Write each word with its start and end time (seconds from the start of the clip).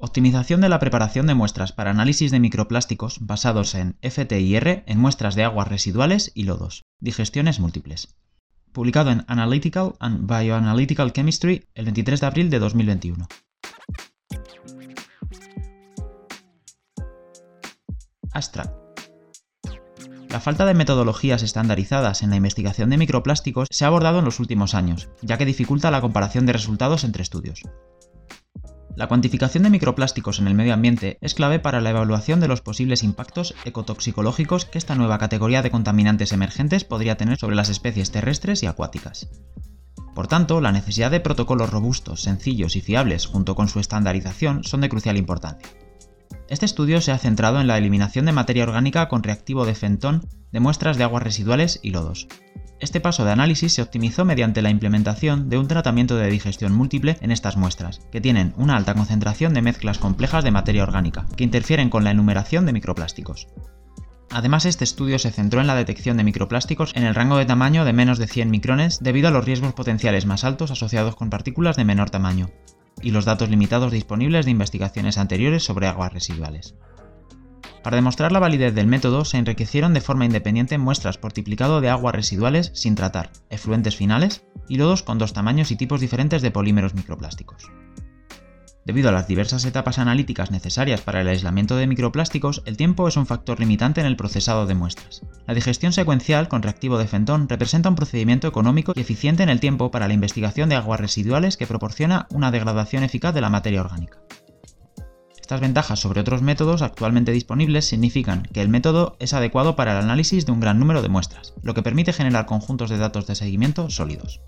Optimización 0.00 0.60
de 0.60 0.68
la 0.68 0.78
preparación 0.78 1.26
de 1.26 1.34
muestras 1.34 1.72
para 1.72 1.90
análisis 1.90 2.30
de 2.30 2.38
microplásticos 2.38 3.18
basados 3.20 3.74
en 3.74 3.96
FTIR 4.00 4.84
en 4.86 4.98
muestras 5.00 5.34
de 5.34 5.42
aguas 5.42 5.66
residuales 5.66 6.30
y 6.36 6.44
lodos. 6.44 6.84
Digestiones 7.00 7.58
múltiples. 7.58 8.14
Publicado 8.70 9.10
en 9.10 9.24
Analytical 9.26 9.94
and 9.98 10.28
Bioanalytical 10.28 11.12
Chemistry 11.12 11.64
el 11.74 11.86
23 11.86 12.20
de 12.20 12.26
abril 12.26 12.48
de 12.48 12.60
2021. 12.60 13.26
Abstract. 18.30 18.72
La 20.30 20.38
falta 20.38 20.64
de 20.64 20.74
metodologías 20.74 21.42
estandarizadas 21.42 22.22
en 22.22 22.30
la 22.30 22.36
investigación 22.36 22.90
de 22.90 22.98
microplásticos 22.98 23.66
se 23.68 23.84
ha 23.84 23.88
abordado 23.88 24.20
en 24.20 24.26
los 24.26 24.38
últimos 24.38 24.74
años, 24.74 25.08
ya 25.22 25.38
que 25.38 25.44
dificulta 25.44 25.90
la 25.90 26.00
comparación 26.00 26.46
de 26.46 26.52
resultados 26.52 27.02
entre 27.02 27.24
estudios. 27.24 27.62
La 28.98 29.06
cuantificación 29.06 29.62
de 29.62 29.70
microplásticos 29.70 30.40
en 30.40 30.48
el 30.48 30.54
medio 30.54 30.74
ambiente 30.74 31.18
es 31.20 31.34
clave 31.34 31.60
para 31.60 31.80
la 31.80 31.90
evaluación 31.90 32.40
de 32.40 32.48
los 32.48 32.62
posibles 32.62 33.04
impactos 33.04 33.54
ecotoxicológicos 33.64 34.64
que 34.64 34.76
esta 34.76 34.96
nueva 34.96 35.18
categoría 35.18 35.62
de 35.62 35.70
contaminantes 35.70 36.32
emergentes 36.32 36.82
podría 36.82 37.16
tener 37.16 37.38
sobre 37.38 37.54
las 37.54 37.68
especies 37.68 38.10
terrestres 38.10 38.64
y 38.64 38.66
acuáticas. 38.66 39.28
Por 40.16 40.26
tanto, 40.26 40.60
la 40.60 40.72
necesidad 40.72 41.12
de 41.12 41.20
protocolos 41.20 41.70
robustos, 41.70 42.22
sencillos 42.22 42.74
y 42.74 42.80
fiables 42.80 43.26
junto 43.26 43.54
con 43.54 43.68
su 43.68 43.78
estandarización 43.78 44.64
son 44.64 44.80
de 44.80 44.88
crucial 44.88 45.16
importancia. 45.16 45.68
Este 46.48 46.66
estudio 46.66 47.00
se 47.00 47.12
ha 47.12 47.18
centrado 47.18 47.60
en 47.60 47.68
la 47.68 47.78
eliminación 47.78 48.24
de 48.24 48.32
materia 48.32 48.64
orgánica 48.64 49.08
con 49.08 49.22
reactivo 49.22 49.64
de 49.64 49.76
fentón 49.76 50.26
de 50.50 50.58
muestras 50.58 50.98
de 50.98 51.04
aguas 51.04 51.22
residuales 51.22 51.78
y 51.84 51.90
lodos, 51.90 52.26
este 52.80 53.00
paso 53.00 53.24
de 53.24 53.32
análisis 53.32 53.72
se 53.72 53.82
optimizó 53.82 54.24
mediante 54.24 54.62
la 54.62 54.70
implementación 54.70 55.48
de 55.48 55.58
un 55.58 55.66
tratamiento 55.66 56.16
de 56.16 56.30
digestión 56.30 56.72
múltiple 56.72 57.18
en 57.20 57.32
estas 57.32 57.56
muestras, 57.56 58.00
que 58.12 58.20
tienen 58.20 58.54
una 58.56 58.76
alta 58.76 58.94
concentración 58.94 59.52
de 59.52 59.62
mezclas 59.62 59.98
complejas 59.98 60.44
de 60.44 60.52
materia 60.52 60.84
orgánica, 60.84 61.26
que 61.36 61.44
interfieren 61.44 61.90
con 61.90 62.04
la 62.04 62.12
enumeración 62.12 62.66
de 62.66 62.72
microplásticos. 62.72 63.48
Además, 64.30 64.66
este 64.66 64.84
estudio 64.84 65.18
se 65.18 65.32
centró 65.32 65.60
en 65.60 65.66
la 65.66 65.74
detección 65.74 66.16
de 66.18 66.24
microplásticos 66.24 66.92
en 66.94 67.04
el 67.04 67.14
rango 67.14 67.38
de 67.38 67.46
tamaño 67.46 67.84
de 67.84 67.94
menos 67.94 68.18
de 68.18 68.28
100 68.28 68.50
micrones 68.50 68.98
debido 69.00 69.28
a 69.28 69.30
los 69.30 69.44
riesgos 69.44 69.72
potenciales 69.72 70.26
más 70.26 70.44
altos 70.44 70.70
asociados 70.70 71.16
con 71.16 71.30
partículas 71.30 71.76
de 71.76 71.84
menor 71.84 72.10
tamaño, 72.10 72.50
y 73.02 73.10
los 73.10 73.24
datos 73.24 73.48
limitados 73.48 73.90
disponibles 73.90 74.44
de 74.44 74.50
investigaciones 74.50 75.18
anteriores 75.18 75.64
sobre 75.64 75.86
aguas 75.86 76.12
residuales. 76.12 76.74
Para 77.82 77.96
demostrar 77.96 78.32
la 78.32 78.40
validez 78.40 78.74
del 78.74 78.86
método, 78.86 79.24
se 79.24 79.38
enriquecieron 79.38 79.94
de 79.94 80.00
forma 80.00 80.24
independiente 80.24 80.78
muestras 80.78 81.18
por 81.18 81.32
tiplicado 81.32 81.80
de 81.80 81.90
aguas 81.90 82.14
residuales 82.14 82.70
sin 82.74 82.94
tratar, 82.94 83.30
efluentes 83.50 83.96
finales 83.96 84.44
y 84.68 84.76
lodos 84.76 85.02
con 85.02 85.18
dos 85.18 85.32
tamaños 85.32 85.70
y 85.70 85.76
tipos 85.76 86.00
diferentes 86.00 86.42
de 86.42 86.50
polímeros 86.50 86.94
microplásticos. 86.94 87.70
Debido 88.88 89.10
a 89.10 89.12
las 89.12 89.28
diversas 89.28 89.66
etapas 89.66 89.98
analíticas 89.98 90.50
necesarias 90.50 91.02
para 91.02 91.20
el 91.20 91.28
aislamiento 91.28 91.76
de 91.76 91.86
microplásticos, 91.86 92.62
el 92.64 92.78
tiempo 92.78 93.06
es 93.06 93.18
un 93.18 93.26
factor 93.26 93.60
limitante 93.60 94.00
en 94.00 94.06
el 94.06 94.16
procesado 94.16 94.64
de 94.64 94.74
muestras. 94.74 95.20
La 95.46 95.52
digestión 95.52 95.92
secuencial 95.92 96.48
con 96.48 96.62
reactivo 96.62 96.96
de 96.96 97.06
fentón 97.06 97.50
representa 97.50 97.90
un 97.90 97.96
procedimiento 97.96 98.48
económico 98.48 98.94
y 98.96 99.00
eficiente 99.00 99.42
en 99.42 99.50
el 99.50 99.60
tiempo 99.60 99.90
para 99.90 100.08
la 100.08 100.14
investigación 100.14 100.70
de 100.70 100.76
aguas 100.76 101.00
residuales 101.00 101.58
que 101.58 101.66
proporciona 101.66 102.28
una 102.30 102.50
degradación 102.50 103.04
eficaz 103.04 103.34
de 103.34 103.42
la 103.42 103.50
materia 103.50 103.82
orgánica. 103.82 104.20
Estas 105.48 105.62
ventajas 105.62 105.98
sobre 105.98 106.20
otros 106.20 106.42
métodos 106.42 106.82
actualmente 106.82 107.32
disponibles 107.32 107.86
significan 107.86 108.42
que 108.42 108.60
el 108.60 108.68
método 108.68 109.16
es 109.18 109.32
adecuado 109.32 109.76
para 109.76 109.92
el 109.92 110.04
análisis 110.04 110.44
de 110.44 110.52
un 110.52 110.60
gran 110.60 110.78
número 110.78 111.00
de 111.00 111.08
muestras, 111.08 111.54
lo 111.62 111.72
que 111.72 111.82
permite 111.82 112.12
generar 112.12 112.44
conjuntos 112.44 112.90
de 112.90 112.98
datos 112.98 113.26
de 113.26 113.34
seguimiento 113.34 113.88
sólidos. 113.88 114.42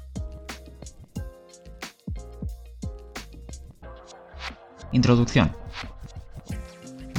Introducción. 4.92 5.57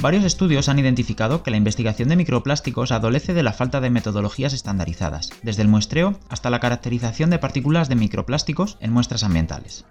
Varios 0.00 0.22
estudios 0.22 0.68
han 0.68 0.78
identificado 0.78 1.42
que 1.42 1.50
la 1.50 1.56
investigación 1.56 2.08
de 2.08 2.14
microplásticos 2.14 2.92
adolece 2.92 3.34
de 3.34 3.42
la 3.42 3.52
falta 3.52 3.80
de 3.80 3.90
metodologías 3.90 4.52
estandarizadas, 4.52 5.30
desde 5.42 5.62
el 5.62 5.68
muestreo 5.68 6.20
hasta 6.28 6.50
la 6.50 6.60
caracterización 6.60 7.30
de 7.30 7.40
partículas 7.40 7.88
de 7.88 7.96
microplásticos 7.96 8.78
en 8.78 8.92
muestras 8.92 9.24
ambientales. 9.24 9.84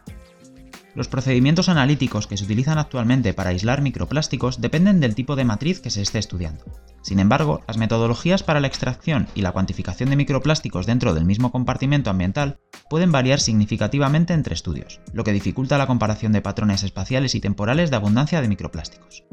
Los 0.93 1.07
procedimientos 1.07 1.69
analíticos 1.69 2.27
que 2.27 2.35
se 2.35 2.43
utilizan 2.43 2.77
actualmente 2.77 3.33
para 3.33 3.51
aislar 3.51 3.81
microplásticos 3.81 4.59
dependen 4.59 4.99
del 4.99 5.15
tipo 5.15 5.37
de 5.37 5.45
matriz 5.45 5.79
que 5.79 5.89
se 5.89 6.01
esté 6.01 6.19
estudiando. 6.19 6.65
Sin 7.01 7.19
embargo, 7.19 7.61
las 7.65 7.77
metodologías 7.77 8.43
para 8.43 8.59
la 8.59 8.67
extracción 8.67 9.27
y 9.33 9.41
la 9.41 9.53
cuantificación 9.53 10.09
de 10.09 10.17
microplásticos 10.17 10.85
dentro 10.85 11.13
del 11.13 11.23
mismo 11.23 11.51
compartimento 11.51 12.09
ambiental 12.09 12.59
pueden 12.89 13.11
variar 13.11 13.39
significativamente 13.39 14.33
entre 14.33 14.53
estudios, 14.53 14.99
lo 15.13 15.23
que 15.23 15.31
dificulta 15.31 15.77
la 15.77 15.87
comparación 15.87 16.33
de 16.33 16.41
patrones 16.41 16.83
espaciales 16.83 17.35
y 17.35 17.39
temporales 17.39 17.89
de 17.89 17.95
abundancia 17.95 18.41
de 18.41 18.49
microplásticos. 18.49 19.23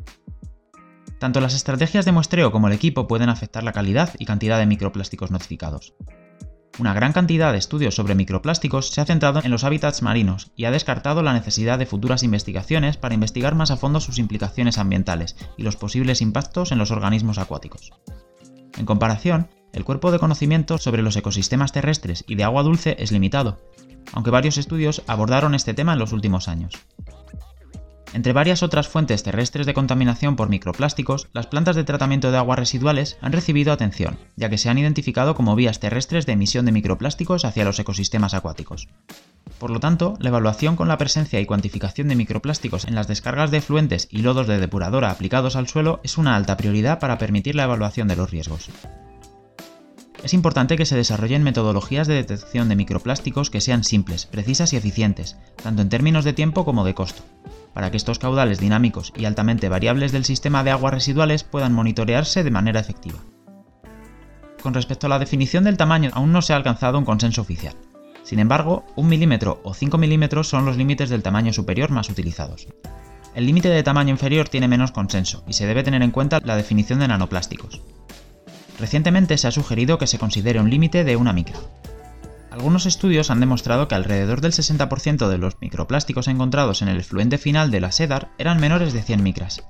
Tanto 1.18 1.40
las 1.40 1.54
estrategias 1.54 2.04
de 2.04 2.12
muestreo 2.12 2.52
como 2.52 2.68
el 2.68 2.74
equipo 2.74 3.08
pueden 3.08 3.28
afectar 3.28 3.64
la 3.64 3.72
calidad 3.72 4.14
y 4.20 4.24
cantidad 4.26 4.58
de 4.60 4.66
microplásticos 4.66 5.32
notificados. 5.32 5.94
Una 6.78 6.94
gran 6.94 7.12
cantidad 7.12 7.50
de 7.50 7.58
estudios 7.58 7.96
sobre 7.96 8.14
microplásticos 8.14 8.90
se 8.90 9.00
ha 9.00 9.04
centrado 9.04 9.40
en 9.42 9.50
los 9.50 9.64
hábitats 9.64 10.00
marinos 10.02 10.52
y 10.54 10.64
ha 10.64 10.70
descartado 10.70 11.22
la 11.22 11.32
necesidad 11.32 11.76
de 11.76 11.86
futuras 11.86 12.22
investigaciones 12.22 12.96
para 12.96 13.14
investigar 13.14 13.56
más 13.56 13.72
a 13.72 13.76
fondo 13.76 13.98
sus 13.98 14.18
implicaciones 14.18 14.78
ambientales 14.78 15.36
y 15.56 15.64
los 15.64 15.74
posibles 15.74 16.22
impactos 16.22 16.70
en 16.70 16.78
los 16.78 16.92
organismos 16.92 17.38
acuáticos. 17.38 17.92
En 18.76 18.86
comparación, 18.86 19.48
el 19.72 19.84
cuerpo 19.84 20.12
de 20.12 20.20
conocimiento 20.20 20.78
sobre 20.78 21.02
los 21.02 21.16
ecosistemas 21.16 21.72
terrestres 21.72 22.24
y 22.28 22.36
de 22.36 22.44
agua 22.44 22.62
dulce 22.62 22.94
es 23.00 23.10
limitado, 23.10 23.58
aunque 24.12 24.30
varios 24.30 24.56
estudios 24.56 25.02
abordaron 25.08 25.56
este 25.56 25.74
tema 25.74 25.94
en 25.94 25.98
los 25.98 26.12
últimos 26.12 26.46
años. 26.46 26.74
Entre 28.14 28.32
varias 28.32 28.62
otras 28.62 28.88
fuentes 28.88 29.22
terrestres 29.22 29.66
de 29.66 29.74
contaminación 29.74 30.34
por 30.34 30.48
microplásticos, 30.48 31.28
las 31.32 31.46
plantas 31.46 31.76
de 31.76 31.84
tratamiento 31.84 32.30
de 32.30 32.38
aguas 32.38 32.58
residuales 32.58 33.18
han 33.20 33.32
recibido 33.32 33.72
atención, 33.72 34.18
ya 34.36 34.48
que 34.48 34.58
se 34.58 34.70
han 34.70 34.78
identificado 34.78 35.34
como 35.34 35.54
vías 35.54 35.78
terrestres 35.78 36.24
de 36.24 36.32
emisión 36.32 36.64
de 36.64 36.72
microplásticos 36.72 37.44
hacia 37.44 37.64
los 37.64 37.78
ecosistemas 37.78 38.34
acuáticos. 38.34 38.88
Por 39.58 39.70
lo 39.70 39.80
tanto, 39.80 40.16
la 40.20 40.28
evaluación 40.28 40.76
con 40.76 40.88
la 40.88 40.98
presencia 40.98 41.40
y 41.40 41.46
cuantificación 41.46 42.08
de 42.08 42.16
microplásticos 42.16 42.86
en 42.86 42.94
las 42.94 43.08
descargas 43.08 43.50
de 43.50 43.58
efluentes 43.58 44.08
y 44.10 44.22
lodos 44.22 44.46
de 44.46 44.58
depuradora 44.58 45.10
aplicados 45.10 45.56
al 45.56 45.68
suelo 45.68 46.00
es 46.02 46.16
una 46.16 46.36
alta 46.36 46.56
prioridad 46.56 47.00
para 47.00 47.18
permitir 47.18 47.56
la 47.56 47.64
evaluación 47.64 48.08
de 48.08 48.16
los 48.16 48.30
riesgos. 48.30 48.70
Es 50.22 50.34
importante 50.34 50.76
que 50.76 50.86
se 50.86 50.96
desarrollen 50.96 51.44
metodologías 51.44 52.08
de 52.08 52.14
detección 52.14 52.68
de 52.68 52.76
microplásticos 52.76 53.50
que 53.50 53.60
sean 53.60 53.84
simples, 53.84 54.26
precisas 54.26 54.72
y 54.72 54.76
eficientes, 54.76 55.36
tanto 55.62 55.82
en 55.82 55.88
términos 55.88 56.24
de 56.24 56.32
tiempo 56.32 56.64
como 56.64 56.84
de 56.84 56.94
costo, 56.94 57.22
para 57.78 57.92
que 57.92 57.96
estos 57.96 58.18
caudales 58.18 58.58
dinámicos 58.58 59.12
y 59.16 59.24
altamente 59.24 59.68
variables 59.68 60.10
del 60.10 60.24
sistema 60.24 60.64
de 60.64 60.72
aguas 60.72 60.92
residuales 60.92 61.44
puedan 61.44 61.72
monitorearse 61.72 62.42
de 62.42 62.50
manera 62.50 62.80
efectiva. 62.80 63.20
Con 64.60 64.74
respecto 64.74 65.06
a 65.06 65.10
la 65.10 65.20
definición 65.20 65.62
del 65.62 65.76
tamaño, 65.76 66.10
aún 66.12 66.32
no 66.32 66.42
se 66.42 66.52
ha 66.52 66.56
alcanzado 66.56 66.98
un 66.98 67.04
consenso 67.04 67.40
oficial. 67.40 67.76
Sin 68.24 68.40
embargo, 68.40 68.84
un 68.96 69.06
milímetro 69.06 69.60
o 69.62 69.74
5 69.74 69.96
milímetros 69.96 70.48
son 70.48 70.64
los 70.64 70.76
límites 70.76 71.08
del 71.08 71.22
tamaño 71.22 71.52
superior 71.52 71.92
más 71.92 72.10
utilizados. 72.10 72.66
El 73.36 73.46
límite 73.46 73.68
de 73.68 73.84
tamaño 73.84 74.10
inferior 74.10 74.48
tiene 74.48 74.66
menos 74.66 74.90
consenso 74.90 75.44
y 75.46 75.52
se 75.52 75.68
debe 75.68 75.84
tener 75.84 76.02
en 76.02 76.10
cuenta 76.10 76.40
la 76.42 76.56
definición 76.56 76.98
de 76.98 77.06
nanoplásticos. 77.06 77.80
Recientemente 78.80 79.38
se 79.38 79.46
ha 79.46 79.52
sugerido 79.52 79.98
que 79.98 80.08
se 80.08 80.18
considere 80.18 80.58
un 80.58 80.68
límite 80.68 81.04
de 81.04 81.14
una 81.14 81.32
micra. 81.32 81.60
Algunos 82.58 82.86
estudios 82.86 83.30
han 83.30 83.38
demostrado 83.38 83.86
que 83.86 83.94
alrededor 83.94 84.40
del 84.40 84.50
60% 84.50 85.28
de 85.28 85.38
los 85.38 85.60
microplásticos 85.60 86.26
encontrados 86.26 86.82
en 86.82 86.88
el 86.88 86.98
efluente 86.98 87.38
final 87.38 87.70
de 87.70 87.78
la 87.78 87.92
SEDAR 87.92 88.30
eran 88.36 88.58
menores 88.58 88.92
de 88.92 89.00
100 89.00 89.22
micras. 89.22 89.62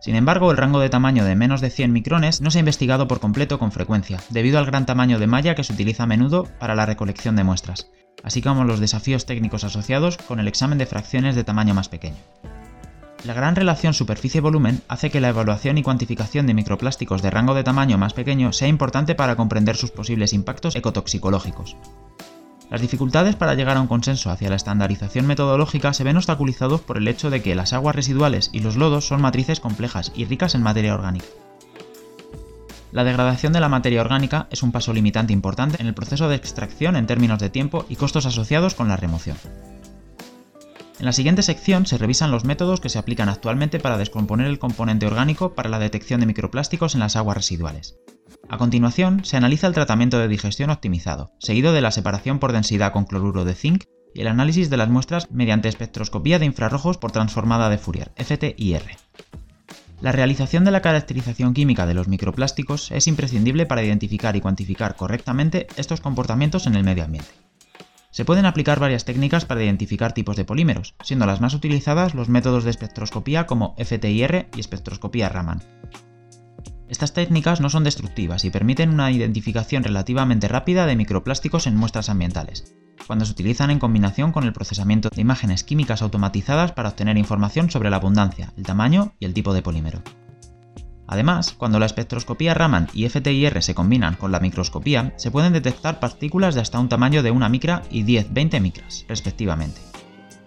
Sin 0.00 0.16
embargo, 0.16 0.50
el 0.50 0.56
rango 0.56 0.80
de 0.80 0.88
tamaño 0.88 1.24
de 1.24 1.36
menos 1.36 1.60
de 1.60 1.70
100 1.70 1.92
micrones 1.92 2.40
no 2.40 2.50
se 2.50 2.58
ha 2.58 2.66
investigado 2.66 3.06
por 3.06 3.20
completo 3.20 3.60
con 3.60 3.70
frecuencia, 3.70 4.18
debido 4.30 4.58
al 4.58 4.66
gran 4.66 4.84
tamaño 4.84 5.20
de 5.20 5.28
malla 5.28 5.54
que 5.54 5.62
se 5.62 5.72
utiliza 5.72 6.02
a 6.02 6.06
menudo 6.06 6.48
para 6.58 6.74
la 6.74 6.86
recolección 6.86 7.36
de 7.36 7.44
muestras, 7.44 7.88
así 8.24 8.42
como 8.42 8.64
los 8.64 8.80
desafíos 8.80 9.24
técnicos 9.24 9.62
asociados 9.62 10.16
con 10.16 10.40
el 10.40 10.48
examen 10.48 10.78
de 10.78 10.86
fracciones 10.86 11.36
de 11.36 11.44
tamaño 11.44 11.72
más 11.72 11.88
pequeño. 11.88 12.16
La 13.24 13.34
gran 13.34 13.56
relación 13.56 13.94
superficie-volumen 13.94 14.82
hace 14.86 15.10
que 15.10 15.20
la 15.20 15.30
evaluación 15.30 15.76
y 15.76 15.82
cuantificación 15.82 16.46
de 16.46 16.54
microplásticos 16.54 17.20
de 17.20 17.30
rango 17.30 17.54
de 17.54 17.64
tamaño 17.64 17.98
más 17.98 18.14
pequeño 18.14 18.52
sea 18.52 18.68
importante 18.68 19.16
para 19.16 19.34
comprender 19.34 19.76
sus 19.76 19.90
posibles 19.90 20.32
impactos 20.32 20.76
ecotoxicológicos. 20.76 21.76
Las 22.70 22.80
dificultades 22.80 23.34
para 23.34 23.54
llegar 23.54 23.76
a 23.76 23.80
un 23.80 23.88
consenso 23.88 24.30
hacia 24.30 24.50
la 24.50 24.56
estandarización 24.56 25.26
metodológica 25.26 25.92
se 25.94 26.04
ven 26.04 26.16
obstaculizados 26.16 26.82
por 26.82 26.96
el 26.96 27.08
hecho 27.08 27.28
de 27.30 27.42
que 27.42 27.54
las 27.54 27.72
aguas 27.72 27.96
residuales 27.96 28.50
y 28.52 28.60
los 28.60 28.76
lodos 28.76 29.06
son 29.06 29.20
matrices 29.20 29.58
complejas 29.58 30.12
y 30.14 30.24
ricas 30.24 30.54
en 30.54 30.62
materia 30.62 30.94
orgánica. 30.94 31.26
La 32.92 33.04
degradación 33.04 33.52
de 33.52 33.60
la 33.60 33.68
materia 33.68 34.00
orgánica 34.00 34.46
es 34.50 34.62
un 34.62 34.70
paso 34.70 34.92
limitante 34.92 35.32
importante 35.32 35.76
en 35.80 35.88
el 35.88 35.94
proceso 35.94 36.28
de 36.28 36.36
extracción 36.36 36.94
en 36.94 37.06
términos 37.06 37.38
de 37.38 37.50
tiempo 37.50 37.84
y 37.88 37.96
costos 37.96 38.26
asociados 38.26 38.74
con 38.74 38.88
la 38.88 38.96
remoción. 38.96 39.36
En 40.98 41.04
la 41.04 41.12
siguiente 41.12 41.42
sección 41.42 41.86
se 41.86 41.96
revisan 41.96 42.32
los 42.32 42.44
métodos 42.44 42.80
que 42.80 42.88
se 42.88 42.98
aplican 42.98 43.28
actualmente 43.28 43.78
para 43.78 43.98
descomponer 43.98 44.48
el 44.48 44.58
componente 44.58 45.06
orgánico 45.06 45.54
para 45.54 45.68
la 45.68 45.78
detección 45.78 46.18
de 46.18 46.26
microplásticos 46.26 46.94
en 46.94 47.00
las 47.00 47.14
aguas 47.14 47.36
residuales. 47.36 47.96
A 48.48 48.58
continuación, 48.58 49.24
se 49.24 49.36
analiza 49.36 49.68
el 49.68 49.74
tratamiento 49.74 50.18
de 50.18 50.26
digestión 50.26 50.70
optimizado, 50.70 51.30
seguido 51.38 51.72
de 51.72 51.82
la 51.82 51.92
separación 51.92 52.40
por 52.40 52.52
densidad 52.52 52.92
con 52.92 53.04
cloruro 53.04 53.44
de 53.44 53.54
zinc 53.54 53.84
y 54.12 54.22
el 54.22 54.26
análisis 54.26 54.70
de 54.70 54.76
las 54.76 54.88
muestras 54.88 55.30
mediante 55.30 55.68
espectroscopía 55.68 56.40
de 56.40 56.46
infrarrojos 56.46 56.98
por 56.98 57.12
transformada 57.12 57.70
de 57.70 57.78
Fourier, 57.78 58.10
FTIR. 58.16 58.82
La 60.00 60.12
realización 60.12 60.64
de 60.64 60.72
la 60.72 60.82
caracterización 60.82 61.54
química 61.54 61.86
de 61.86 61.94
los 61.94 62.08
microplásticos 62.08 62.90
es 62.90 63.06
imprescindible 63.06 63.66
para 63.66 63.84
identificar 63.84 64.34
y 64.34 64.40
cuantificar 64.40 64.96
correctamente 64.96 65.68
estos 65.76 66.00
comportamientos 66.00 66.66
en 66.66 66.74
el 66.74 66.82
medio 66.82 67.04
ambiente. 67.04 67.47
Se 68.10 68.24
pueden 68.24 68.46
aplicar 68.46 68.80
varias 68.80 69.04
técnicas 69.04 69.44
para 69.44 69.62
identificar 69.62 70.12
tipos 70.12 70.36
de 70.36 70.44
polímeros, 70.44 70.94
siendo 71.02 71.26
las 71.26 71.40
más 71.40 71.54
utilizadas 71.54 72.14
los 72.14 72.28
métodos 72.28 72.64
de 72.64 72.70
espectroscopía 72.70 73.46
como 73.46 73.74
FTIR 73.76 74.48
y 74.56 74.60
espectroscopía 74.60 75.28
Raman. 75.28 75.62
Estas 76.88 77.12
técnicas 77.12 77.60
no 77.60 77.68
son 77.68 77.84
destructivas 77.84 78.44
y 78.44 78.50
permiten 78.50 78.90
una 78.90 79.10
identificación 79.10 79.84
relativamente 79.84 80.48
rápida 80.48 80.86
de 80.86 80.96
microplásticos 80.96 81.66
en 81.66 81.76
muestras 81.76 82.08
ambientales, 82.08 82.74
cuando 83.06 83.26
se 83.26 83.32
utilizan 83.32 83.70
en 83.70 83.78
combinación 83.78 84.32
con 84.32 84.44
el 84.44 84.54
procesamiento 84.54 85.10
de 85.10 85.20
imágenes 85.20 85.64
químicas 85.64 86.00
automatizadas 86.00 86.72
para 86.72 86.88
obtener 86.88 87.18
información 87.18 87.70
sobre 87.70 87.90
la 87.90 87.96
abundancia, 87.96 88.54
el 88.56 88.64
tamaño 88.64 89.12
y 89.20 89.26
el 89.26 89.34
tipo 89.34 89.52
de 89.52 89.62
polímero. 89.62 90.02
Además, 91.10 91.54
cuando 91.56 91.78
la 91.78 91.86
espectroscopía 91.86 92.52
Raman 92.52 92.88
y 92.92 93.08
FTIR 93.08 93.62
se 93.62 93.74
combinan 93.74 94.14
con 94.14 94.30
la 94.30 94.40
microscopía, 94.40 95.14
se 95.16 95.30
pueden 95.30 95.54
detectar 95.54 96.00
partículas 96.00 96.54
de 96.54 96.60
hasta 96.60 96.78
un 96.78 96.90
tamaño 96.90 97.22
de 97.22 97.30
una 97.30 97.48
micra 97.48 97.82
y 97.90 98.04
10-20 98.04 98.60
micras, 98.60 99.06
respectivamente. 99.08 99.80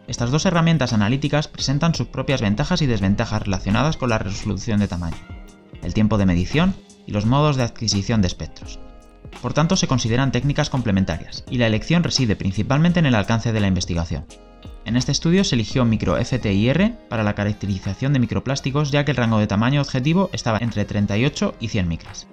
Estas 0.08 0.30
dos 0.30 0.46
herramientas 0.46 0.94
analíticas 0.94 1.48
presentan 1.48 1.96
sus 1.96 2.08
propias 2.08 2.42
ventajas 2.42 2.84
y 2.84 2.86
desventajas 2.86 3.42
relacionadas 3.42 3.98
con 3.98 4.10
la 4.10 4.20
resolución 4.20 4.80
de 4.80 4.88
tamaño, 4.88 5.18
el 5.82 5.96
tiempo 5.96 6.20
de 6.20 6.28
medición 6.28 6.76
y 7.08 7.12
los 7.12 7.26
modos 7.26 7.56
de 7.56 7.64
adquisición 7.64 8.22
de 8.22 8.28
espectros. 8.28 8.80
Por 9.42 9.54
tanto, 9.54 9.76
se 9.76 9.88
consideran 9.88 10.32
técnicas 10.32 10.70
complementarias, 10.70 11.44
y 11.50 11.58
la 11.58 11.66
elección 11.66 12.04
reside 12.04 12.36
principalmente 12.36 13.00
en 13.00 13.08
el 13.08 13.16
alcance 13.16 13.52
de 13.52 13.60
la 13.62 13.68
investigación. 13.68 14.26
En 14.84 14.98
este 14.98 15.12
estudio 15.12 15.44
se 15.44 15.56
eligió 15.56 15.86
micro 15.86 16.18
FTIR 16.18 16.96
para 17.08 17.24
la 17.24 17.36
caracterización 17.36 18.14
de 18.14 18.20
microplásticos 18.20 18.92
ya 18.92 19.06
que 19.06 19.12
el 19.12 19.18
rango 19.18 19.38
de 19.38 19.48
tamaño 19.48 19.82
objetivo 19.82 20.30
estaba 20.34 20.58
entre 20.58 20.86
38 20.86 21.56
y 21.60 21.68
100 21.68 21.88
micras. 21.88 22.28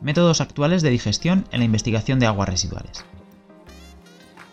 Métodos 0.00 0.40
actuales 0.40 0.82
de 0.82 0.90
digestión 0.90 1.46
en 1.50 1.58
la 1.58 1.64
investigación 1.64 2.20
de 2.20 2.26
aguas 2.26 2.48
residuales. 2.48 3.04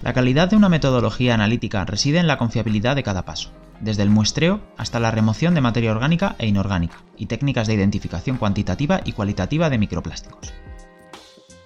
La 0.02 0.14
calidad 0.14 0.50
de 0.50 0.56
una 0.56 0.70
metodología 0.70 1.36
analítica 1.36 1.86
reside 1.86 2.18
en 2.18 2.28
la 2.28 2.38
confiabilidad 2.38 2.96
de 2.96 3.04
cada 3.04 3.24
paso, 3.24 3.52
desde 3.80 4.04
el 4.04 4.10
muestreo 4.10 4.60
hasta 4.78 5.00
la 5.00 5.12
remoción 5.12 5.54
de 5.54 5.62
materia 5.62 5.92
orgánica 5.92 6.36
e 6.40 6.48
inorgánica, 6.48 6.98
y 7.18 7.28
técnicas 7.28 7.68
de 7.68 7.76
identificación 7.76 8.38
cuantitativa 8.38 9.02
y 9.06 9.12
cualitativa 9.12 9.70
de 9.70 9.78
microplásticos. 9.78 10.54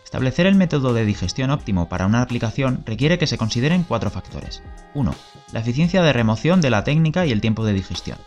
Establecer 0.08 0.46
el 0.46 0.56
método 0.56 0.94
de 0.94 1.04
digestión 1.04 1.50
óptimo 1.50 1.90
para 1.90 2.06
una 2.06 2.22
aplicación 2.22 2.82
requiere 2.86 3.18
que 3.18 3.28
se 3.28 3.38
consideren 3.38 3.84
cuatro 3.84 4.10
factores. 4.10 4.64
1. 4.94 5.14
La 5.52 5.60
eficiencia 5.60 6.02
de 6.02 6.14
remoción 6.14 6.62
de 6.62 6.70
la 6.70 6.86
técnica 6.86 7.26
y 7.26 7.34
el 7.34 7.42
tiempo 7.42 7.66
de 7.66 7.74
digestión. 7.74 8.18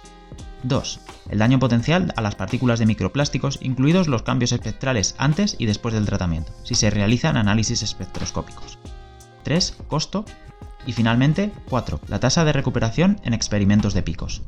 2. 0.63 1.01
El 1.31 1.39
daño 1.39 1.59
potencial 1.59 2.13
a 2.17 2.21
las 2.21 2.35
partículas 2.35 2.81
de 2.81 2.85
microplásticos, 2.85 3.59
incluidos 3.63 4.09
los 4.09 4.23
cambios 4.23 4.53
espectrales 4.53 5.15
antes 5.17 5.57
y 5.59 5.65
después 5.65 5.95
del 5.95 6.05
tratamiento, 6.05 6.53
si 6.65 6.75
se 6.75 6.91
realizan 6.91 7.39
análisis 7.39 7.83
espectroscópicos. 7.83 8.79
3. 9.45 9.79
Costo. 9.89 10.27
Y 10.85 10.93
finalmente, 10.93 11.51
4. 11.71 11.99
La 12.09 12.21
tasa 12.21 12.45
de 12.45 12.53
recuperación 12.53 13.19
en 13.25 13.33
experimentos 13.33 13.95
de 13.95 14.03
picos. 14.03 14.43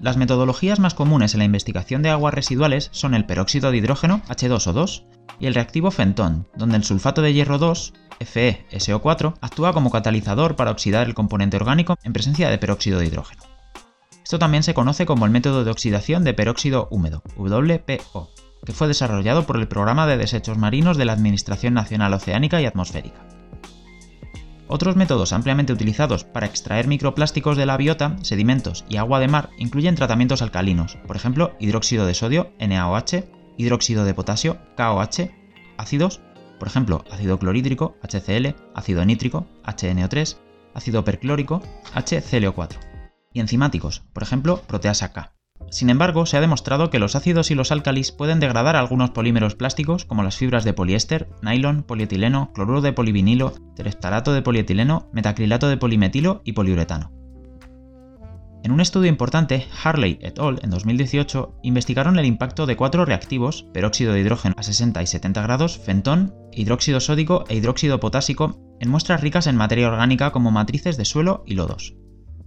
Las 0.00 0.16
metodologías 0.16 0.80
más 0.80 0.94
comunes 0.94 1.34
en 1.34 1.38
la 1.38 1.44
investigación 1.44 2.02
de 2.02 2.10
aguas 2.10 2.34
residuales 2.34 2.88
son 2.92 3.14
el 3.14 3.26
peróxido 3.26 3.70
de 3.70 3.78
hidrógeno, 3.78 4.22
H2O2, 4.28 5.04
y 5.38 5.46
el 5.46 5.54
reactivo 5.54 5.90
fentón, 5.90 6.46
donde 6.56 6.76
el 6.76 6.84
sulfato 6.84 7.22
de 7.22 7.32
hierro 7.32 7.58
2, 7.58 7.94
FeSO4, 8.20 9.34
actúa 9.40 9.72
como 9.72 9.90
catalizador 9.90 10.56
para 10.56 10.70
oxidar 10.70 11.06
el 11.06 11.14
componente 11.14 11.56
orgánico 11.56 11.96
en 12.02 12.12
presencia 12.12 12.50
de 12.50 12.58
peróxido 12.58 12.98
de 12.98 13.06
hidrógeno. 13.06 13.42
Esto 14.22 14.38
también 14.38 14.62
se 14.62 14.74
conoce 14.74 15.06
como 15.06 15.26
el 15.26 15.30
método 15.30 15.64
de 15.64 15.70
oxidación 15.70 16.24
de 16.24 16.34
peróxido 16.34 16.88
húmedo, 16.90 17.22
WPO, 17.36 18.30
que 18.64 18.72
fue 18.72 18.88
desarrollado 18.88 19.46
por 19.46 19.56
el 19.56 19.68
Programa 19.68 20.06
de 20.06 20.16
Desechos 20.16 20.56
Marinos 20.56 20.96
de 20.96 21.04
la 21.04 21.12
Administración 21.12 21.74
Nacional 21.74 22.14
Oceánica 22.14 22.60
y 22.60 22.66
Atmosférica. 22.66 23.33
Otros 24.74 24.96
métodos 24.96 25.32
ampliamente 25.32 25.72
utilizados 25.72 26.24
para 26.24 26.46
extraer 26.46 26.88
microplásticos 26.88 27.56
de 27.56 27.64
la 27.64 27.76
biota, 27.76 28.16
sedimentos 28.22 28.84
y 28.88 28.96
agua 28.96 29.20
de 29.20 29.28
mar 29.28 29.50
incluyen 29.56 29.94
tratamientos 29.94 30.42
alcalinos, 30.42 30.98
por 31.06 31.14
ejemplo, 31.14 31.52
hidróxido 31.60 32.06
de 32.06 32.14
sodio, 32.14 32.50
NaOH, 32.58 33.22
hidróxido 33.56 34.04
de 34.04 34.14
potasio, 34.14 34.58
KOH, 34.76 35.30
ácidos, 35.78 36.22
por 36.58 36.66
ejemplo, 36.66 37.04
ácido 37.08 37.38
clorhídrico, 37.38 37.96
HCl, 38.02 38.56
ácido 38.74 39.04
nítrico, 39.04 39.46
HNO3, 39.62 40.38
ácido 40.74 41.04
perclórico, 41.04 41.62
HClO4, 41.94 42.76
y 43.32 43.38
enzimáticos, 43.38 44.00
por 44.12 44.24
ejemplo, 44.24 44.60
proteasa 44.66 45.12
K. 45.12 45.34
Sin 45.70 45.90
embargo, 45.90 46.26
se 46.26 46.36
ha 46.36 46.40
demostrado 46.40 46.90
que 46.90 46.98
los 46.98 47.16
ácidos 47.16 47.50
y 47.50 47.54
los 47.54 47.72
álcalis 47.72 48.12
pueden 48.12 48.40
degradar 48.40 48.76
algunos 48.76 49.10
polímeros 49.10 49.54
plásticos 49.54 50.04
como 50.04 50.22
las 50.22 50.36
fibras 50.36 50.64
de 50.64 50.72
poliéster, 50.72 51.28
nylon, 51.42 51.82
polietileno, 51.82 52.52
cloruro 52.54 52.80
de 52.80 52.92
polivinilo, 52.92 53.54
tereftalato 53.74 54.32
de 54.32 54.42
polietileno, 54.42 55.08
metacrilato 55.12 55.68
de 55.68 55.76
polimetilo 55.76 56.42
y 56.44 56.52
poliuretano. 56.52 57.10
En 58.64 58.72
un 58.72 58.80
estudio 58.80 59.10
importante, 59.10 59.66
Harley 59.82 60.18
et 60.22 60.38
al. 60.38 60.58
en 60.62 60.70
2018 60.70 61.58
investigaron 61.62 62.18
el 62.18 62.24
impacto 62.24 62.64
de 62.64 62.76
cuatro 62.76 63.04
reactivos, 63.04 63.66
peróxido 63.74 64.14
de 64.14 64.20
hidrógeno 64.20 64.54
a 64.56 64.62
60 64.62 65.02
y 65.02 65.06
70 65.06 65.42
grados, 65.42 65.76
fentón, 65.76 66.34
hidróxido 66.50 67.00
sódico 67.00 67.44
e 67.48 67.56
hidróxido 67.56 68.00
potásico, 68.00 68.58
en 68.80 68.88
muestras 68.88 69.20
ricas 69.20 69.46
en 69.48 69.56
materia 69.56 69.88
orgánica 69.88 70.32
como 70.32 70.50
matrices 70.50 70.96
de 70.96 71.04
suelo 71.04 71.42
y 71.44 71.56
lodos. 71.56 71.94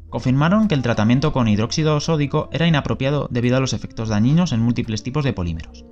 Confirmaron 0.09 0.69
que 0.69 0.75
el 0.75 0.81
tratamiento 0.81 1.33
con 1.33 1.49
hidróxido 1.49 1.99
sódico 1.99 2.47
era 2.51 2.65
inapropiado 2.65 3.27
debido 3.29 3.57
a 3.57 3.59
los 3.59 3.73
efectos 3.73 4.07
dañinos 4.07 4.53
en 4.53 4.61
múltiples 4.61 5.03
tipos 5.03 5.25
de 5.25 5.33
polímeros. 5.33 5.85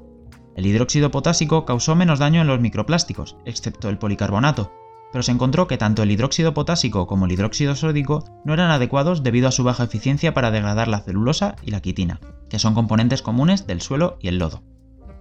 El 0.56 0.66
hidróxido 0.66 1.12
potásico 1.12 1.66
causó 1.66 1.96
menos 1.96 2.20
daño 2.20 2.40
en 2.40 2.48
los 2.48 2.62
microplásticos, 2.62 3.36
excepto 3.46 3.90
el 3.90 3.98
policarbonato, 3.98 4.72
pero 5.12 5.22
se 5.22 5.34
encontró 5.34 5.68
que 5.68 5.78
tanto 5.78 6.02
el 6.02 6.12
hidróxido 6.12 6.54
potásico 6.54 7.08
como 7.08 7.26
el 7.26 7.34
hidróxido 7.34 7.76
sódico 7.76 8.24
no 8.46 8.54
eran 8.54 8.72
adecuados 8.72 9.22
debido 9.22 9.50
a 9.50 9.52
su 9.52 9.66
baja 9.66 9.84
eficiencia 9.84 10.34
para 10.34 10.52
degradar 10.52 10.88
la 10.88 11.02
celulosa 11.02 11.56
y 11.62 11.72
la 11.72 11.82
quitina, 11.82 12.22
que 12.50 12.60
son 12.60 12.74
componentes 12.74 13.22
comunes 13.22 13.68
del 13.68 13.82
suelo 13.82 14.18
y 14.22 14.30
el 14.30 14.38
lodo. 14.38 14.64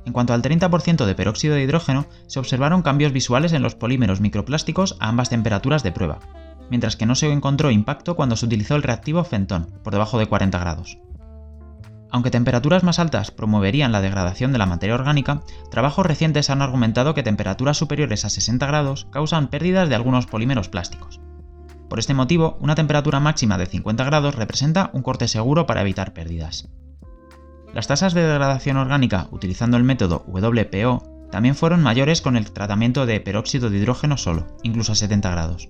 En 0.05 0.13
cuanto 0.13 0.35
al 0.35 0.43
30% 0.43 1.05
de 1.05 1.15
peróxido 1.15 1.55
de 1.55 1.63
hidrógeno, 1.63 2.07
se 2.27 2.39
observaron 2.39 2.83
cambios 2.83 3.13
visuales 3.13 3.53
en 3.53 3.63
los 3.63 3.75
polímeros 3.75 4.21
microplásticos 4.21 4.97
a 5.01 5.09
ambas 5.09 5.31
temperaturas 5.31 5.83
de 5.83 5.93
prueba, 5.93 6.21
mientras 6.71 6.97
que 6.97 7.07
no 7.07 7.15
se 7.15 7.31
encontró 7.31 7.71
impacto 7.71 8.17
cuando 8.17 8.37
se 8.37 8.47
utilizó 8.47 8.77
el 8.77 8.83
reactivo 8.83 9.25
fentón, 9.25 9.69
por 9.83 9.93
debajo 9.93 10.19
de 10.19 10.27
40 10.27 10.59
grados. 10.59 10.99
Aunque 12.11 12.31
temperaturas 12.31 12.85
más 12.85 13.01
altas 13.01 13.33
promoverían 13.33 13.91
la 13.91 14.01
degradación 14.01 14.53
de 14.53 14.59
la 14.59 14.67
materia 14.67 14.95
orgánica, 14.95 15.43
trabajos 15.71 16.07
recientes 16.07 16.49
han 16.49 16.63
argumentado 16.63 17.13
que 17.13 17.25
temperaturas 17.25 17.77
superiores 17.77 18.25
a 18.25 18.31
60 18.31 18.65
grados 18.67 19.09
causan 19.11 19.49
pérdidas 19.49 19.89
de 19.89 19.97
algunos 19.97 20.27
polímeros 20.27 20.69
plásticos. 20.69 21.21
Por 21.89 21.99
este 21.99 22.15
motivo, 22.15 22.57
una 22.61 22.77
temperatura 22.77 23.19
máxima 23.19 23.59
de 23.59 23.67
50 23.67 24.05
grados 24.05 24.37
representa 24.37 24.91
un 24.93 25.03
corte 25.03 25.27
seguro 25.27 25.67
para 25.67 25.81
evitar 25.81 26.13
pérdidas. 26.13 26.69
Las 27.73 27.89
tasas 27.89 28.15
de 28.15 28.23
degradación 28.23 28.77
orgánica 28.77 29.27
utilizando 29.33 29.77
el 29.77 29.83
método 29.83 30.25
WPO 30.29 31.29
también 31.33 31.57
fueron 31.57 31.83
mayores 31.83 32.23
con 32.23 32.37
el 32.37 32.53
tratamiento 32.53 33.07
de 33.07 33.19
peróxido 33.19 33.71
de 33.71 33.79
hidrógeno 33.79 34.17
solo, 34.17 34.47
incluso 34.63 34.93
a 34.93 34.95
70 34.95 35.31
grados. 35.33 35.69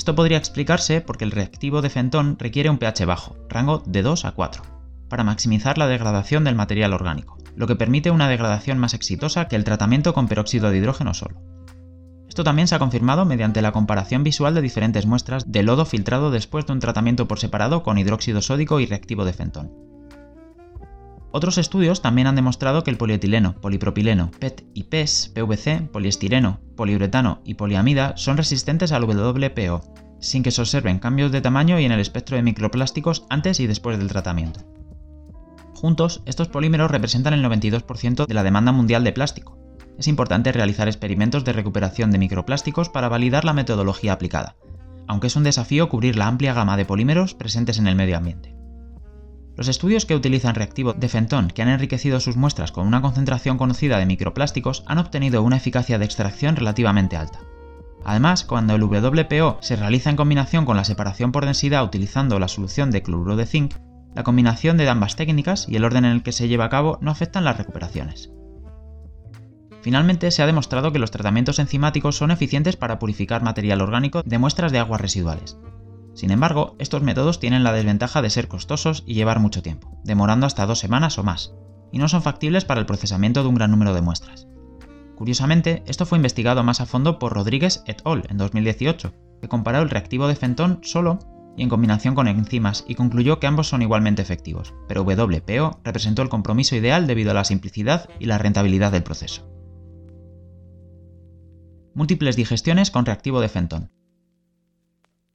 Esto 0.00 0.14
podría 0.14 0.38
explicarse 0.38 1.02
porque 1.02 1.26
el 1.26 1.30
reactivo 1.30 1.82
de 1.82 1.90
fentón 1.90 2.38
requiere 2.38 2.70
un 2.70 2.78
pH 2.78 3.04
bajo, 3.04 3.36
rango 3.50 3.82
de 3.84 4.00
2 4.00 4.24
a 4.24 4.32
4, 4.32 4.62
para 5.10 5.24
maximizar 5.24 5.76
la 5.76 5.88
degradación 5.88 6.42
del 6.42 6.54
material 6.54 6.94
orgánico, 6.94 7.36
lo 7.54 7.66
que 7.66 7.76
permite 7.76 8.10
una 8.10 8.26
degradación 8.26 8.78
más 8.78 8.94
exitosa 8.94 9.46
que 9.46 9.56
el 9.56 9.64
tratamiento 9.64 10.14
con 10.14 10.26
peróxido 10.26 10.70
de 10.70 10.78
hidrógeno 10.78 11.12
solo. 11.12 11.42
Esto 12.26 12.44
también 12.44 12.66
se 12.66 12.76
ha 12.76 12.78
confirmado 12.78 13.26
mediante 13.26 13.60
la 13.60 13.72
comparación 13.72 14.24
visual 14.24 14.54
de 14.54 14.62
diferentes 14.62 15.04
muestras 15.04 15.52
de 15.52 15.62
lodo 15.64 15.84
filtrado 15.84 16.30
después 16.30 16.64
de 16.64 16.72
un 16.72 16.80
tratamiento 16.80 17.28
por 17.28 17.38
separado 17.38 17.82
con 17.82 17.98
hidróxido 17.98 18.40
sódico 18.40 18.80
y 18.80 18.86
reactivo 18.86 19.26
de 19.26 19.34
fentón. 19.34 19.89
Otros 21.32 21.58
estudios 21.58 22.02
también 22.02 22.26
han 22.26 22.34
demostrado 22.34 22.82
que 22.82 22.90
el 22.90 22.96
polietileno, 22.96 23.54
polipropileno, 23.60 24.32
PET 24.40 24.64
y 24.74 24.84
PES, 24.84 25.32
PVC, 25.34 25.88
poliestireno, 25.92 26.60
poliuretano 26.76 27.40
y 27.44 27.54
poliamida 27.54 28.16
son 28.16 28.36
resistentes 28.36 28.90
al 28.90 29.04
WPO, 29.04 29.80
sin 30.18 30.42
que 30.42 30.50
se 30.50 30.60
observen 30.60 30.98
cambios 30.98 31.30
de 31.30 31.40
tamaño 31.40 31.78
y 31.78 31.84
en 31.84 31.92
el 31.92 32.00
espectro 32.00 32.36
de 32.36 32.42
microplásticos 32.42 33.26
antes 33.30 33.60
y 33.60 33.68
después 33.68 33.96
del 33.98 34.08
tratamiento. 34.08 34.60
Juntos, 35.74 36.20
estos 36.26 36.48
polímeros 36.48 36.90
representan 36.90 37.32
el 37.32 37.44
92% 37.44 38.26
de 38.26 38.34
la 38.34 38.42
demanda 38.42 38.72
mundial 38.72 39.04
de 39.04 39.12
plástico. 39.12 39.56
Es 39.98 40.08
importante 40.08 40.52
realizar 40.52 40.88
experimentos 40.88 41.44
de 41.44 41.52
recuperación 41.52 42.10
de 42.10 42.18
microplásticos 42.18 42.88
para 42.88 43.08
validar 43.08 43.44
la 43.44 43.54
metodología 43.54 44.12
aplicada, 44.12 44.56
aunque 45.06 45.28
es 45.28 45.36
un 45.36 45.44
desafío 45.44 45.88
cubrir 45.88 46.16
la 46.16 46.26
amplia 46.26 46.54
gama 46.54 46.76
de 46.76 46.84
polímeros 46.84 47.34
presentes 47.34 47.78
en 47.78 47.86
el 47.86 47.94
medio 47.94 48.16
ambiente. 48.16 48.59
Los 49.60 49.68
estudios 49.68 50.06
que 50.06 50.14
utilizan 50.14 50.54
reactivo 50.54 50.94
de 50.94 51.10
fentón 51.10 51.48
que 51.48 51.60
han 51.60 51.68
enriquecido 51.68 52.18
sus 52.18 52.34
muestras 52.34 52.72
con 52.72 52.86
una 52.86 53.02
concentración 53.02 53.58
conocida 53.58 53.98
de 53.98 54.06
microplásticos 54.06 54.82
han 54.86 54.96
obtenido 54.96 55.42
una 55.42 55.58
eficacia 55.58 55.98
de 55.98 56.06
extracción 56.06 56.56
relativamente 56.56 57.18
alta. 57.18 57.40
Además, 58.02 58.44
cuando 58.44 58.74
el 58.74 58.82
WPO 58.82 59.58
se 59.60 59.76
realiza 59.76 60.08
en 60.08 60.16
combinación 60.16 60.64
con 60.64 60.78
la 60.78 60.84
separación 60.84 61.30
por 61.30 61.44
densidad 61.44 61.84
utilizando 61.84 62.38
la 62.38 62.48
solución 62.48 62.90
de 62.90 63.02
cloruro 63.02 63.36
de 63.36 63.44
zinc, 63.44 63.74
la 64.14 64.22
combinación 64.22 64.78
de 64.78 64.88
ambas 64.88 65.14
técnicas 65.14 65.68
y 65.68 65.76
el 65.76 65.84
orden 65.84 66.06
en 66.06 66.12
el 66.12 66.22
que 66.22 66.32
se 66.32 66.48
lleva 66.48 66.64
a 66.64 66.70
cabo 66.70 66.96
no 67.02 67.10
afectan 67.10 67.44
las 67.44 67.58
recuperaciones. 67.58 68.32
Finalmente, 69.82 70.30
se 70.30 70.42
ha 70.42 70.46
demostrado 70.46 70.90
que 70.90 70.98
los 70.98 71.10
tratamientos 71.10 71.58
enzimáticos 71.58 72.16
son 72.16 72.30
eficientes 72.30 72.78
para 72.78 72.98
purificar 72.98 73.42
material 73.42 73.82
orgánico 73.82 74.22
de 74.22 74.38
muestras 74.38 74.72
de 74.72 74.78
aguas 74.78 75.02
residuales. 75.02 75.58
Sin 76.14 76.30
embargo, 76.30 76.74
estos 76.78 77.02
métodos 77.02 77.40
tienen 77.40 77.64
la 77.64 77.72
desventaja 77.72 78.22
de 78.22 78.30
ser 78.30 78.48
costosos 78.48 79.04
y 79.06 79.14
llevar 79.14 79.40
mucho 79.40 79.62
tiempo, 79.62 79.98
demorando 80.04 80.46
hasta 80.46 80.66
dos 80.66 80.78
semanas 80.78 81.18
o 81.18 81.22
más, 81.22 81.54
y 81.92 81.98
no 81.98 82.08
son 82.08 82.22
factibles 82.22 82.64
para 82.64 82.80
el 82.80 82.86
procesamiento 82.86 83.42
de 83.42 83.48
un 83.48 83.54
gran 83.54 83.70
número 83.70 83.94
de 83.94 84.02
muestras. 84.02 84.48
Curiosamente, 85.16 85.82
esto 85.86 86.06
fue 86.06 86.18
investigado 86.18 86.64
más 86.64 86.80
a 86.80 86.86
fondo 86.86 87.18
por 87.18 87.34
Rodríguez 87.34 87.82
et 87.86 88.00
al. 88.04 88.24
en 88.30 88.38
2018, 88.38 89.12
que 89.40 89.48
comparó 89.48 89.82
el 89.82 89.90
reactivo 89.90 90.28
de 90.28 90.36
Fentón 90.36 90.80
solo 90.82 91.18
y 91.56 91.62
en 91.62 91.68
combinación 91.68 92.14
con 92.14 92.28
enzimas 92.28 92.84
y 92.88 92.94
concluyó 92.94 93.38
que 93.38 93.46
ambos 93.46 93.68
son 93.68 93.82
igualmente 93.82 94.22
efectivos, 94.22 94.72
pero 94.88 95.02
WPO 95.02 95.80
representó 95.84 96.22
el 96.22 96.28
compromiso 96.28 96.74
ideal 96.76 97.06
debido 97.06 97.32
a 97.32 97.34
la 97.34 97.44
simplicidad 97.44 98.08
y 98.18 98.26
la 98.26 98.38
rentabilidad 98.38 98.92
del 98.92 99.02
proceso. 99.02 99.46
Múltiples 101.94 102.36
digestiones 102.36 102.90
con 102.90 103.04
reactivo 103.04 103.40
de 103.40 103.48
Fentón. 103.48 103.90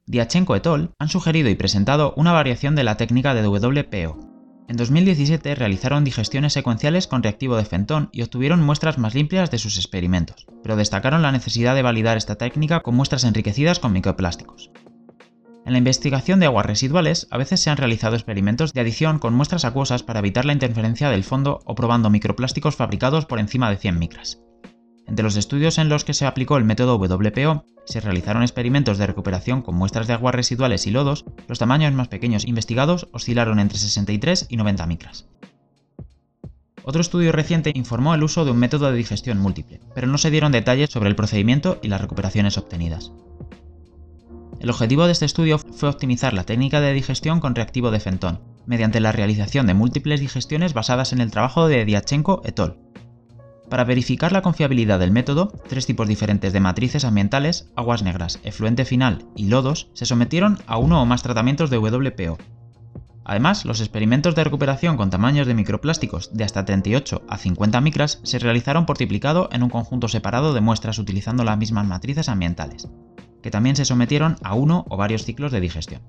Diachenko 0.06 0.56
et 0.56 0.66
al. 0.66 0.90
han 0.98 1.08
sugerido 1.08 1.48
y 1.48 1.54
presentado 1.56 2.14
una 2.16 2.32
variación 2.32 2.74
de 2.74 2.84
la 2.84 2.96
técnica 2.96 3.34
de 3.34 3.46
WPO, 3.46 4.36
en 4.68 4.76
2017 4.76 5.54
realizaron 5.54 6.02
digestiones 6.02 6.52
secuenciales 6.52 7.06
con 7.06 7.22
reactivo 7.22 7.56
de 7.56 7.64
Fentón 7.64 8.08
y 8.10 8.22
obtuvieron 8.22 8.64
muestras 8.64 8.98
más 8.98 9.14
limpias 9.14 9.50
de 9.52 9.58
sus 9.58 9.76
experimentos, 9.76 10.46
pero 10.62 10.74
destacaron 10.74 11.22
la 11.22 11.30
necesidad 11.30 11.76
de 11.76 11.82
validar 11.82 12.16
esta 12.16 12.34
técnica 12.34 12.80
con 12.80 12.96
muestras 12.96 13.22
enriquecidas 13.22 13.78
con 13.78 13.92
microplásticos. 13.92 14.72
En 15.64 15.72
la 15.72 15.78
investigación 15.78 16.40
de 16.40 16.46
aguas 16.46 16.66
residuales, 16.66 17.28
a 17.30 17.38
veces 17.38 17.60
se 17.60 17.70
han 17.70 17.76
realizado 17.76 18.16
experimentos 18.16 18.72
de 18.72 18.80
adición 18.80 19.20
con 19.20 19.34
muestras 19.34 19.64
acuosas 19.64 20.02
para 20.02 20.18
evitar 20.18 20.44
la 20.44 20.52
interferencia 20.52 21.10
del 21.10 21.24
fondo 21.24 21.60
o 21.64 21.74
probando 21.76 22.10
microplásticos 22.10 22.74
fabricados 22.74 23.26
por 23.26 23.38
encima 23.38 23.70
de 23.70 23.76
100 23.76 23.98
micras. 23.98 24.40
Entre 25.06 25.22
los 25.22 25.36
estudios 25.36 25.78
en 25.78 25.88
los 25.88 26.04
que 26.04 26.14
se 26.14 26.26
aplicó 26.26 26.56
el 26.56 26.64
método 26.64 26.96
WPO, 26.96 27.64
se 27.84 28.00
realizaron 28.00 28.42
experimentos 28.42 28.98
de 28.98 29.06
recuperación 29.06 29.62
con 29.62 29.76
muestras 29.76 30.08
de 30.08 30.14
aguas 30.14 30.34
residuales 30.34 30.86
y 30.86 30.90
lodos, 30.90 31.24
los 31.46 31.58
tamaños 31.58 31.92
más 31.92 32.08
pequeños 32.08 32.44
investigados 32.44 33.08
oscilaron 33.12 33.60
entre 33.60 33.78
63 33.78 34.46
y 34.48 34.56
90 34.56 34.86
micras. 34.86 35.26
Otro 36.82 37.00
estudio 37.00 37.32
reciente 37.32 37.72
informó 37.74 38.14
el 38.14 38.22
uso 38.22 38.44
de 38.44 38.50
un 38.50 38.58
método 38.58 38.90
de 38.90 38.96
digestión 38.96 39.38
múltiple, 39.38 39.80
pero 39.94 40.06
no 40.06 40.18
se 40.18 40.30
dieron 40.30 40.52
detalles 40.52 40.90
sobre 40.90 41.08
el 41.08 41.16
procedimiento 41.16 41.78
y 41.82 41.88
las 41.88 42.00
recuperaciones 42.00 42.58
obtenidas. 42.58 43.12
El 44.60 44.70
objetivo 44.70 45.06
de 45.06 45.12
este 45.12 45.24
estudio 45.24 45.58
fue 45.58 45.88
optimizar 45.88 46.32
la 46.32 46.44
técnica 46.44 46.80
de 46.80 46.92
digestión 46.92 47.40
con 47.40 47.54
reactivo 47.54 47.90
de 47.90 48.00
Fentón, 48.00 48.40
mediante 48.66 49.00
la 49.00 49.12
realización 49.12 49.66
de 49.66 49.74
múltiples 49.74 50.20
digestiones 50.20 50.74
basadas 50.74 51.12
en 51.12 51.20
el 51.20 51.30
trabajo 51.30 51.68
de 51.68 51.84
Diachenko 51.84 52.42
et 52.44 52.58
al. 52.58 52.85
Para 53.68 53.84
verificar 53.84 54.30
la 54.30 54.42
confiabilidad 54.42 55.00
del 55.00 55.10
método, 55.10 55.52
tres 55.68 55.86
tipos 55.86 56.06
diferentes 56.06 56.52
de 56.52 56.60
matrices 56.60 57.04
ambientales, 57.04 57.70
aguas 57.74 58.02
negras, 58.02 58.38
efluente 58.44 58.84
final 58.84 59.24
y 59.34 59.48
lodos, 59.48 59.88
se 59.92 60.06
sometieron 60.06 60.58
a 60.66 60.78
uno 60.78 61.02
o 61.02 61.06
más 61.06 61.22
tratamientos 61.22 61.68
de 61.70 61.78
WPO. 61.78 62.38
Además, 63.24 63.64
los 63.64 63.80
experimentos 63.80 64.36
de 64.36 64.44
recuperación 64.44 64.96
con 64.96 65.10
tamaños 65.10 65.48
de 65.48 65.54
microplásticos 65.54 66.32
de 66.32 66.44
hasta 66.44 66.64
38 66.64 67.22
a 67.28 67.38
50 67.38 67.80
micras 67.80 68.20
se 68.22 68.38
realizaron 68.38 68.86
por 68.86 68.98
triplicado 68.98 69.48
en 69.50 69.64
un 69.64 69.68
conjunto 69.68 70.06
separado 70.06 70.54
de 70.54 70.60
muestras 70.60 71.00
utilizando 71.00 71.42
las 71.42 71.58
mismas 71.58 71.88
matrices 71.88 72.28
ambientales, 72.28 72.88
que 73.42 73.50
también 73.50 73.74
se 73.74 73.84
sometieron 73.84 74.36
a 74.44 74.54
uno 74.54 74.84
o 74.88 74.96
varios 74.96 75.24
ciclos 75.24 75.50
de 75.50 75.60
digestión. 75.60 76.02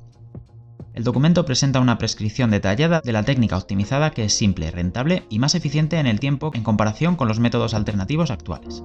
El 0.97 1.03
documento 1.03 1.45
presenta 1.45 1.79
una 1.79 1.99
prescripción 1.99 2.49
detallada 2.49 3.01
de 3.05 3.11
la 3.11 3.21
técnica 3.21 3.55
optimizada 3.55 4.09
que 4.09 4.23
es 4.23 4.33
simple, 4.33 4.71
rentable 4.71 5.27
y 5.29 5.37
más 5.37 5.53
eficiente 5.53 5.99
en 5.99 6.07
el 6.07 6.19
tiempo 6.19 6.49
en 6.55 6.63
comparación 6.63 7.15
con 7.15 7.27
los 7.27 7.39
métodos 7.39 7.75
alternativos 7.75 8.31
actuales. 8.31 8.83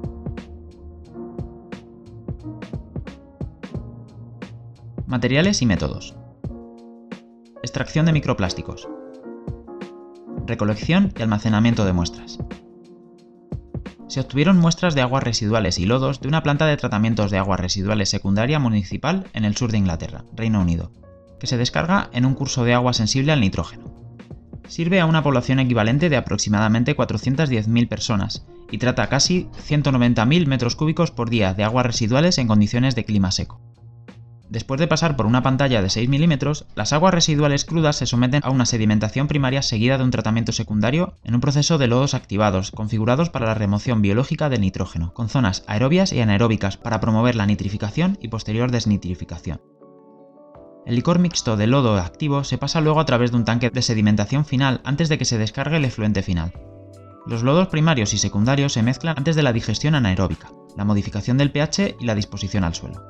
Materiales 5.07 5.63
y 5.63 5.67
métodos. 5.67 6.15
Extracción 7.63 8.05
de 8.05 8.13
microplásticos. 8.13 8.87
Recolección 10.47 11.15
y 11.19 11.23
almacenamiento 11.23 11.87
de 11.87 11.95
muestras. 11.95 12.39
Se 14.09 14.21
obtuvieron 14.21 14.59
muestras 14.59 14.95
de 14.95 15.01
aguas 15.01 15.23
residuales 15.23 15.79
y 15.79 15.87
lodos 15.87 16.21
de 16.21 16.29
una 16.29 16.43
planta 16.43 16.67
de 16.67 16.77
tratamientos 16.77 17.31
de 17.31 17.39
aguas 17.39 17.59
residuales 17.59 18.11
secundaria 18.11 18.59
municipal 18.59 19.25
en 19.33 19.47
el 19.47 19.57
sur 19.57 19.73
de 19.73 19.79
Inglaterra, 19.79 20.27
Reino 20.37 20.61
Unido, 20.61 20.93
que 21.43 21.49
se 21.49 21.59
descarga 21.59 22.09
en 22.13 22.25
un 22.25 22.35
curso 22.35 22.63
de 22.63 22.73
agua 22.73 22.93
sensible 22.93 23.33
al 23.33 23.41
nitrógeno. 23.41 23.93
Sirve 24.69 25.01
a 25.01 25.07
una 25.07 25.25
población 25.25 25.59
equivalente 25.59 26.09
de 26.09 26.17
aproximadamente 26.17 26.97
410.000 26.97 27.89
personas 27.89 28.47
y 28.71 28.79
trata 28.79 29.09
casi 29.09 29.49
190.000 29.69 30.47
metros 30.47 30.77
cúbicos 30.77 31.11
por 31.11 31.31
día 31.31 31.53
de 31.53 31.65
aguas 31.65 31.85
residuales 31.85 32.39
en 32.39 32.47
condiciones 32.47 32.95
de 32.95 33.05
clima 33.05 33.33
seco. 33.33 33.61
Después 34.51 34.79
de 34.79 34.87
pasar 34.87 35.17
por 35.17 35.27
una 35.27 35.43
pantalla 35.43 35.83
de 35.83 35.91
6 35.91 36.09
milímetros, 36.09 36.65
las 36.77 36.93
aguas 36.93 37.13
residuales 37.13 37.65
crudas 37.65 37.97
se 37.97 38.07
someten 38.07 38.43
a 38.45 38.51
una 38.51 38.65
sedimentación 38.65 39.27
primaria 39.27 39.63
seguida 39.63 39.99
de 39.99 40.05
un 40.05 40.13
tratamiento 40.13 40.53
secundario 40.53 41.17
en 41.25 41.35
un 41.35 41.41
proceso 41.41 41.77
de 41.77 41.89
lodos 41.89 42.15
activados, 42.15 42.71
configurados 42.71 43.31
para 43.31 43.47
la 43.47 43.55
remoción 43.55 44.01
biológica 44.01 44.49
del 44.49 44.61
nitrógeno, 44.61 45.13
con 45.13 45.29
zonas 45.29 45.65
aerobias 45.67 46.13
y 46.13 46.21
anaeróbicas 46.21 46.77
para 46.77 47.01
promover 47.01 47.35
la 47.35 47.47
nitrificación 47.47 48.17
y 48.23 48.29
posterior 48.29 48.71
desnitrificación. 48.71 49.61
El 50.85 50.97
licor 50.97 51.21
mixto 51.21 51.57
de 51.57 51.69
lodo 51.69 51.97
activo 51.97 52.43
se 52.43 52.59
pasa 52.59 52.81
luego 52.81 52.99
a 52.99 53.05
través 53.05 53.31
de 53.31 53.37
un 53.37 53.45
tanque 53.45 53.71
de 53.71 53.83
sedimentación 53.83 54.45
final 54.45 54.81
antes 54.85 55.09
de 55.09 55.17
que 55.17 55.25
se 55.25 55.39
descargue 55.39 55.77
el 55.77 55.85
efluente 55.85 56.23
final. 56.23 56.53
Los 57.25 57.45
lodos 57.45 57.69
primarios 57.69 58.13
y 58.15 58.19
secundarios 58.19 58.73
se 58.73 58.83
mezclan 58.83 59.17
antes 59.17 59.37
de 59.37 59.45
la 59.45 59.53
digestión 59.53 59.95
anaeróbica, 59.95 60.51
la 60.77 60.85
modificación 60.85 61.39
del 61.39 61.53
pH 61.53 61.97
y 62.01 62.05
la 62.05 62.17
disposición 62.17 62.65
al 62.65 62.75
suelo. 62.75 63.01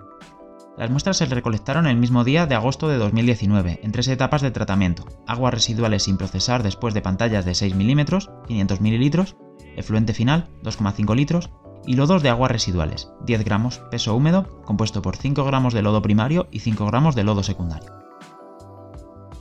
Las 0.77 0.91
muestras 0.91 1.17
se 1.17 1.27
recolectaron 1.27 1.87
el 1.87 1.97
mismo 1.97 2.25
día 2.25 2.47
de 2.47 2.55
agosto 2.55 2.89
de 2.89 2.99
2019, 2.99 3.81
en 3.83 3.93
tres 3.93 4.09
etapas 4.09 4.43
de 4.43 4.51
tratamiento, 4.51 5.07
aguas 5.27 5.55
residuales 5.55 6.03
sin 6.03 6.19
procesar 6.19 6.63
después 6.63 6.93
de 6.93 7.03
pantallas 7.03 7.45
de 7.45 7.55
6 7.55 7.75
mm, 7.75 8.01
500 8.49 8.81
ml, 8.81 9.35
efluente 9.77 10.13
final, 10.13 10.49
2,5 10.63 11.15
litros, 11.15 11.51
y 11.87 11.95
lodos 11.95 12.23
de 12.23 12.29
aguas 12.29 12.51
residuales, 12.51 13.11
10 13.25 13.45
gramos, 13.45 13.79
peso 13.91 14.15
húmedo, 14.15 14.63
compuesto 14.65 15.03
por 15.03 15.17
5 15.17 15.45
gramos 15.45 15.75
de 15.75 15.83
lodo 15.83 16.03
primario 16.03 16.47
y 16.51 16.61
5 16.61 16.87
gramos 16.87 17.15
de 17.15 17.25
lodo 17.25 17.43
secundario. 17.43 18.03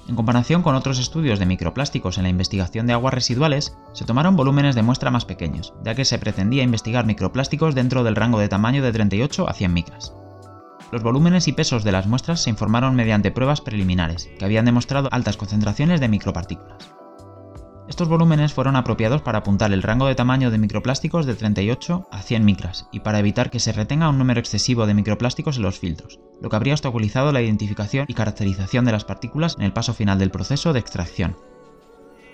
En 0.08 0.16
comparación 0.16 0.62
con 0.62 0.76
otros 0.76 1.00
estudios 1.00 1.40
de 1.40 1.46
microplásticos 1.46 2.18
en 2.18 2.24
la 2.24 2.30
investigación 2.30 2.86
de 2.86 2.94
aguas 2.94 3.14
residuales, 3.14 3.78
se 3.94 4.04
tomaron 4.04 4.36
volúmenes 4.36 4.76
de 4.76 4.82
muestra 4.82 5.12
más 5.12 5.26
pequeños, 5.26 5.74
ya 5.84 5.96
que 5.96 6.04
se 6.04 6.20
pretendía 6.20 6.64
investigar 6.64 7.06
microplásticos 7.06 7.76
dentro 7.76 8.04
del 8.04 8.16
rango 8.16 8.40
de 8.40 8.50
tamaño 8.50 8.84
de 8.84 8.92
38 8.92 9.48
a 9.48 9.54
100 9.54 9.74
micras. 9.74 10.14
Los 10.92 11.04
volúmenes 11.04 11.48
y 11.48 11.54
pesos 11.54 11.86
de 11.86 11.94
las 11.94 12.08
muestras 12.08 12.42
se 12.42 12.50
informaron 12.50 12.96
mediante 12.96 13.32
pruebas 13.32 13.62
preliminares, 13.62 14.30
que 14.38 14.44
habían 14.44 14.66
demostrado 14.66 15.08
altas 15.12 15.38
concentraciones 15.38 16.02
de 16.02 16.10
micropartículas. 16.10 17.01
Estos 17.88 18.08
volúmenes 18.08 18.54
fueron 18.54 18.76
apropiados 18.76 19.22
para 19.22 19.40
apuntar 19.40 19.74
el 19.74 19.84
rango 19.84 20.08
de 20.08 20.16
tamaño 20.16 20.52
de 20.52 20.58
microplásticos 20.58 21.26
de 21.26 21.36
38 21.36 22.08
a 22.12 22.22
100 22.22 22.46
micras 22.46 22.88
y 22.92 23.02
para 23.02 23.20
evitar 23.20 23.50
que 23.50 23.60
se 23.60 23.74
retenga 23.74 24.10
un 24.10 24.18
número 24.18 24.40
excesivo 24.40 24.86
de 24.86 24.94
microplásticos 24.94 25.58
en 25.58 25.64
los 25.64 25.80
filtros, 25.80 26.20
lo 26.42 26.50
que 26.50 26.56
habría 26.56 26.74
obstaculizado 26.74 27.32
la 27.32 27.42
identificación 27.42 28.06
y 28.08 28.14
caracterización 28.14 28.86
de 28.86 28.92
las 28.92 29.04
partículas 29.04 29.56
en 29.58 29.64
el 29.64 29.74
paso 29.74 29.94
final 29.94 30.20
del 30.20 30.32
proceso 30.32 30.74
de 30.74 30.80
extracción. 30.80 31.36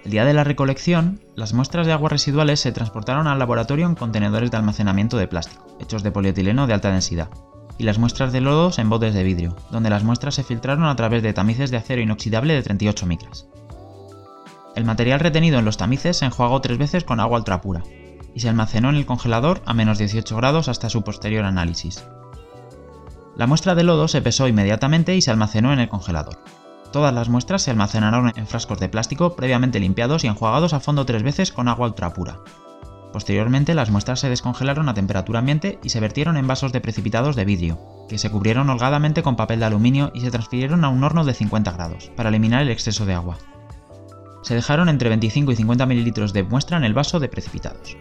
El 0.03 0.11
día 0.11 0.25
de 0.25 0.33
la 0.33 0.43
recolección, 0.43 1.19
las 1.35 1.53
muestras 1.53 1.87
de 1.87 1.93
aguas 1.93 2.11
residuales 2.11 2.59
se 2.59 2.71
transportaron 2.71 3.27
al 3.27 3.39
laboratorio 3.39 3.87
en 3.87 3.95
contenedores 3.95 4.51
de 4.51 4.57
almacenamiento 4.57 5.17
de 5.17 5.27
plástico, 5.27 5.67
hechos 5.79 6.03
de 6.03 6.11
polietileno 6.11 6.67
de 6.67 6.73
alta 6.73 6.91
densidad, 6.91 7.29
y 7.77 7.83
las 7.83 7.99
muestras 7.99 8.31
de 8.31 8.41
lodos 8.41 8.79
en 8.79 8.89
botes 8.89 9.13
de 9.13 9.23
vidrio, 9.23 9.55
donde 9.71 9.89
las 9.89 10.03
muestras 10.03 10.35
se 10.35 10.43
filtraron 10.43 10.85
a 10.85 10.95
través 10.95 11.23
de 11.23 11.33
tamices 11.33 11.71
de 11.71 11.77
acero 11.77 12.01
inoxidable 12.01 12.53
de 12.53 12.63
38 12.63 13.05
micras. 13.05 13.47
El 14.77 14.85
material 14.85 15.19
retenido 15.19 15.57
en 15.57 15.65
los 15.65 15.77
tamices 15.77 16.17
se 16.17 16.25
enjuagó 16.25 16.61
tres 16.61 16.77
veces 16.77 17.03
con 17.03 17.19
agua 17.19 17.39
ultrapura 17.39 17.81
y 18.35 18.41
se 18.41 18.47
almacenó 18.47 18.91
en 18.91 18.95
el 18.95 19.07
congelador 19.07 19.63
a 19.65 19.73
menos 19.73 19.97
18 19.97 20.37
grados 20.37 20.69
hasta 20.69 20.91
su 20.91 21.01
posterior 21.01 21.45
análisis. 21.45 22.05
La 23.35 23.47
muestra 23.47 23.73
de 23.73 23.83
lodo 23.83 24.07
se 24.07 24.21
pesó 24.21 24.47
inmediatamente 24.47 25.15
y 25.15 25.23
se 25.23 25.31
almacenó 25.31 25.73
en 25.73 25.79
el 25.79 25.89
congelador. 25.89 26.43
Todas 26.91 27.11
las 27.11 27.27
muestras 27.27 27.63
se 27.63 27.71
almacenaron 27.71 28.31
en 28.35 28.45
frascos 28.45 28.79
de 28.79 28.87
plástico 28.87 29.35
previamente 29.35 29.79
limpiados 29.79 30.23
y 30.23 30.27
enjuagados 30.27 30.73
a 30.73 30.79
fondo 30.79 31.07
tres 31.07 31.23
veces 31.23 31.51
con 31.51 31.69
agua 31.69 31.87
ultrapura. 31.87 32.37
Posteriormente 33.11 33.73
las 33.73 33.89
muestras 33.89 34.19
se 34.19 34.29
descongelaron 34.29 34.89
a 34.89 34.93
temperatura 34.93 35.39
ambiente 35.39 35.79
y 35.81 35.89
se 35.89 35.99
vertieron 35.99 36.37
en 36.37 36.45
vasos 36.45 36.71
de 36.71 36.81
precipitados 36.81 37.35
de 37.35 37.45
vidrio, 37.45 37.79
que 38.07 38.19
se 38.19 38.29
cubrieron 38.29 38.69
holgadamente 38.69 39.23
con 39.23 39.37
papel 39.37 39.59
de 39.59 39.65
aluminio 39.65 40.11
y 40.13 40.21
se 40.21 40.29
transfirieron 40.29 40.85
a 40.85 40.89
un 40.89 41.03
horno 41.03 41.25
de 41.25 41.33
50 41.33 41.71
grados, 41.71 42.11
para 42.15 42.29
eliminar 42.29 42.61
el 42.61 42.69
exceso 42.69 43.07
de 43.07 43.15
agua 43.15 43.39
se 44.47 44.55
dejaron 44.55 44.87
entre 44.87 45.09
25 45.09 45.51
y 45.51 45.55
50 45.57 45.85
mililitros 45.85 46.31
de 46.31 46.43
muestra 46.43 46.77
en 46.77 46.85
el 46.85 46.93
vaso 46.93 47.19
de 47.19 47.27
precipitados. 47.27 47.97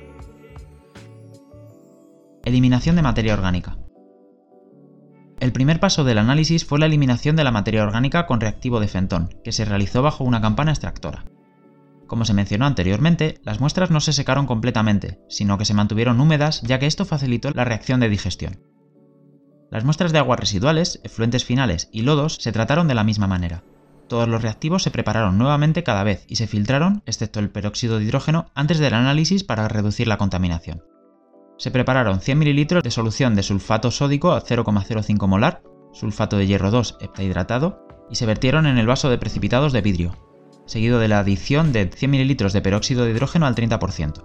Eliminación 2.44 2.94
de 2.94 3.02
materia 3.02 3.34
orgánica. 3.34 3.78
El 5.40 5.50
primer 5.50 5.80
paso 5.80 6.04
del 6.04 6.18
análisis 6.18 6.64
fue 6.64 6.78
la 6.78 6.86
eliminación 6.86 7.34
de 7.34 7.42
la 7.42 7.50
materia 7.50 7.82
orgánica 7.82 8.26
con 8.26 8.40
reactivo 8.40 8.78
de 8.78 8.86
Fenton, 8.86 9.28
que 9.42 9.50
se 9.50 9.64
realizó 9.64 10.02
bajo 10.02 10.22
una 10.22 10.40
campana 10.40 10.70
extractora. 10.70 11.24
Como 12.06 12.24
se 12.24 12.32
mencionó 12.32 12.66
anteriormente, 12.66 13.40
las 13.42 13.58
muestras 13.58 13.90
no 13.90 13.98
se 13.98 14.12
secaron 14.12 14.46
completamente, 14.46 15.18
sino 15.28 15.58
que 15.58 15.64
se 15.64 15.74
mantuvieron 15.74 16.20
húmedas 16.20 16.62
ya 16.62 16.78
que 16.78 16.86
esto 16.86 17.04
facilitó 17.04 17.50
la 17.50 17.64
reacción 17.64 17.98
de 17.98 18.08
digestión. 18.08 18.60
Las 19.72 19.84
muestras 19.84 20.12
de 20.12 20.20
aguas 20.20 20.38
residuales, 20.38 21.00
efluentes 21.02 21.44
finales 21.44 21.88
y 21.90 22.02
lodos 22.02 22.36
se 22.40 22.52
trataron 22.52 22.86
de 22.86 22.94
la 22.94 23.02
misma 23.02 23.26
manera. 23.26 23.64
Todos 24.08 24.28
los 24.28 24.42
reactivos 24.42 24.82
se 24.82 24.90
prepararon 24.90 25.36
nuevamente 25.36 25.82
cada 25.82 26.04
vez 26.04 26.24
y 26.28 26.36
se 26.36 26.46
filtraron, 26.46 27.02
excepto 27.06 27.40
el 27.40 27.50
peróxido 27.50 27.98
de 27.98 28.04
hidrógeno, 28.04 28.46
antes 28.54 28.78
del 28.78 28.94
análisis 28.94 29.42
para 29.42 29.66
reducir 29.66 30.06
la 30.06 30.16
contaminación. 30.16 30.84
Se 31.58 31.70
prepararon 31.70 32.20
100 32.20 32.38
ml 32.38 32.82
de 32.82 32.90
solución 32.90 33.34
de 33.34 33.42
sulfato 33.42 33.90
sódico 33.90 34.32
a 34.32 34.42
0,05 34.42 35.26
molar, 35.26 35.62
sulfato 35.92 36.36
de 36.36 36.46
hierro 36.46 36.70
2 36.70 36.98
heptahidratado, 37.00 37.84
y 38.10 38.16
se 38.16 38.26
vertieron 38.26 38.66
en 38.66 38.78
el 38.78 38.86
vaso 38.86 39.10
de 39.10 39.18
precipitados 39.18 39.72
de 39.72 39.80
vidrio, 39.80 40.16
seguido 40.66 41.00
de 41.00 41.08
la 41.08 41.20
adición 41.20 41.72
de 41.72 41.90
100 41.90 42.10
ml 42.10 42.52
de 42.52 42.60
peróxido 42.60 43.04
de 43.04 43.10
hidrógeno 43.10 43.46
al 43.46 43.56
30%. 43.56 44.22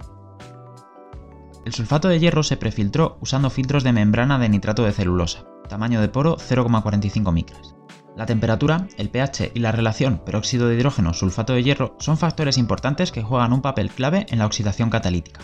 El 1.65 1.73
sulfato 1.73 2.07
de 2.07 2.19
hierro 2.19 2.43
se 2.43 2.57
prefiltró 2.57 3.17
usando 3.21 3.49
filtros 3.49 3.83
de 3.83 3.93
membrana 3.93 4.37
de 4.37 4.49
nitrato 4.49 4.83
de 4.83 4.91
celulosa, 4.91 5.45
tamaño 5.69 6.01
de 6.01 6.09
poro 6.09 6.37
0,45 6.37 7.31
micras. 7.31 7.75
La 8.15 8.25
temperatura, 8.25 8.87
el 8.97 9.09
pH 9.09 9.51
y 9.53 9.59
la 9.59 9.71
relación 9.71 10.19
peróxido 10.25 10.67
de 10.67 10.75
hidrógeno-sulfato 10.75 11.53
de 11.53 11.63
hierro 11.63 11.95
son 11.99 12.17
factores 12.17 12.57
importantes 12.57 13.11
que 13.11 13.23
juegan 13.23 13.53
un 13.53 13.61
papel 13.61 13.89
clave 13.89 14.25
en 14.29 14.39
la 14.39 14.45
oxidación 14.45 14.89
catalítica. 14.89 15.39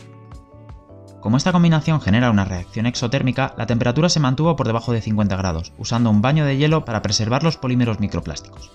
Como 1.22 1.38
esta 1.38 1.52
combinación 1.52 2.02
genera 2.02 2.30
una 2.30 2.46
reacción 2.46 2.86
exotérmica, 2.86 3.54
la 3.58 3.66
temperatura 3.66 4.10
se 4.10 4.20
mantuvo 4.20 4.56
por 4.56 4.68
debajo 4.68 4.92
de 4.92 5.02
50 5.02 5.36
grados, 5.38 5.74
usando 5.78 6.10
un 6.10 6.22
baño 6.22 6.46
de 6.46 6.58
hielo 6.58 6.86
para 6.86 7.02
preservar 7.02 7.44
los 7.44 7.58
polímeros 7.58 8.00
microplásticos. 8.00 8.72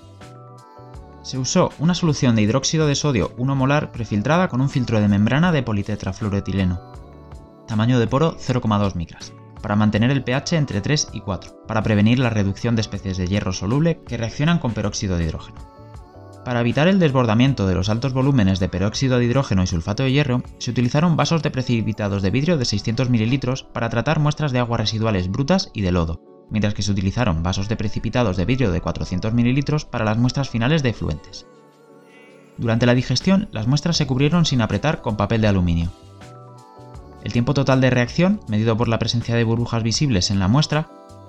Se 1.22 1.38
usó 1.38 1.70
una 1.78 1.94
solución 1.94 2.34
de 2.34 2.42
hidróxido 2.42 2.86
de 2.86 2.94
sodio 2.94 3.32
1 3.36 3.54
molar 3.54 3.92
prefiltrada 3.92 4.48
con 4.48 4.60
un 4.60 4.70
filtro 4.70 5.00
de 5.00 5.08
membrana 5.08 5.52
de 5.52 5.62
politetrafluoretileno, 5.62 6.80
tamaño 7.68 7.98
de 8.00 8.06
poro 8.06 8.36
0,2 8.38 8.96
micras, 8.96 9.32
para 9.62 9.76
mantener 9.76 10.10
el 10.10 10.24
pH 10.24 10.56
entre 10.56 10.80
3 10.80 11.08
y 11.12 11.20
4, 11.20 11.66
para 11.66 11.82
prevenir 11.82 12.18
la 12.18 12.30
reducción 12.30 12.76
de 12.76 12.82
especies 12.82 13.16
de 13.16 13.26
hierro 13.26 13.52
soluble 13.52 14.00
que 14.06 14.16
reaccionan 14.16 14.58
con 14.58 14.72
peróxido 14.72 15.16
de 15.16 15.24
hidrógeno. 15.24 15.72
Para 16.44 16.60
evitar 16.60 16.88
el 16.88 16.98
desbordamiento 16.98 17.68
de 17.68 17.76
los 17.76 17.88
altos 17.88 18.12
volúmenes 18.12 18.58
de 18.58 18.68
peróxido 18.68 19.18
de 19.18 19.24
hidrógeno 19.26 19.62
y 19.62 19.68
sulfato 19.68 20.02
de 20.02 20.10
hierro, 20.10 20.42
se 20.58 20.72
utilizaron 20.72 21.16
vasos 21.16 21.42
de 21.42 21.52
precipitados 21.52 22.20
de 22.20 22.30
vidrio 22.30 22.58
de 22.58 22.64
600 22.64 23.08
ml 23.10 23.66
para 23.72 23.88
tratar 23.88 24.18
muestras 24.18 24.50
de 24.50 24.58
aguas 24.58 24.80
residuales 24.80 25.30
brutas 25.30 25.70
y 25.72 25.82
de 25.82 25.92
lodo, 25.92 26.20
mientras 26.50 26.74
que 26.74 26.82
se 26.82 26.90
utilizaron 26.90 27.44
vasos 27.44 27.68
de 27.68 27.76
precipitados 27.76 28.36
de 28.36 28.44
vidrio 28.44 28.72
de 28.72 28.80
400 28.80 29.32
ml 29.32 29.86
para 29.88 30.04
las 30.04 30.18
muestras 30.18 30.50
finales 30.50 30.82
de 30.82 30.90
efluentes. 30.90 31.46
Durante 32.58 32.86
la 32.86 32.94
digestión, 32.94 33.48
las 33.52 33.68
muestras 33.68 33.96
se 33.96 34.06
cubrieron 34.06 34.44
sin 34.44 34.62
apretar 34.62 35.00
con 35.00 35.16
papel 35.16 35.42
de 35.42 35.48
aluminio. 35.48 35.92
El 37.24 37.32
tiempo 37.32 37.54
total 37.54 37.80
de 37.80 37.90
reacción, 37.90 38.40
medido 38.48 38.76
por 38.76 38.88
la 38.88 38.98
presencia 38.98 39.34
de 39.36 39.44
burbujas 39.44 39.82
visibles 39.82 40.30
en 40.30 40.38
la 40.38 40.48
muestra, 40.48 40.88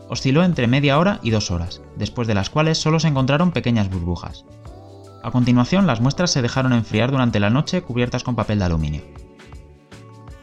osciló 0.10 0.44
entre 0.44 0.68
media 0.68 0.98
hora 0.98 1.20
y 1.24 1.30
dos 1.30 1.52
horas, 1.52 1.82
después 1.96 2.28
de 2.28 2.34
las 2.34 2.50
cuales 2.50 2.78
solo 2.78 3.00
se 3.00 3.08
encontraron 3.08 3.52
pequeñas 3.52 3.90
burbujas. 3.90 4.46
A 5.24 5.32
continuación, 5.32 5.88
las 5.88 6.02
muestras 6.02 6.32
se 6.32 6.42
dejaron 6.42 6.74
enfriar 6.74 7.12
durante 7.12 7.40
la 7.40 7.50
noche 7.50 7.82
cubiertas 7.82 8.24
con 8.24 8.36
papel 8.36 8.60
de 8.60 8.66
aluminio. 8.66 9.02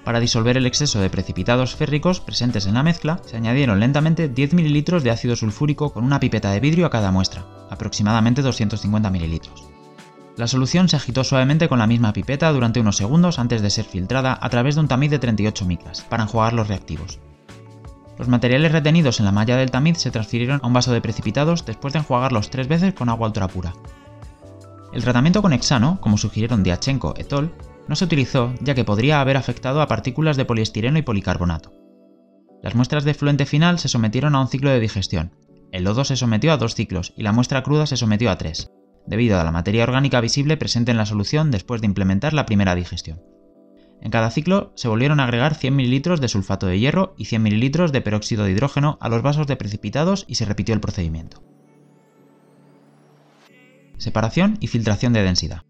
Para 0.05 0.21
disolver 0.21 0.57
el 0.57 0.67
exceso 0.67 1.01
de 1.01 1.11
precipitados 1.11 1.77
férricos 1.77 2.21
presentes 2.21 2.67
en 2.67 2.75
la 2.75 2.83
mezcla, 2.83 3.21
se 3.27 3.37
añadieron 3.37 3.79
lentamente 3.81 4.29
10 4.29 4.55
ml 4.55 5.03
de 5.03 5.11
ácido 5.11 5.37
sulfúrico 5.37 5.93
con 5.93 6.05
una 6.05 6.19
pipeta 6.19 6.51
de 6.51 6.61
vidrio 6.61 6.87
a 6.87 6.91
cada 6.91 7.13
muestra, 7.13 7.45
aproximadamente 7.69 8.41
250 8.41 9.11
ml. 9.11 9.41
La 10.37 10.47
solución 10.47 10.89
se 10.89 10.97
agitó 10.97 11.25
suavemente 11.25 11.69
con 11.69 11.79
la 11.79 11.87
misma 11.87 12.13
pipeta 12.13 12.53
durante 12.53 12.81
unos 12.81 12.97
segundos 12.97 13.39
antes 13.39 13.63
de 13.63 13.71
ser 13.71 13.85
filtrada 13.85 14.39
a 14.41 14.49
través 14.49 14.75
de 14.75 14.83
un 14.83 14.89
tamiz 14.89 15.11
de 15.11 15.19
38 15.19 15.65
micras, 15.67 16.03
para 16.03 16.23
enjuagar 16.23 16.53
los 16.53 16.69
reactivos. 16.69 17.19
Los 18.19 18.29
materiales 18.29 18.73
retenidos 18.73 19.19
en 19.19 19.27
la 19.27 19.33
malla 19.33 19.57
del 19.57 19.71
tamiz 19.71 19.99
se 19.99 20.11
transfirieron 20.11 20.61
a 20.63 20.67
un 20.67 20.73
vaso 20.73 20.93
de 20.93 21.01
precipitados 21.01 21.65
después 21.65 21.93
de 21.93 22.01
enjuagarlos 22.01 22.51
tres 22.51 22.69
veces 22.69 22.95
con 22.95 23.09
agua 23.09 23.29
ultra 23.29 23.49
pura. 23.49 23.73
El 24.93 25.03
tratamiento 25.03 25.43
con 25.43 25.53
hexano, 25.53 26.01
como 26.01 26.19
sugirieron 26.19 26.63
Diachenko 26.63 27.15
et 27.17 27.33
al., 27.33 27.53
no 27.89 27.97
se 27.97 28.05
utilizó 28.05 28.53
ya 28.61 28.75
que 28.75 28.85
podría 28.85 29.21
haber 29.21 29.37
afectado 29.37 29.81
a 29.81 29.89
partículas 29.89 30.37
de 30.37 30.45
poliestireno 30.45 30.99
y 30.99 31.03
policarbonato. 31.03 31.73
Las 32.63 32.75
muestras 32.75 33.05
de 33.05 33.15
fluente 33.15 33.47
final 33.47 33.79
se 33.79 33.89
sometieron 33.89 34.35
a 34.35 34.41
un 34.41 34.49
ciclo 34.49 34.71
de 34.71 34.81
digestión. 34.81 35.33
El 35.73 35.85
lodo 35.85 36.05
se 36.05 36.17
sometió 36.17 36.53
a 36.53 36.57
dos 36.57 36.75
ciclos 36.75 37.15
y 37.17 37.23
la 37.23 37.33
muestra 37.33 37.63
cruda 37.63 37.87
se 37.87 37.97
sometió 37.97 38.31
a 38.31 38.37
tres, 38.37 38.71
debido 39.07 39.41
a 39.41 39.45
la 39.45 39.53
materia 39.53 39.85
orgánica 39.85 40.21
visible 40.21 40.57
presente 40.57 40.91
en 40.91 40.97
la 40.97 41.07
solución 41.07 41.51
después 41.51 41.81
de 41.81 41.87
implementar 41.87 42.33
la 42.33 42.47
primera 42.47 42.75
digestión. 42.75 43.21
En 44.01 44.11
cada 44.11 44.31
ciclo 44.31 44.73
se 44.77 44.89
volvieron 44.89 45.21
a 45.21 45.25
agregar 45.25 45.55
100 45.55 45.75
ml 45.75 46.21
de 46.21 46.29
sulfato 46.29 46.67
de 46.67 46.79
hierro 46.79 47.15
y 47.19 47.27
100 47.27 47.43
ml 47.43 47.93
de 47.93 48.01
peróxido 48.01 48.45
de 48.45 48.53
hidrógeno 48.53 48.99
a 49.01 49.09
los 49.09 49.23
vasos 49.23 49.47
de 49.47 49.57
precipitados 49.57 50.25
y 50.27 50.37
se 50.37 50.47
repitió 50.47 50.75
el 50.75 50.81
procedimiento. 50.81 51.43
Separación 53.99 54.57
y 54.61 54.69
filtración 54.69 55.13
de 55.13 55.23
densidad. 55.23 55.63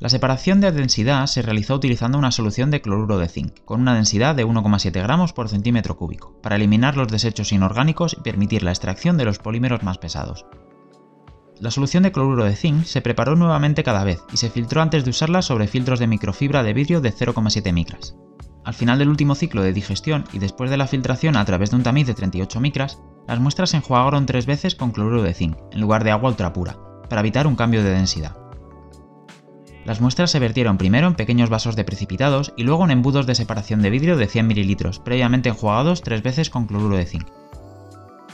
La 0.00 0.08
separación 0.08 0.60
de 0.60 0.70
densidad 0.70 1.26
se 1.26 1.42
realizó 1.42 1.74
utilizando 1.74 2.18
una 2.18 2.30
solución 2.30 2.70
de 2.70 2.80
cloruro 2.80 3.18
de 3.18 3.28
zinc, 3.28 3.64
con 3.64 3.80
una 3.80 3.94
densidad 3.94 4.36
de 4.36 4.46
1,7 4.46 4.92
gramos 5.02 5.32
por 5.32 5.48
centímetro 5.48 5.96
cúbico, 5.96 6.40
para 6.40 6.54
eliminar 6.54 6.96
los 6.96 7.08
desechos 7.08 7.50
inorgánicos 7.50 8.16
y 8.16 8.22
permitir 8.22 8.62
la 8.62 8.70
extracción 8.70 9.16
de 9.18 9.24
los 9.24 9.40
polímeros 9.40 9.82
más 9.82 9.98
pesados. 9.98 10.46
La 11.60 11.72
solución 11.72 12.04
de 12.04 12.12
cloruro 12.12 12.44
de 12.44 12.54
zinc 12.54 12.84
se 12.84 13.00
preparó 13.00 13.34
nuevamente 13.34 13.82
cada 13.82 14.04
vez 14.04 14.22
y 14.32 14.36
se 14.36 14.48
filtró 14.48 14.80
antes 14.80 15.04
de 15.04 15.10
usarla 15.10 15.42
sobre 15.42 15.66
filtros 15.66 15.98
de 15.98 16.06
microfibra 16.06 16.62
de 16.62 16.72
vidrio 16.72 17.00
de 17.00 17.12
0,7 17.12 17.72
micras. 17.72 18.14
Al 18.64 18.74
final 18.74 19.00
del 19.00 19.08
último 19.08 19.34
ciclo 19.34 19.62
de 19.62 19.72
digestión 19.72 20.24
y 20.32 20.38
después 20.38 20.70
de 20.70 20.76
la 20.76 20.86
filtración 20.86 21.36
a 21.36 21.44
través 21.44 21.70
de 21.70 21.76
un 21.76 21.82
tamiz 21.82 22.06
de 22.06 22.14
38 22.14 22.60
micras, 22.60 23.00
las 23.26 23.40
muestras 23.40 23.70
se 23.70 23.78
enjuagaron 23.78 24.24
tres 24.24 24.46
veces 24.46 24.76
con 24.76 24.92
cloruro 24.92 25.22
de 25.22 25.34
zinc, 25.34 25.56
en 25.72 25.80
lugar 25.80 26.04
de 26.04 26.12
agua 26.12 26.30
ultra 26.30 26.52
pura, 26.52 26.76
para 27.08 27.22
evitar 27.22 27.48
un 27.48 27.56
cambio 27.56 27.82
de 27.82 27.90
densidad. 27.90 28.36
Las 29.84 30.00
muestras 30.00 30.30
se 30.30 30.38
vertieron 30.38 30.78
primero 30.78 31.08
en 31.08 31.14
pequeños 31.14 31.50
vasos 31.50 31.74
de 31.74 31.82
precipitados 31.82 32.52
y 32.56 32.62
luego 32.62 32.84
en 32.84 32.92
embudos 32.92 33.26
de 33.26 33.34
separación 33.34 33.82
de 33.82 33.90
vidrio 33.90 34.16
de 34.16 34.28
100 34.28 34.46
ml, 34.46 35.00
previamente 35.02 35.48
enjuagados 35.48 36.02
tres 36.02 36.22
veces 36.22 36.50
con 36.50 36.66
cloruro 36.66 36.96
de 36.96 37.06
zinc. 37.06 37.26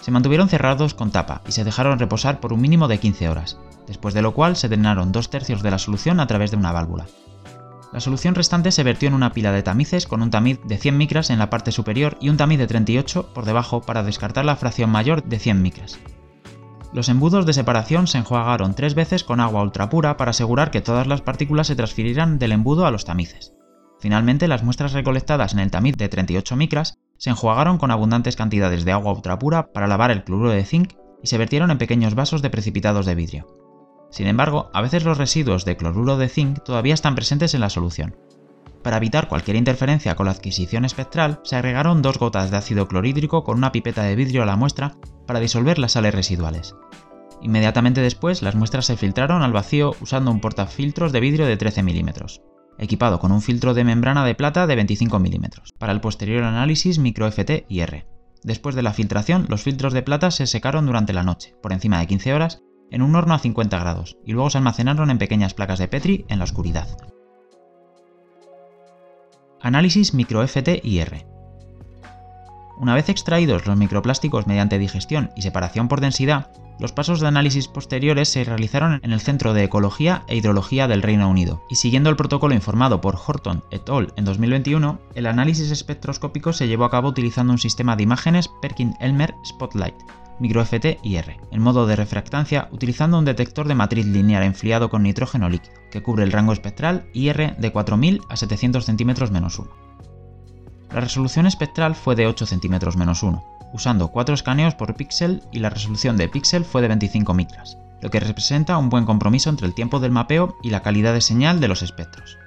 Se 0.04 0.10
mantuvieron 0.10 0.50
cerrados 0.50 0.92
con 0.92 1.10
tapa 1.10 1.40
y 1.48 1.52
se 1.52 1.64
dejaron 1.64 1.98
reposar 1.98 2.38
por 2.38 2.52
un 2.52 2.60
mínimo 2.60 2.88
de 2.88 2.98
15 2.98 3.26
horas, 3.30 3.56
después 3.86 4.12
de 4.12 4.20
lo 4.20 4.34
cual 4.34 4.54
se 4.54 4.68
drenaron 4.68 5.12
dos 5.12 5.30
tercios 5.30 5.62
de 5.62 5.70
la 5.70 5.78
solución 5.78 6.20
a 6.20 6.26
través 6.26 6.50
de 6.50 6.58
una 6.58 6.72
válvula. 6.72 7.06
La 7.90 8.00
solución 8.00 8.34
restante 8.34 8.70
se 8.70 8.82
vertió 8.82 9.08
en 9.08 9.14
una 9.14 9.32
pila 9.32 9.50
de 9.50 9.62
tamices 9.62 10.06
con 10.06 10.20
un 10.20 10.28
tamiz 10.28 10.60
de 10.62 10.76
100 10.76 10.98
micras 10.98 11.30
en 11.30 11.38
la 11.38 11.48
parte 11.48 11.72
superior 11.72 12.18
y 12.20 12.28
un 12.28 12.36
tamiz 12.36 12.58
de 12.58 12.66
38 12.66 13.32
por 13.32 13.46
debajo 13.46 13.80
para 13.80 14.02
descartar 14.02 14.44
la 14.44 14.56
fracción 14.56 14.90
mayor 14.90 15.24
de 15.24 15.38
100 15.38 15.62
micras. 15.62 15.98
Los 16.92 17.08
embudos 17.08 17.46
de 17.46 17.54
separación 17.54 18.06
se 18.06 18.18
enjuagaron 18.18 18.74
tres 18.74 18.94
veces 18.94 19.24
con 19.24 19.40
agua 19.40 19.62
ultrapura 19.62 20.18
para 20.18 20.32
asegurar 20.32 20.70
que 20.70 20.82
todas 20.82 21.06
las 21.06 21.22
partículas 21.22 21.66
se 21.66 21.76
transfirieran 21.76 22.38
del 22.38 22.52
embudo 22.52 22.84
a 22.84 22.90
los 22.90 23.06
tamices. 23.06 23.54
Finalmente, 24.04 24.48
las 24.48 24.62
muestras 24.62 24.92
recolectadas 24.92 25.54
en 25.54 25.60
el 25.60 25.70
tamiz 25.70 25.96
de 25.96 26.10
38 26.10 26.56
micras 26.56 26.98
se 27.16 27.30
enjuagaron 27.30 27.78
con 27.78 27.90
abundantes 27.90 28.36
cantidades 28.36 28.84
de 28.84 28.92
agua 28.92 29.14
ultrapura 29.14 29.72
para 29.72 29.86
lavar 29.86 30.10
el 30.10 30.24
cloruro 30.24 30.50
de 30.50 30.62
zinc 30.66 30.92
y 31.22 31.28
se 31.28 31.38
vertieron 31.38 31.70
en 31.70 31.78
pequeños 31.78 32.14
vasos 32.14 32.42
de 32.42 32.50
precipitados 32.50 33.06
de 33.06 33.14
vidrio. 33.14 33.46
Sin 34.10 34.26
embargo, 34.26 34.68
a 34.74 34.82
veces 34.82 35.04
los 35.04 35.16
residuos 35.16 35.64
de 35.64 35.78
cloruro 35.78 36.18
de 36.18 36.28
zinc 36.28 36.62
todavía 36.62 36.92
están 36.92 37.14
presentes 37.14 37.54
en 37.54 37.62
la 37.62 37.70
solución. 37.70 38.14
Para 38.82 38.98
evitar 38.98 39.26
cualquier 39.26 39.56
interferencia 39.56 40.14
con 40.16 40.26
la 40.26 40.32
adquisición 40.32 40.84
espectral, 40.84 41.40
se 41.42 41.56
agregaron 41.56 42.02
dos 42.02 42.18
gotas 42.18 42.50
de 42.50 42.58
ácido 42.58 42.86
clorhídrico 42.86 43.42
con 43.42 43.56
una 43.56 43.72
pipeta 43.72 44.02
de 44.02 44.16
vidrio 44.16 44.42
a 44.42 44.46
la 44.46 44.56
muestra 44.56 44.98
para 45.26 45.40
disolver 45.40 45.78
las 45.78 45.92
sales 45.92 46.14
residuales. 46.14 46.76
Inmediatamente 47.40 48.02
después, 48.02 48.42
las 48.42 48.54
muestras 48.54 48.84
se 48.84 48.98
filtraron 48.98 49.40
al 49.40 49.54
vacío 49.54 49.92
usando 50.02 50.30
un 50.30 50.40
portafiltros 50.40 51.10
de 51.10 51.20
vidrio 51.20 51.46
de 51.46 51.56
13 51.56 51.82
mm, 51.82 52.10
equipado 52.78 53.18
con 53.18 53.32
un 53.32 53.42
filtro 53.42 53.74
de 53.74 53.84
membrana 53.84 54.24
de 54.24 54.34
plata 54.34 54.66
de 54.66 54.76
25 54.76 55.18
mm, 55.18 55.44
para 55.78 55.92
el 55.92 56.00
posterior 56.00 56.44
análisis 56.44 56.98
micro-FT 56.98 57.66
y 57.68 57.80
R. 57.80 58.06
Después 58.42 58.74
de 58.74 58.82
la 58.82 58.92
filtración, 58.92 59.46
los 59.48 59.62
filtros 59.62 59.92
de 59.92 60.02
plata 60.02 60.30
se 60.30 60.46
secaron 60.46 60.86
durante 60.86 61.12
la 61.12 61.22
noche, 61.22 61.54
por 61.62 61.72
encima 61.72 61.98
de 61.98 62.06
15 62.06 62.34
horas, 62.34 62.62
en 62.90 63.02
un 63.02 63.16
horno 63.16 63.34
a 63.34 63.38
50 63.38 63.78
grados, 63.78 64.16
y 64.24 64.32
luego 64.32 64.50
se 64.50 64.58
almacenaron 64.58 65.10
en 65.10 65.18
pequeñas 65.18 65.54
placas 65.54 65.78
de 65.78 65.88
Petri 65.88 66.26
en 66.28 66.38
la 66.38 66.44
oscuridad. 66.44 66.88
Análisis 69.60 70.12
micro-FT 70.12 70.80
y 70.82 70.98
R. 70.98 71.33
Una 72.76 72.94
vez 72.94 73.08
extraídos 73.08 73.66
los 73.66 73.76
microplásticos 73.76 74.46
mediante 74.46 74.78
digestión 74.78 75.30
y 75.36 75.42
separación 75.42 75.88
por 75.88 76.00
densidad, 76.00 76.50
los 76.80 76.92
pasos 76.92 77.20
de 77.20 77.28
análisis 77.28 77.68
posteriores 77.68 78.28
se 78.28 78.42
realizaron 78.42 78.98
en 79.04 79.12
el 79.12 79.20
Centro 79.20 79.54
de 79.54 79.62
Ecología 79.62 80.24
e 80.26 80.36
Hidrología 80.36 80.88
del 80.88 81.02
Reino 81.02 81.28
Unido, 81.28 81.62
y 81.70 81.76
siguiendo 81.76 82.10
el 82.10 82.16
protocolo 82.16 82.54
informado 82.54 83.00
por 83.00 83.16
Horton 83.16 83.62
et 83.70 83.88
al. 83.88 84.12
en 84.16 84.24
2021, 84.24 84.98
el 85.14 85.26
análisis 85.26 85.70
espectroscópico 85.70 86.52
se 86.52 86.66
llevó 86.66 86.84
a 86.84 86.90
cabo 86.90 87.08
utilizando 87.08 87.52
un 87.52 87.58
sistema 87.58 87.94
de 87.94 88.02
imágenes 88.02 88.50
Perkin-Elmer 88.60 89.36
Spotlight, 89.46 89.94
microFT 90.40 90.98
IR, 91.04 91.36
en 91.52 91.62
modo 91.62 91.86
de 91.86 91.94
refractancia 91.94 92.68
utilizando 92.72 93.18
un 93.18 93.24
detector 93.24 93.68
de 93.68 93.76
matriz 93.76 94.06
lineal 94.06 94.42
enfriado 94.42 94.90
con 94.90 95.04
nitrógeno 95.04 95.48
líquido, 95.48 95.74
que 95.92 96.02
cubre 96.02 96.24
el 96.24 96.32
rango 96.32 96.52
espectral 96.52 97.06
IR 97.12 97.56
de 97.56 97.72
4000 97.72 98.20
a 98.28 98.36
700 98.36 98.84
cm 98.84 99.14
1. 99.30 99.93
La 100.94 101.00
resolución 101.00 101.46
espectral 101.46 101.96
fue 101.96 102.14
de 102.14 102.28
8 102.28 102.46
cm 102.46 102.78
1, 103.20 103.44
usando 103.72 104.08
4 104.12 104.32
escaneos 104.32 104.76
por 104.76 104.94
píxel 104.94 105.42
y 105.50 105.58
la 105.58 105.68
resolución 105.68 106.16
de 106.16 106.28
píxel 106.28 106.64
fue 106.64 106.82
de 106.82 106.86
25 106.86 107.34
micras, 107.34 107.78
lo 108.00 108.10
que 108.10 108.20
representa 108.20 108.78
un 108.78 108.90
buen 108.90 109.04
compromiso 109.04 109.50
entre 109.50 109.66
el 109.66 109.74
tiempo 109.74 109.98
del 109.98 110.12
mapeo 110.12 110.54
y 110.62 110.70
la 110.70 110.82
calidad 110.82 111.12
de 111.12 111.20
señal 111.20 111.58
de 111.58 111.66
los 111.66 111.82
espectros. 111.82 112.38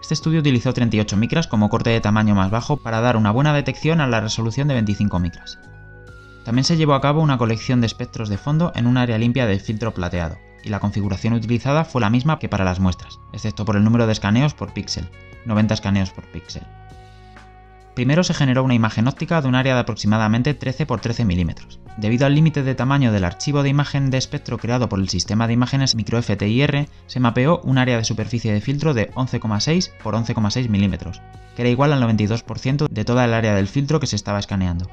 Este 0.00 0.14
estudio 0.14 0.40
utilizó 0.40 0.72
38 0.72 1.14
micras 1.18 1.46
como 1.46 1.68
corte 1.68 1.90
de 1.90 2.00
tamaño 2.00 2.34
más 2.34 2.50
bajo 2.50 2.78
para 2.78 3.02
dar 3.02 3.18
una 3.18 3.32
buena 3.32 3.52
detección 3.52 4.00
a 4.00 4.06
la 4.06 4.22
resolución 4.22 4.66
de 4.66 4.74
25 4.74 5.18
micras. 5.18 5.58
También 6.42 6.64
se 6.64 6.78
llevó 6.78 6.94
a 6.94 7.02
cabo 7.02 7.20
una 7.20 7.36
colección 7.36 7.82
de 7.82 7.86
espectros 7.86 8.30
de 8.30 8.38
fondo 8.38 8.72
en 8.74 8.86
un 8.86 8.96
área 8.96 9.18
limpia 9.18 9.46
del 9.46 9.60
filtro 9.60 9.92
plateado, 9.92 10.38
y 10.64 10.68
la 10.68 10.80
configuración 10.80 11.34
utilizada 11.34 11.84
fue 11.84 12.00
la 12.00 12.10
misma 12.10 12.38
que 12.38 12.48
para 12.48 12.64
las 12.64 12.80
muestras, 12.80 13.18
excepto 13.32 13.64
por 13.64 13.76
el 13.76 13.84
número 13.84 14.06
de 14.06 14.12
escaneos 14.12 14.54
por 14.54 14.72
píxel, 14.72 15.08
90 15.46 15.74
escaneos 15.74 16.10
por 16.10 16.24
píxel. 16.24 16.62
Primero 17.94 18.24
se 18.24 18.32
generó 18.32 18.64
una 18.64 18.74
imagen 18.74 19.06
óptica 19.06 19.42
de 19.42 19.48
un 19.48 19.54
área 19.54 19.74
de 19.74 19.80
aproximadamente 19.80 20.54
13 20.54 20.84
x 20.84 21.00
13 21.00 21.24
milímetros. 21.26 21.78
Debido 21.98 22.24
al 22.24 22.34
límite 22.34 22.62
de 22.62 22.74
tamaño 22.74 23.12
del 23.12 23.24
archivo 23.24 23.62
de 23.62 23.68
imagen 23.68 24.08
de 24.08 24.16
espectro 24.16 24.56
creado 24.56 24.88
por 24.88 24.98
el 24.98 25.10
sistema 25.10 25.46
de 25.46 25.52
imágenes 25.52 25.94
microFTIR, 25.94 26.88
se 27.06 27.20
mapeó 27.20 27.60
un 27.64 27.76
área 27.76 27.98
de 27.98 28.04
superficie 28.04 28.52
de 28.52 28.62
filtro 28.62 28.94
de 28.94 29.10
11,6 29.12 29.68
x 29.68 29.90
11,6 30.02 30.68
milímetros, 30.70 31.20
que 31.54 31.62
era 31.62 31.70
igual 31.70 31.92
al 31.92 32.02
92% 32.02 32.88
de 32.88 33.04
toda 33.04 33.26
el 33.26 33.34
área 33.34 33.54
del 33.54 33.68
filtro 33.68 34.00
que 34.00 34.06
se 34.06 34.16
estaba 34.16 34.38
escaneando. 34.38 34.88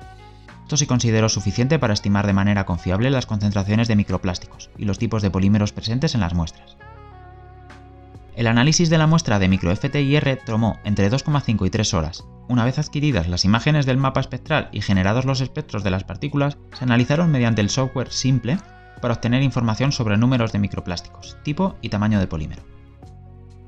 Esto 0.69 0.77
se 0.77 0.85
consideró 0.85 1.29
suficiente 1.29 1.79
para 1.79 1.95
estimar 1.95 2.27
de 2.27 2.33
manera 2.33 2.67
confiable 2.67 3.09
las 3.09 3.25
concentraciones 3.25 3.87
de 3.87 3.95
microplásticos 3.95 4.69
y 4.77 4.85
los 4.85 4.99
tipos 4.99 5.23
de 5.23 5.31
polímeros 5.31 5.73
presentes 5.73 6.13
en 6.13 6.21
las 6.21 6.35
muestras. 6.35 6.77
El 8.35 8.45
análisis 8.45 8.91
de 8.91 8.99
la 8.99 9.07
muestra 9.07 9.39
de 9.39 9.47
microFTIR 9.47 10.41
tomó 10.45 10.77
entre 10.83 11.09
2,5 11.09 11.65
y 11.65 11.71
3 11.71 11.93
horas, 11.95 12.23
una 12.47 12.65
vez 12.65 12.77
adquiridas 12.77 13.27
las 13.27 13.45
imágenes 13.45 13.87
del 13.87 13.97
mapa 13.97 14.19
espectral 14.19 14.69
y 14.71 14.81
generados 14.81 15.25
los 15.25 15.41
espectros 15.41 15.83
de 15.83 15.89
las 15.89 16.03
partículas, 16.03 16.59
se 16.77 16.83
analizaron 16.83 17.31
mediante 17.31 17.61
el 17.61 17.71
software 17.71 18.11
simple 18.11 18.59
para 19.01 19.15
obtener 19.15 19.41
información 19.41 19.91
sobre 19.91 20.17
números 20.17 20.51
de 20.51 20.59
microplásticos, 20.59 21.35
tipo 21.41 21.77
y 21.81 21.89
tamaño 21.89 22.19
de 22.19 22.27
polímero. 22.27 22.61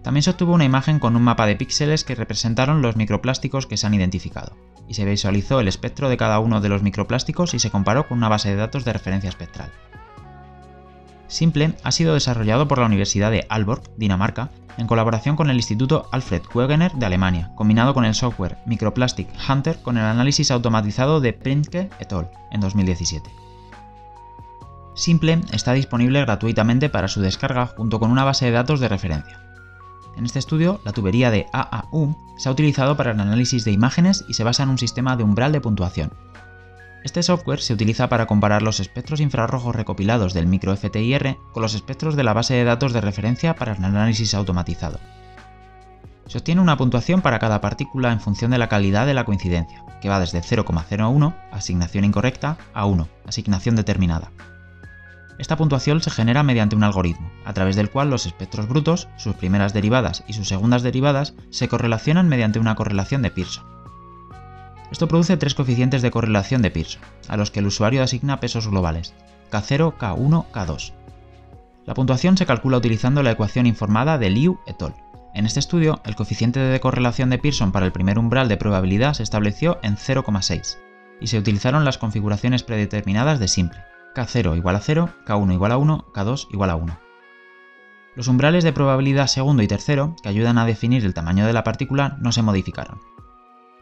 También 0.03 0.23
se 0.23 0.31
obtuvo 0.31 0.53
una 0.53 0.65
imagen 0.65 0.99
con 0.99 1.15
un 1.15 1.21
mapa 1.21 1.45
de 1.45 1.55
píxeles 1.55 2.03
que 2.03 2.15
representaron 2.15 2.81
los 2.81 2.95
microplásticos 2.95 3.67
que 3.67 3.77
se 3.77 3.85
han 3.85 3.93
identificado, 3.93 4.55
y 4.87 4.95
se 4.95 5.05
visualizó 5.05 5.59
el 5.59 5.67
espectro 5.67 6.09
de 6.09 6.17
cada 6.17 6.39
uno 6.39 6.59
de 6.59 6.69
los 6.69 6.81
microplásticos 6.81 7.53
y 7.53 7.59
se 7.59 7.69
comparó 7.69 8.07
con 8.07 8.17
una 8.17 8.29
base 8.29 8.49
de 8.49 8.55
datos 8.55 8.83
de 8.83 8.93
referencia 8.93 9.29
espectral. 9.29 9.71
Simple 11.27 11.75
ha 11.83 11.91
sido 11.91 12.13
desarrollado 12.13 12.67
por 12.67 12.79
la 12.79 12.87
Universidad 12.87 13.31
de 13.31 13.45
Aalborg, 13.47 13.83
Dinamarca, 13.95 14.49
en 14.77 14.87
colaboración 14.87 15.35
con 15.35 15.49
el 15.49 15.55
Instituto 15.55 16.09
Alfred 16.11 16.41
Wegener 16.53 16.91
de 16.93 17.05
Alemania, 17.05 17.51
combinado 17.55 17.93
con 17.93 18.03
el 18.03 18.15
software 18.15 18.57
Microplastic 18.65 19.29
Hunter 19.47 19.81
con 19.81 19.97
el 19.97 20.03
análisis 20.03 20.51
automatizado 20.51 21.21
de 21.21 21.33
Printke 21.33 21.89
et 21.99 22.13
al. 22.13 22.29
en 22.51 22.59
2017. 22.59 23.29
Simple 24.95 25.41
está 25.53 25.73
disponible 25.73 26.19
gratuitamente 26.21 26.89
para 26.89 27.07
su 27.07 27.21
descarga 27.21 27.67
junto 27.67 27.99
con 27.99 28.11
una 28.11 28.25
base 28.25 28.45
de 28.45 28.51
datos 28.51 28.79
de 28.79 28.89
referencia. 28.89 29.50
En 30.17 30.25
este 30.25 30.39
estudio, 30.39 30.81
la 30.83 30.91
tubería 30.91 31.31
de 31.31 31.47
AAU 31.53 32.15
se 32.37 32.49
ha 32.49 32.51
utilizado 32.51 32.97
para 32.97 33.11
el 33.11 33.19
análisis 33.19 33.63
de 33.63 33.71
imágenes 33.71 34.25
y 34.27 34.33
se 34.33 34.43
basa 34.43 34.63
en 34.63 34.69
un 34.69 34.77
sistema 34.77 35.15
de 35.15 35.23
umbral 35.23 35.51
de 35.51 35.61
puntuación, 35.61 36.11
este 37.03 37.23
software 37.23 37.61
se 37.61 37.73
utiliza 37.73 38.09
para 38.09 38.27
comparar 38.27 38.61
los 38.61 38.79
espectros 38.79 39.21
infrarrojos 39.21 39.75
recopilados 39.75 40.33
del 40.35 40.45
micro 40.45 40.75
FTIR 40.75 41.37
con 41.51 41.63
los 41.63 41.73
espectros 41.73 42.15
de 42.15 42.23
la 42.23 42.33
base 42.33 42.53
de 42.53 42.63
datos 42.63 42.93
de 42.93 43.01
referencia 43.01 43.55
para 43.55 43.73
el 43.73 43.83
análisis 43.83 44.35
automatizado. 44.35 44.99
Se 46.27 46.37
obtiene 46.37 46.61
una 46.61 46.77
puntuación 46.77 47.21
para 47.21 47.39
cada 47.39 47.59
partícula 47.59 48.11
en 48.11 48.21
función 48.21 48.51
de 48.51 48.59
la 48.59 48.69
calidad 48.69 49.07
de 49.07 49.15
la 49.15 49.25
coincidencia, 49.25 49.83
que 49.99 50.09
va 50.09 50.19
desde 50.19 50.41
0,01, 50.41 51.35
asignación 51.51 52.05
incorrecta, 52.05 52.57
a 52.73 52.85
1, 52.85 53.07
asignación 53.27 53.75
determinada. 53.75 54.31
Esta 55.37 55.57
puntuación 55.57 56.01
se 56.01 56.11
genera 56.11 56.43
mediante 56.43 56.75
un 56.75 56.83
algoritmo, 56.83 57.31
a 57.45 57.53
través 57.53 57.75
del 57.75 57.89
cual 57.89 58.09
los 58.09 58.25
espectros 58.25 58.67
brutos, 58.67 59.07
sus 59.17 59.35
primeras 59.35 59.73
derivadas 59.73 60.23
y 60.27 60.33
sus 60.33 60.47
segundas 60.47 60.83
derivadas 60.83 61.33
se 61.49 61.67
correlacionan 61.67 62.27
mediante 62.27 62.59
una 62.59 62.75
correlación 62.75 63.21
de 63.21 63.31
Pearson. 63.31 63.65
Esto 64.91 65.07
produce 65.07 65.37
tres 65.37 65.55
coeficientes 65.55 66.01
de 66.01 66.11
correlación 66.11 66.61
de 66.61 66.69
Pearson, 66.69 67.01
a 67.27 67.37
los 67.37 67.49
que 67.49 67.59
el 67.59 67.67
usuario 67.67 68.03
asigna 68.03 68.39
pesos 68.39 68.67
globales, 68.67 69.13
K0, 69.51 69.97
K1, 69.97 70.45
K2. 70.51 70.93
La 71.85 71.93
puntuación 71.93 72.37
se 72.37 72.45
calcula 72.45 72.77
utilizando 72.77 73.23
la 73.23 73.31
ecuación 73.31 73.65
informada 73.65 74.17
de 74.17 74.29
Liu 74.29 74.59
et 74.67 74.81
al. 74.81 74.93
En 75.33 75.45
este 75.45 75.61
estudio, 75.61 76.01
el 76.03 76.15
coeficiente 76.15 76.59
de 76.59 76.79
correlación 76.81 77.29
de 77.29 77.37
Pearson 77.37 77.71
para 77.71 77.85
el 77.85 77.93
primer 77.93 78.19
umbral 78.19 78.49
de 78.49 78.57
probabilidad 78.57 79.13
se 79.13 79.23
estableció 79.23 79.79
en 79.81 79.95
0,6, 79.95 80.77
y 81.21 81.27
se 81.27 81.39
utilizaron 81.39 81.85
las 81.85 81.97
configuraciones 81.97 82.63
predeterminadas 82.63 83.39
de 83.39 83.47
simple, 83.47 83.79
K0 84.15 84.57
igual 84.57 84.75
a 84.75 84.79
0, 84.79 85.09
K1 85.25 85.53
igual 85.53 85.71
a 85.71 85.77
1, 85.77 86.05
K2 86.13 86.47
igual 86.51 86.69
a 86.69 86.75
1. 86.75 86.99
Los 88.15 88.27
umbrales 88.27 88.63
de 88.63 88.73
probabilidad 88.73 89.27
segundo 89.27 89.63
y 89.63 89.67
tercero, 89.67 90.15
que 90.21 90.29
ayudan 90.29 90.57
a 90.57 90.65
definir 90.65 91.05
el 91.05 91.13
tamaño 91.13 91.47
de 91.47 91.53
la 91.53 91.63
partícula, 91.63 92.17
no 92.19 92.31
se 92.31 92.41
modificaron. 92.41 92.99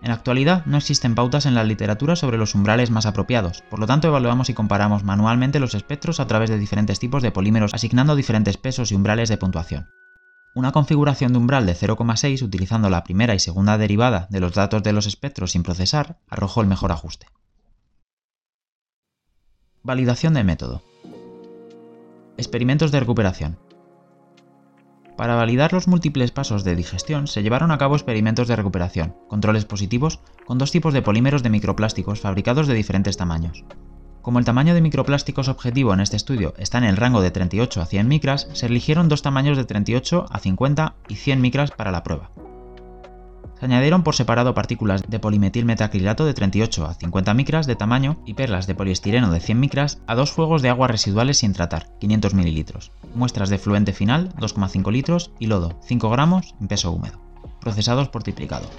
En 0.01 0.09
la 0.09 0.13
actualidad 0.13 0.65
no 0.65 0.77
existen 0.77 1.15
pautas 1.15 1.45
en 1.45 1.55
la 1.55 1.63
literatura 1.63 2.15
sobre 2.15 2.37
los 2.37 2.55
umbrales 2.55 2.89
más 2.89 3.05
apropiados, 3.05 3.63
por 3.69 3.79
lo 3.79 3.87
tanto 3.87 4.07
evaluamos 4.07 4.49
y 4.49 4.53
comparamos 4.53 5.03
manualmente 5.03 5.59
los 5.59 5.75
espectros 5.75 6.19
a 6.19 6.27
través 6.27 6.49
de 6.49 6.57
diferentes 6.57 6.99
tipos 6.99 7.21
de 7.21 7.31
polímeros 7.31 7.73
asignando 7.73 8.15
diferentes 8.15 8.57
pesos 8.57 8.91
y 8.91 8.95
umbrales 8.95 9.29
de 9.29 9.37
puntuación. 9.37 9.89
Una 10.55 10.71
configuración 10.71 11.33
de 11.33 11.39
umbral 11.39 11.65
de 11.65 11.75
0,6 11.75 12.41
utilizando 12.41 12.89
la 12.89 13.03
primera 13.03 13.35
y 13.35 13.39
segunda 13.39 13.77
derivada 13.77 14.27
de 14.29 14.39
los 14.39 14.53
datos 14.53 14.83
de 14.83 14.93
los 14.93 15.05
espectros 15.05 15.51
sin 15.51 15.63
procesar 15.63 16.19
arrojó 16.29 16.61
el 16.61 16.67
mejor 16.67 16.91
ajuste. 16.91 17.27
Validación 19.89 20.35
de 20.35 20.43
método. 20.43 20.83
Experimentos 22.37 22.91
de 22.91 22.99
recuperación. 22.99 23.57
Para 25.17 25.33
validar 25.33 25.73
los 25.73 25.87
múltiples 25.87 26.29
pasos 26.29 26.63
de 26.63 26.75
digestión 26.75 27.25
se 27.25 27.41
llevaron 27.41 27.71
a 27.71 27.79
cabo 27.79 27.95
experimentos 27.95 28.47
de 28.47 28.55
recuperación, 28.55 29.15
controles 29.27 29.65
positivos, 29.65 30.19
con 30.45 30.59
dos 30.59 30.69
tipos 30.69 30.93
de 30.93 31.01
polímeros 31.01 31.41
de 31.41 31.49
microplásticos 31.49 32.19
fabricados 32.19 32.67
de 32.67 32.75
diferentes 32.75 33.17
tamaños. 33.17 33.65
Como 34.21 34.37
el 34.37 34.45
tamaño 34.45 34.75
de 34.75 34.81
microplásticos 34.81 35.47
objetivo 35.47 35.91
en 35.91 36.01
este 36.01 36.17
estudio 36.17 36.53
está 36.59 36.77
en 36.77 36.83
el 36.83 36.95
rango 36.95 37.21
de 37.21 37.31
38 37.31 37.81
a 37.81 37.85
100 37.87 38.07
micras, 38.07 38.47
se 38.53 38.67
eligieron 38.67 39.09
dos 39.09 39.23
tamaños 39.23 39.57
de 39.57 39.65
38 39.65 40.27
a 40.29 40.37
50 40.37 40.93
y 41.07 41.15
100 41.15 41.41
micras 41.41 41.71
para 41.71 41.89
la 41.89 42.03
prueba. 42.03 42.29
Se 43.59 43.65
añadieron 43.65 44.03
por 44.03 44.15
separado 44.15 44.53
partículas 44.53 45.03
de 45.07 45.19
polimetilmetacrilato 45.19 46.25
de 46.25 46.33
38 46.33 46.85
a 46.85 46.93
50 46.93 47.33
micras 47.33 47.67
de 47.67 47.75
tamaño 47.75 48.17
y 48.25 48.33
perlas 48.33 48.67
de 48.67 48.75
poliestireno 48.75 49.31
de 49.31 49.41
100 49.41 49.59
micras 49.59 50.01
a 50.07 50.15
dos 50.15 50.31
fuegos 50.31 50.61
de 50.61 50.69
aguas 50.69 50.89
residuales 50.89 51.39
sin 51.39 51.51
tratar, 51.51 51.87
500 51.99 52.33
ml, 52.35 52.65
muestras 53.15 53.49
de 53.49 53.57
fluente 53.57 53.91
final, 53.91 54.33
2,5 54.35 54.91
litros, 54.93 55.31
y 55.39 55.47
lodo, 55.47 55.77
5 55.83 56.09
gramos, 56.09 56.55
en 56.61 56.69
peso 56.69 56.91
húmedo, 56.91 57.19
procesados 57.59 58.07
por 58.07 58.23
triplicado. 58.23 58.69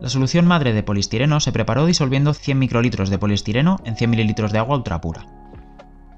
La 0.00 0.08
solución 0.08 0.46
madre 0.46 0.72
de 0.72 0.82
poliestireno 0.82 1.38
se 1.40 1.52
preparó 1.52 1.84
disolviendo 1.84 2.32
100 2.32 2.58
microlitros 2.58 3.10
de 3.10 3.18
poliestireno 3.18 3.80
en 3.84 3.96
100 3.96 4.10
ml 4.10 4.50
de 4.50 4.58
agua 4.58 4.76
ultrapura. 4.76 5.26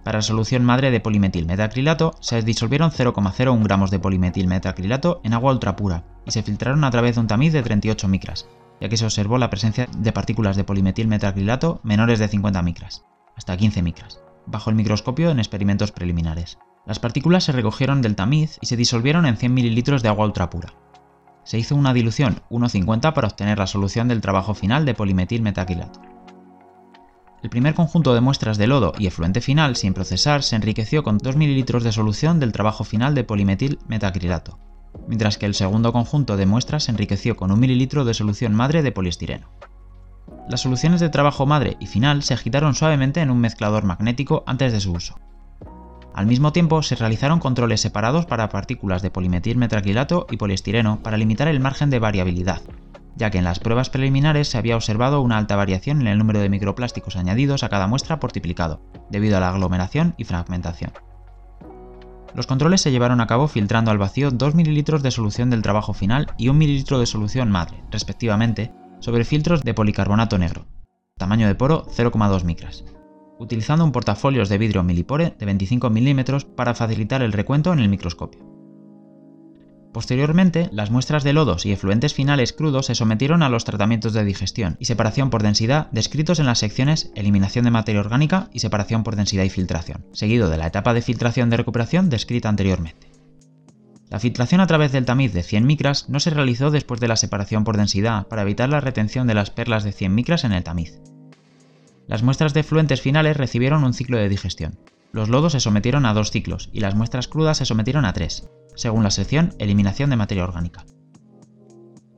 Para 0.04 0.22
solución 0.22 0.64
madre 0.64 0.90
de 0.90 1.00
polimetilmetacrilato 1.00 2.14
se 2.20 2.40
disolvieron 2.42 2.90
0,01 2.90 3.62
gramos 3.62 3.90
de 3.90 3.98
polimetilmetacrilato 3.98 5.20
en 5.24 5.34
agua 5.34 5.52
ultrapura 5.52 6.04
y 6.24 6.30
se 6.30 6.42
filtraron 6.42 6.84
a 6.84 6.90
través 6.90 7.16
de 7.16 7.20
un 7.20 7.26
tamiz 7.26 7.52
de 7.52 7.62
38 7.62 8.08
micras, 8.08 8.48
ya 8.80 8.88
que 8.88 8.96
se 8.96 9.04
observó 9.04 9.36
la 9.36 9.50
presencia 9.50 9.88
de 9.98 10.12
partículas 10.12 10.56
de 10.56 10.64
polimetilmetacrilato 10.64 11.80
menores 11.82 12.18
de 12.18 12.28
50 12.28 12.62
micras, 12.62 13.04
hasta 13.36 13.56
15 13.56 13.82
micras, 13.82 14.20
bajo 14.46 14.70
el 14.70 14.76
microscopio 14.76 15.30
en 15.30 15.38
experimentos 15.38 15.92
preliminares. 15.92 16.58
Las 16.86 16.98
partículas 16.98 17.44
se 17.44 17.52
recogieron 17.52 18.00
del 18.00 18.16
tamiz 18.16 18.58
y 18.62 18.66
se 18.66 18.76
disolvieron 18.76 19.26
en 19.26 19.36
100 19.36 19.52
ml 19.52 20.00
de 20.00 20.08
agua 20.08 20.24
ultrapura. 20.24 20.72
Se 21.44 21.58
hizo 21.58 21.76
una 21.76 21.92
dilución 21.92 22.40
1,50 22.48 23.12
para 23.12 23.28
obtener 23.28 23.58
la 23.58 23.66
solución 23.66 24.08
del 24.08 24.22
trabajo 24.22 24.54
final 24.54 24.86
de 24.86 24.94
polimetilmetacrilato. 24.94 26.00
El 27.42 27.48
primer 27.48 27.74
conjunto 27.74 28.12
de 28.12 28.20
muestras 28.20 28.58
de 28.58 28.66
lodo 28.66 28.92
y 28.98 29.06
efluente 29.06 29.40
final 29.40 29.74
sin 29.74 29.94
procesar 29.94 30.42
se 30.42 30.56
enriqueció 30.56 31.02
con 31.02 31.16
2 31.16 31.36
ml 31.36 31.82
de 31.82 31.92
solución 31.92 32.38
del 32.38 32.52
trabajo 32.52 32.84
final 32.84 33.14
de 33.14 33.24
polimetilmetacrilato, 33.24 34.58
mientras 35.08 35.38
que 35.38 35.46
el 35.46 35.54
segundo 35.54 35.92
conjunto 35.92 36.36
de 36.36 36.44
muestras 36.44 36.84
se 36.84 36.90
enriqueció 36.90 37.36
con 37.36 37.50
1 37.50 37.56
ml 37.60 38.04
de 38.04 38.14
solución 38.14 38.54
madre 38.54 38.82
de 38.82 38.92
poliestireno. 38.92 39.48
las 40.50 40.60
soluciones 40.60 41.00
de 41.00 41.08
trabajo 41.08 41.46
madre 41.46 41.76
y 41.80 41.86
final 41.86 42.22
se 42.22 42.34
agitaron 42.34 42.74
suavemente 42.74 43.20
en 43.20 43.30
un 43.30 43.40
mezclador 43.40 43.84
magnético 43.84 44.42
antes 44.46 44.72
de 44.72 44.80
su 44.80 44.92
uso. 44.92 45.18
Al 46.12 46.26
mismo 46.26 46.52
tiempo, 46.52 46.82
se 46.82 46.96
realizaron 46.96 47.38
controles 47.38 47.80
separados 47.80 48.26
para 48.26 48.48
partículas 48.48 49.00
de 49.00 49.10
polimetilmetraquilato 49.10 50.26
y 50.30 50.36
poliestireno 50.36 51.02
para 51.02 51.16
limitar 51.16 51.48
el 51.48 51.60
margen 51.60 51.88
de 51.88 52.00
variabilidad, 52.00 52.60
ya 53.16 53.30
que 53.30 53.38
en 53.38 53.44
las 53.44 53.58
pruebas 53.58 53.90
preliminares 53.90 54.48
se 54.48 54.58
había 54.58 54.76
observado 54.76 55.20
una 55.20 55.38
alta 55.38 55.56
variación 55.56 56.00
en 56.00 56.06
el 56.06 56.18
número 56.18 56.40
de 56.40 56.48
microplásticos 56.48 57.16
añadidos 57.16 57.62
a 57.62 57.68
cada 57.68 57.86
muestra 57.86 58.20
por 58.20 58.32
triplicado, 58.32 58.80
debido 59.10 59.36
a 59.36 59.40
la 59.40 59.48
aglomeración 59.48 60.14
y 60.16 60.24
fragmentación. 60.24 60.92
Los 62.34 62.46
controles 62.46 62.80
se 62.80 62.92
llevaron 62.92 63.20
a 63.20 63.26
cabo 63.26 63.48
filtrando 63.48 63.90
al 63.90 63.98
vacío 63.98 64.30
2 64.30 64.54
ml 64.54 65.02
de 65.02 65.10
solución 65.10 65.50
del 65.50 65.62
trabajo 65.62 65.92
final 65.92 66.28
y 66.38 66.48
1 66.48 66.58
ml 66.58 66.98
de 66.98 67.06
solución 67.06 67.50
madre, 67.50 67.82
respectivamente, 67.90 68.72
sobre 69.00 69.24
filtros 69.24 69.62
de 69.62 69.74
policarbonato 69.74 70.38
negro, 70.38 70.66
tamaño 71.16 71.48
de 71.48 71.54
poro 71.54 71.86
0,2 71.86 72.44
micras, 72.44 72.84
utilizando 73.38 73.84
un 73.84 73.92
portafolios 73.92 74.48
de 74.48 74.58
vidrio 74.58 74.82
milipore 74.82 75.34
de 75.38 75.46
25 75.46 75.90
mm 75.90 76.20
para 76.54 76.74
facilitar 76.74 77.22
el 77.22 77.32
recuento 77.32 77.72
en 77.72 77.80
el 77.80 77.88
microscopio. 77.88 78.49
Posteriormente, 79.92 80.68
las 80.72 80.90
muestras 80.90 81.24
de 81.24 81.32
lodos 81.32 81.66
y 81.66 81.72
efluentes 81.72 82.14
finales 82.14 82.52
crudos 82.52 82.86
se 82.86 82.94
sometieron 82.94 83.42
a 83.42 83.48
los 83.48 83.64
tratamientos 83.64 84.12
de 84.12 84.24
digestión 84.24 84.76
y 84.78 84.84
separación 84.84 85.30
por 85.30 85.42
densidad 85.42 85.88
descritos 85.90 86.38
en 86.38 86.46
las 86.46 86.60
secciones 86.60 87.10
eliminación 87.16 87.64
de 87.64 87.72
materia 87.72 88.00
orgánica 88.00 88.48
y 88.52 88.60
separación 88.60 89.02
por 89.02 89.16
densidad 89.16 89.42
y 89.42 89.50
filtración, 89.50 90.06
seguido 90.12 90.48
de 90.48 90.58
la 90.58 90.68
etapa 90.68 90.94
de 90.94 91.02
filtración 91.02 91.50
de 91.50 91.56
recuperación 91.56 92.08
descrita 92.08 92.48
anteriormente. 92.48 93.10
La 94.10 94.20
filtración 94.20 94.60
a 94.60 94.66
través 94.68 94.92
del 94.92 95.04
tamiz 95.04 95.32
de 95.32 95.42
100 95.42 95.66
micras 95.66 96.08
no 96.08 96.20
se 96.20 96.30
realizó 96.30 96.70
después 96.70 97.00
de 97.00 97.08
la 97.08 97.16
separación 97.16 97.64
por 97.64 97.76
densidad 97.76 98.28
para 98.28 98.42
evitar 98.42 98.68
la 98.68 98.80
retención 98.80 99.26
de 99.26 99.34
las 99.34 99.50
perlas 99.50 99.82
de 99.82 99.92
100 99.92 100.14
micras 100.14 100.44
en 100.44 100.52
el 100.52 100.62
tamiz. 100.62 101.00
Las 102.06 102.22
muestras 102.22 102.54
de 102.54 102.60
efluentes 102.60 103.00
finales 103.00 103.36
recibieron 103.36 103.82
un 103.84 103.94
ciclo 103.94 104.18
de 104.18 104.28
digestión. 104.28 104.78
Los 105.12 105.28
lodos 105.28 105.52
se 105.52 105.60
sometieron 105.60 106.06
a 106.06 106.14
dos 106.14 106.30
ciclos 106.30 106.70
y 106.72 106.80
las 106.80 106.94
muestras 106.94 107.26
crudas 107.26 107.58
se 107.58 107.66
sometieron 107.66 108.04
a 108.04 108.12
tres, 108.12 108.48
según 108.80 109.04
la 109.04 109.10
sección 109.10 109.54
Eliminación 109.58 110.08
de 110.08 110.16
materia 110.16 110.44
orgánica. 110.44 110.84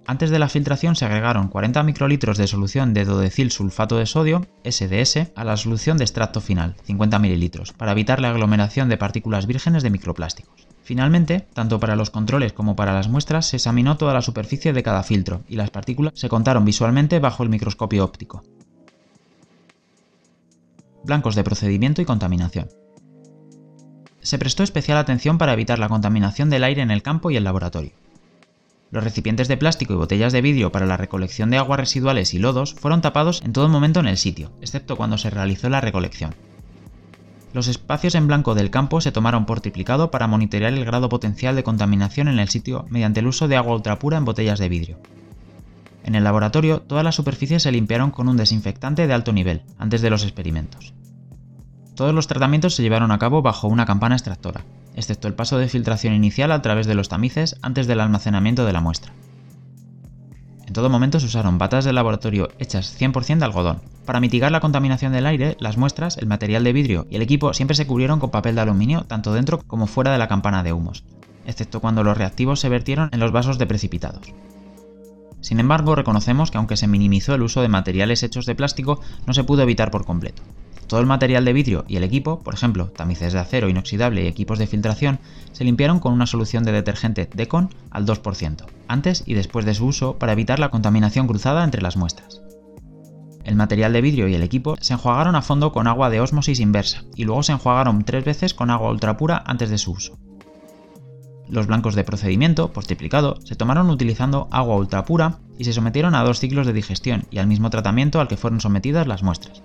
Antes 0.07 0.31
de 0.31 0.39
la 0.39 0.49
filtración 0.49 0.97
se 0.97 1.05
agregaron 1.05 1.49
40 1.49 1.83
microlitros 1.83 2.39
de 2.39 2.47
solución 2.47 2.93
de 2.95 3.05
dodecil 3.05 3.51
sulfato 3.51 3.97
de 3.99 4.07
sodio, 4.07 4.47
SDS, 4.65 5.33
a 5.35 5.45
la 5.45 5.57
solución 5.57 5.97
de 5.97 6.05
extracto 6.05 6.41
final, 6.41 6.77
50 6.85 7.19
ml, 7.19 7.63
para 7.77 7.93
evitar 7.93 8.21
la 8.21 8.31
aglomeración 8.31 8.89
de 8.89 8.97
partículas 8.97 9.47
vírgenes 9.47 9.83
de 9.83 9.91
microplásticos. 9.91 10.67
Finalmente, 10.83 11.47
tanto 11.53 11.79
para 11.79 11.97
los 11.97 12.11
controles 12.11 12.53
como 12.53 12.75
para 12.75 12.93
las 12.93 13.09
muestras 13.09 13.47
se 13.47 13.57
examinó 13.57 13.97
toda 13.97 14.15
la 14.15 14.23
superficie 14.23 14.73
de 14.73 14.83
cada 14.83 15.03
filtro 15.03 15.43
y 15.49 15.57
las 15.57 15.71
partículas 15.71 16.15
se 16.17 16.29
contaron 16.29 16.65
visualmente 16.65 17.21
bajo 17.21 17.45
el 17.45 17.49
microscopio 17.49 18.05
óptico. 18.05 18.43
Blancos 21.05 21.35
de 21.35 21.45
procedimiento 21.45 22.03
y 22.03 22.05
contaminación 22.05 22.69
se 24.23 24.39
prestó 24.39 24.63
especial 24.63 24.99
atención 24.99 25.39
para 25.39 25.53
evitar 25.53 25.79
la 25.79 25.89
contaminación 25.89 26.49
del 26.51 26.65
aire 26.65 26.83
en 26.83 26.91
el 26.91 27.03
campo 27.03 27.31
y 27.31 27.37
el 27.37 27.45
laboratorio. 27.45 27.93
Los 28.91 29.05
recipientes 29.05 29.49
de 29.49 29.57
plástico 29.57 29.95
y 29.95 29.97
botellas 29.97 30.33
de 30.33 30.43
vidrio 30.43 30.71
para 30.71 30.87
la 30.87 30.97
recolección 30.97 31.51
de 31.51 31.59
aguas 31.59 31.81
residuales 31.81 32.35
y 32.35 32.39
lodos 32.39 32.75
fueron 32.75 33.01
tapados 33.01 33.43
en 33.43 33.53
todo 33.53 33.69
momento 33.69 34.01
en 34.01 34.07
el 34.07 34.19
sitio, 34.19 34.53
excepto 34.61 34.97
cuando 34.97 35.19
se 35.19 35.31
realizó 35.31 35.69
la 35.69 35.81
recolección. 35.81 36.35
Los 37.55 37.69
espacios 37.69 38.15
en 38.15 38.27
blanco 38.27 38.55
del 38.55 38.71
campo 38.71 39.01
se 39.01 39.13
tomaron 39.13 39.45
por 39.45 39.61
triplicado 39.61 40.11
para 40.11 40.27
monitorear 40.27 40.73
el 40.73 40.85
grado 40.85 41.09
potencial 41.09 41.57
de 41.57 41.63
contaminación 41.63 42.29
en 42.29 42.39
el 42.39 42.49
sitio 42.49 42.87
mediante 42.89 43.21
el 43.21 43.27
uso 43.27 43.49
de 43.49 43.57
agua 43.57 43.75
ultrapura 43.75 44.19
en 44.19 44.25
botellas 44.25 44.59
de 44.59 44.69
vidrio. 44.69 44.99
En 46.05 46.15
el 46.15 46.25
laboratorio, 46.25 46.81
todas 46.81 47.05
las 47.05 47.15
superficies 47.15 47.63
se 47.63 47.73
limpiaron 47.73 48.11
con 48.11 48.29
un 48.29 48.37
desinfectante 48.37 49.07
de 49.07 49.15
alto 49.15 49.33
nivel, 49.33 49.63
antes 49.79 50.03
de 50.03 50.11
los 50.11 50.23
experimentos. 50.23 50.95
Todos 52.03 52.17
los 52.17 52.27
tratamientos 52.27 52.75
se 52.75 52.83
llevaron 52.83 53.13
a 53.13 53.19
cabo 53.21 53.43
bajo 53.43 53.69
una 53.69 53.87
campana 53.87 54.17
extractora, 54.17 54.65
excepto 54.97 55.29
el 55.29 55.35
paso 55.35 55.59
de 55.59 55.69
filtración 55.69 56.15
inicial 56.15 56.51
a 56.51 56.61
través 56.61 56.89
de 56.89 56.97
los 56.97 57.09
tamices 57.09 57.57
antes 57.63 57.87
del 57.87 58.01
almacenamiento 58.01 58.65
de 58.65 58.73
la 58.73 58.81
muestra. 58.81 59.13
En 60.67 60.73
todo 60.73 60.91
momento 60.91 61.21
se 61.21 61.27
usaron 61.27 61.59
batas 61.59 61.85
de 61.85 61.93
laboratorio 61.93 62.49
hechas 62.59 63.01
100% 63.01 63.39
de 63.39 63.45
algodón. 63.45 63.83
Para 64.05 64.19
mitigar 64.19 64.51
la 64.51 64.59
contaminación 64.59 65.13
del 65.13 65.27
aire, 65.27 65.57
las 65.61 65.77
muestras, 65.77 66.17
el 66.17 66.27
material 66.27 66.65
de 66.65 66.73
vidrio 66.73 67.07
y 67.09 67.15
el 67.15 67.23
equipo 67.23 67.55
siempre 67.55 67.77
se 67.77 67.87
cubrieron 67.87 68.19
con 68.19 68.33
papel 68.33 68.57
de 68.57 68.63
aluminio 68.63 69.05
tanto 69.05 69.33
dentro 69.33 69.61
como 69.65 69.87
fuera 69.87 70.11
de 70.11 70.19
la 70.19 70.27
campana 70.27 70.65
de 70.65 70.73
humos, 70.73 71.05
excepto 71.47 71.79
cuando 71.79 72.03
los 72.03 72.19
reactivos 72.19 72.59
se 72.59 72.69
vertieron 72.69 73.11
en 73.13 73.21
los 73.21 73.31
vasos 73.31 73.59
de 73.59 73.67
precipitados. 73.67 74.27
Sin 75.41 75.61
embargo, 75.61 75.95
reconocemos 75.95 76.51
que 76.51 76.59
aunque 76.59 76.77
se 76.77 76.89
minimizó 76.89 77.37
el 77.37 77.43
uso 77.43 77.63
de 77.63 77.69
materiales 77.69 78.25
hechos 78.25 78.45
de 78.45 78.57
plástico, 78.57 79.01
no 79.25 79.35
se 79.35 79.45
pudo 79.45 79.63
evitar 79.63 79.93
por 79.93 80.05
completo. 80.05 80.43
Todo 80.93 81.01
el 81.01 81.07
material 81.07 81.47
de 81.47 81.55
vidrio 81.55 81.87
y 81.89 81.97
el 81.97 82.05
equipo, 82.05 82.41
por 82.41 82.53
ejemplo, 82.53 82.89
tamices 82.89 83.33
de 83.33 83.39
acero 83.39 83.71
inoxidable 83.71 84.25
y 84.25 84.27
equipos 84.27 84.59
de 84.59 84.67
filtración, 84.67 85.21
se 85.53 85.65
limpiaron 85.65 86.01
con 86.01 86.13
una 86.13 86.27
solución 86.27 86.65
de 86.65 86.73
detergente 86.73 87.31
Decon 87.33 87.71
al 87.91 88.05
2%, 88.05 88.67
antes 88.89 89.23
y 89.25 89.33
después 89.33 89.65
de 89.65 89.73
su 89.73 89.87
uso 89.87 90.19
para 90.19 90.33
evitar 90.33 90.59
la 90.59 90.69
contaminación 90.69 91.27
cruzada 91.27 91.65
entre 91.65 91.81
las 91.81 91.97
muestras. 91.97 92.43
El 93.43 93.57
material 93.57 93.95
de 93.95 94.03
vidrio 94.03 94.29
y 94.29 94.35
el 94.35 94.43
equipo 94.43 94.77
se 94.83 94.93
enjuagaron 94.93 95.35
a 95.35 95.41
fondo 95.41 95.73
con 95.73 95.87
agua 95.87 96.11
de 96.11 96.21
ósmosis 96.21 96.61
inversa 96.61 97.05
y 97.17 97.25
luego 97.25 97.43
se 97.43 97.53
enjuagaron 97.53 98.05
tres 98.05 98.27
veces 98.27 98.53
con 98.53 98.69
agua 98.69 98.91
ultrapura 98.91 99.43
antes 99.47 99.71
de 99.71 99.79
su 99.79 99.93
uso. 99.93 100.19
Los 101.49 101.69
blancos 101.69 101.95
de 101.95 102.05
procedimiento, 102.05 102.69
triplicado, 102.69 103.39
se 103.47 103.57
tomaron 103.57 103.89
utilizando 103.89 104.47
agua 104.51 104.77
ultrapura 104.77 105.39
y 105.57 105.65
se 105.65 105.73
sometieron 105.73 106.15
a 106.15 106.23
dos 106.23 106.39
ciclos 106.39 106.67
de 106.67 106.75
digestión 106.75 107.25
y 107.31 107.39
al 107.39 107.47
mismo 107.47 107.71
tratamiento 107.71 108.21
al 108.21 108.29
que 108.29 108.37
fueron 108.37 108.61
sometidas 108.61 109.07
las 109.07 109.23
muestras, 109.23 109.63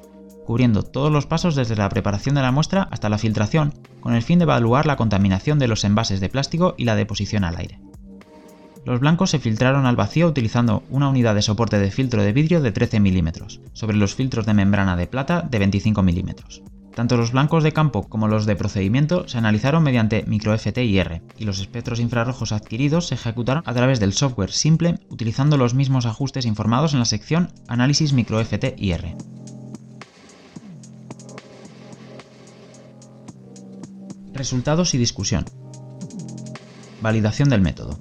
cubriendo 0.47 0.81
todos 0.81 1.11
los 1.11 1.25
pasos 1.25 1.55
desde 1.55 1.75
la 1.75 1.89
preparación 1.89 2.33
de 2.35 2.41
la 2.41 2.53
muestra 2.53 2.87
hasta 2.89 3.09
la 3.09 3.17
filtración, 3.17 3.73
con 3.99 4.15
el 4.15 4.23
fin 4.23 4.39
de 4.39 4.43
evaluar 4.43 4.85
la 4.85 4.95
contaminación 4.95 5.59
de 5.59 5.67
los 5.67 5.83
envases 5.83 6.21
de 6.21 6.29
plástico 6.29 6.73
y 6.77 6.85
la 6.85 6.95
deposición 6.95 7.43
al 7.43 7.57
aire. 7.57 7.81
Los 8.85 9.01
blancos 9.01 9.31
se 9.31 9.39
filtraron 9.39 9.85
al 9.85 9.97
vacío 9.97 10.25
utilizando 10.25 10.83
una 10.89 11.09
unidad 11.09 11.35
de 11.35 11.41
soporte 11.41 11.77
de 11.77 11.91
filtro 11.91 12.23
de 12.23 12.31
vidrio 12.31 12.61
de 12.61 12.71
13 12.71 13.01
mm, 13.01 13.31
sobre 13.73 13.97
los 13.97 14.15
filtros 14.15 14.45
de 14.45 14.53
membrana 14.53 14.95
de 14.95 15.07
plata 15.07 15.41
de 15.41 15.59
25 15.59 16.01
mm. 16.01 16.29
Tanto 16.95 17.17
los 17.17 17.33
blancos 17.33 17.63
de 17.63 17.73
campo 17.73 18.07
como 18.07 18.29
los 18.29 18.45
de 18.45 18.55
procedimiento 18.55 19.27
se 19.27 19.39
analizaron 19.39 19.83
mediante 19.83 20.23
micro 20.27 20.57
FTIR 20.57 21.23
y 21.37 21.43
los 21.43 21.59
espectros 21.59 21.99
infrarrojos 21.99 22.53
adquiridos 22.53 23.07
se 23.07 23.15
ejecutaron 23.15 23.63
a 23.65 23.73
través 23.73 23.99
del 23.99 24.13
software 24.13 24.51
simple 24.51 24.97
utilizando 25.09 25.57
los 25.57 25.73
mismos 25.73 26.05
ajustes 26.05 26.45
informados 26.45 26.93
en 26.93 26.99
la 26.99 27.05
sección 27.05 27.51
Análisis 27.67 28.13
micro 28.13 28.41
FTIR. 28.41 29.17
Resultados 34.37 34.93
y 34.93 34.99
discusión. 34.99 35.45
Validación 37.01 37.49
del 37.49 37.61
método. 37.61 37.97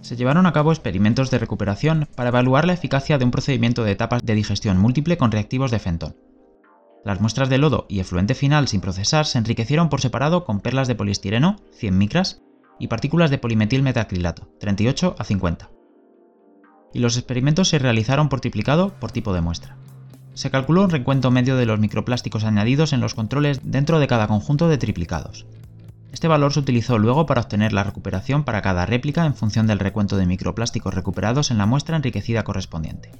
Se 0.00 0.14
llevaron 0.14 0.46
a 0.46 0.52
cabo 0.52 0.70
experimentos 0.70 1.28
de 1.28 1.38
recuperación 1.38 2.08
para 2.14 2.28
evaluar 2.28 2.68
la 2.68 2.74
eficacia 2.74 3.18
de 3.18 3.24
un 3.24 3.32
procedimiento 3.32 3.82
de 3.82 3.90
etapas 3.90 4.22
de 4.24 4.34
digestión 4.36 4.78
múltiple 4.78 5.18
con 5.18 5.32
reactivos 5.32 5.72
de 5.72 5.80
Fenton. 5.80 6.16
Las 7.04 7.20
muestras 7.20 7.48
de 7.48 7.58
lodo 7.58 7.86
y 7.88 7.98
efluente 7.98 8.36
final 8.36 8.68
sin 8.68 8.80
procesar 8.80 9.26
se 9.26 9.38
enriquecieron 9.38 9.88
por 9.88 10.00
separado 10.00 10.44
con 10.44 10.60
perlas 10.60 10.86
de 10.86 10.94
poliestireno, 10.94 11.56
100 11.72 11.98
micras, 11.98 12.42
y 12.78 12.86
partículas 12.86 13.30
de 13.30 13.38
polimetilmetacrilato, 13.38 14.52
38 14.60 15.16
a 15.18 15.24
50. 15.24 15.68
Y 16.94 17.00
los 17.00 17.16
experimentos 17.16 17.70
se 17.70 17.80
realizaron 17.80 18.28
por 18.28 18.40
triplicado 18.40 18.94
por 19.00 19.10
tipo 19.10 19.34
de 19.34 19.40
muestra 19.40 19.76
se 20.36 20.50
calculó 20.50 20.84
un 20.84 20.90
recuento 20.90 21.30
medio 21.30 21.56
de 21.56 21.64
los 21.64 21.80
microplásticos 21.80 22.44
añadidos 22.44 22.92
en 22.92 23.00
los 23.00 23.14
controles 23.14 23.60
dentro 23.62 23.98
de 23.98 24.06
cada 24.06 24.28
conjunto 24.28 24.68
de 24.68 24.76
triplicados. 24.76 25.46
Este 26.12 26.28
valor 26.28 26.52
se 26.52 26.60
utilizó 26.60 26.98
luego 26.98 27.24
para 27.24 27.40
obtener 27.40 27.72
la 27.72 27.84
recuperación 27.84 28.44
para 28.44 28.60
cada 28.60 28.84
réplica 28.84 29.24
en 29.24 29.34
función 29.34 29.66
del 29.66 29.78
recuento 29.78 30.18
de 30.18 30.26
microplásticos 30.26 30.92
recuperados 30.92 31.50
en 31.50 31.56
la 31.56 31.64
muestra 31.64 31.96
enriquecida 31.96 32.44
correspondiente. 32.44 33.12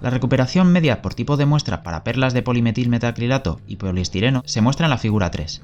La 0.00 0.10
recuperación 0.10 0.70
media 0.70 1.02
por 1.02 1.14
tipo 1.14 1.36
de 1.36 1.46
muestra 1.46 1.82
para 1.82 2.04
perlas 2.04 2.34
de 2.34 2.42
polimetilmetacrilato 2.42 3.60
y 3.66 3.76
poliestireno 3.76 4.42
se 4.46 4.60
muestra 4.60 4.86
en 4.86 4.90
la 4.90 4.98
figura 4.98 5.32
3. 5.32 5.62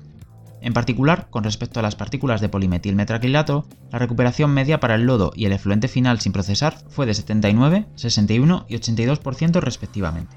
En 0.65 0.73
particular, 0.73 1.29
con 1.29 1.45
respecto 1.45 1.79
a 1.79 1.83
las 1.83 1.95
partículas 1.95 2.41
de 2.41 2.49
polimetilmetraquilato, 2.49 3.67
la 3.93 3.99
recuperación 3.99 4.55
media 4.55 4.81
para 4.81 4.95
el 4.95 5.03
lodo 5.03 5.31
y 5.37 5.45
el 5.45 5.53
efluente 5.53 5.89
final 5.89 6.21
sin 6.21 6.33
procesar 6.33 6.79
fue 6.89 7.05
de 7.05 7.13
79, 7.13 7.85
61 7.97 8.65
y 8.67 8.77
82% 8.77 9.61
respectivamente. 9.61 10.35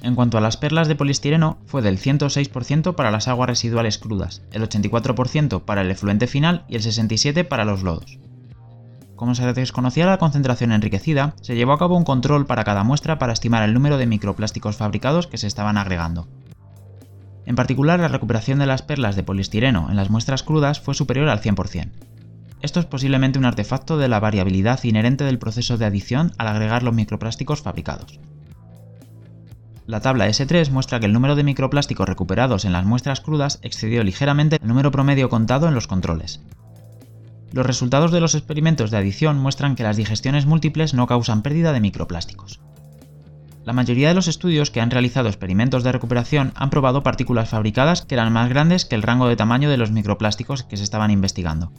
En 0.00 0.14
cuanto 0.14 0.38
a 0.38 0.40
las 0.40 0.56
perlas 0.56 0.86
de 0.86 0.94
poliestireno, 0.94 1.58
fue 1.66 1.82
del 1.82 1.98
106% 1.98 2.94
para 2.94 3.10
las 3.10 3.26
aguas 3.26 3.48
residuales 3.48 3.98
crudas, 3.98 4.42
el 4.52 4.62
84% 4.62 5.62
para 5.62 5.80
el 5.80 5.90
efluente 5.90 6.28
final 6.28 6.64
y 6.68 6.76
el 6.76 6.82
67% 6.82 7.48
para 7.48 7.64
los 7.64 7.82
lodos. 7.82 8.20
Como 9.16 9.34
se 9.34 9.52
desconocía 9.54 10.06
la 10.06 10.18
concentración 10.18 10.70
enriquecida, 10.70 11.34
se 11.40 11.56
llevó 11.56 11.72
a 11.72 11.78
cabo 11.78 11.96
un 11.96 12.04
control 12.04 12.46
para 12.46 12.62
cada 12.62 12.84
muestra 12.84 13.18
para 13.18 13.32
estimar 13.32 13.64
el 13.64 13.74
número 13.74 13.98
de 13.98 14.06
microplásticos 14.06 14.76
fabricados 14.76 15.26
que 15.26 15.38
se 15.38 15.48
estaban 15.48 15.78
agregando, 15.78 16.28
en 17.46 17.56
particular, 17.56 18.00
la 18.00 18.08
recuperación 18.08 18.58
de 18.58 18.66
las 18.66 18.82
perlas 18.82 19.16
de 19.16 19.22
poliestireno 19.22 19.90
en 19.90 19.96
las 19.96 20.10
muestras 20.10 20.42
crudas 20.42 20.80
fue 20.80 20.94
superior 20.94 21.28
al 21.28 21.40
100%. 21.40 21.90
esto 22.62 22.80
es 22.80 22.86
posiblemente 22.86 23.38
un 23.38 23.44
artefacto 23.44 23.98
de 23.98 24.08
la 24.08 24.20
variabilidad 24.20 24.82
inherente 24.84 25.24
del 25.24 25.38
proceso 25.38 25.76
de 25.76 25.84
adición 25.84 26.32
al 26.38 26.48
agregar 26.48 26.82
los 26.82 26.94
microplásticos 26.94 27.60
fabricados. 27.60 28.18
La 29.86 30.00
tabla 30.00 30.28
S3 30.28 30.70
muestra 30.70 30.98
que 30.98 31.04
el 31.04 31.12
número 31.12 31.36
de 31.36 31.44
microplásticos 31.44 32.08
recuperados 32.08 32.64
en 32.64 32.72
las 32.72 32.86
muestras 32.86 33.20
crudas 33.20 33.58
excedió 33.60 34.02
ligeramente 34.02 34.56
el 34.62 34.66
número 34.66 34.90
promedio 34.90 35.28
contado 35.28 35.68
en 35.68 35.74
los 35.74 35.86
controles. 35.86 36.40
Los 37.52 37.66
resultados 37.66 38.10
de 38.10 38.20
los 38.20 38.34
experimentos 38.34 38.90
de 38.90 38.96
adición 38.96 39.38
muestran 39.38 39.76
que 39.76 39.82
las 39.82 39.98
digestiones 39.98 40.46
múltiples 40.46 40.94
no 40.94 41.06
causan 41.06 41.42
pérdida 41.42 41.74
de 41.74 41.80
microplásticos. 41.80 42.60
La 43.64 43.72
mayoría 43.72 44.08
de 44.08 44.14
los 44.14 44.28
estudios 44.28 44.70
que 44.70 44.82
han 44.82 44.90
realizado 44.90 45.28
experimentos 45.28 45.82
de 45.82 45.92
recuperación 45.92 46.52
han 46.54 46.68
probado 46.68 47.02
partículas 47.02 47.48
fabricadas 47.48 48.02
que 48.02 48.14
eran 48.14 48.30
más 48.30 48.50
grandes 48.50 48.84
que 48.84 48.94
el 48.94 49.02
rango 49.02 49.26
de 49.26 49.36
tamaño 49.36 49.70
de 49.70 49.78
los 49.78 49.90
microplásticos 49.90 50.64
que 50.64 50.76
se 50.76 50.82
estaban 50.82 51.10
investigando. 51.10 51.72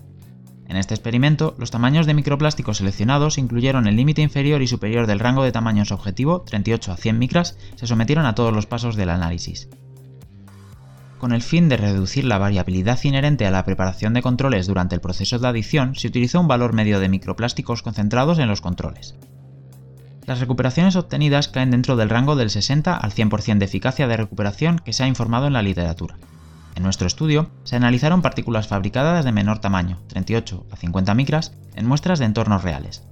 En 0.68 0.78
este 0.78 0.96
experimento, 0.96 1.54
los 1.60 1.70
tamaños 1.70 2.08
de 2.08 2.16
microplásticos 2.16 2.78
seleccionados 2.78 3.38
incluyeron 3.38 3.86
el 3.86 3.96
límite 3.96 4.24
inferior 4.24 4.64
y 4.64 4.68
superior 4.68 5.06
del 5.06 5.20
rango 5.20 5.44
de 5.44 5.52
tamaños 5.52 5.92
objetivo, 5.92 6.42
38 6.42 6.92
a 6.92 6.98
100 6.98 7.20
micras, 7.20 7.56
se 7.76 7.86
sometieron 7.86 8.26
a 8.26 8.34
todos 8.34 8.52
los 8.52 8.66
pasos 8.66 8.96
del 8.96 9.12
análisis. 9.12 9.70
Con 11.20 11.34
el 11.34 11.44
fin 11.44 11.70
de 11.70 11.78
reducir 11.78 12.26
la 12.26 12.40
variabilidad 12.40 13.00
inherente 13.04 13.46
a 13.46 13.52
la 13.52 13.64
preparación 13.64 14.16
de 14.16 14.24
controles 14.24 14.66
durante 14.66 14.96
el 14.96 15.02
proceso 15.02 15.38
de 15.38 15.48
adición, 15.48 15.94
se 15.94 16.08
utilizó 16.08 16.42
un 16.42 16.48
valor 16.48 16.74
medio 16.74 17.00
de 17.00 17.10
microplásticos 17.10 17.84
concentrados 17.84 18.40
en 18.40 18.48
los 18.48 18.62
controles. 18.62 19.16
Las 20.26 20.40
recuperaciones 20.40 20.96
obtenidas 20.96 21.48
caen 21.48 21.70
dentro 21.70 21.96
del 21.96 22.10
rango 22.10 22.36
del 22.36 22.50
60 22.50 22.98
al 22.98 23.12
100% 23.12 23.60
de 23.60 23.66
eficacia 23.66 24.08
de 24.08 24.18
recuperación 24.18 24.80
que 24.80 24.92
se 24.92 25.04
ha 25.04 25.08
informado 25.08 25.46
en 25.46 25.54
la 25.54 25.62
literatura. 25.62 26.18
En 26.74 26.82
nuestro 26.82 27.06
estudio, 27.06 27.52
se 27.64 27.76
analizaron 27.76 28.24
partículas 28.24 28.68
fabricadas 28.68 29.24
de 29.24 29.32
menor 29.32 29.60
tamaño, 29.60 30.00
38 30.08 30.66
a 30.72 30.76
50 30.76 31.14
micras, 31.14 31.54
en 31.76 31.88
muestras 31.88 32.18
de 32.18 32.26
entornos 32.26 32.64
reales. 32.64 33.04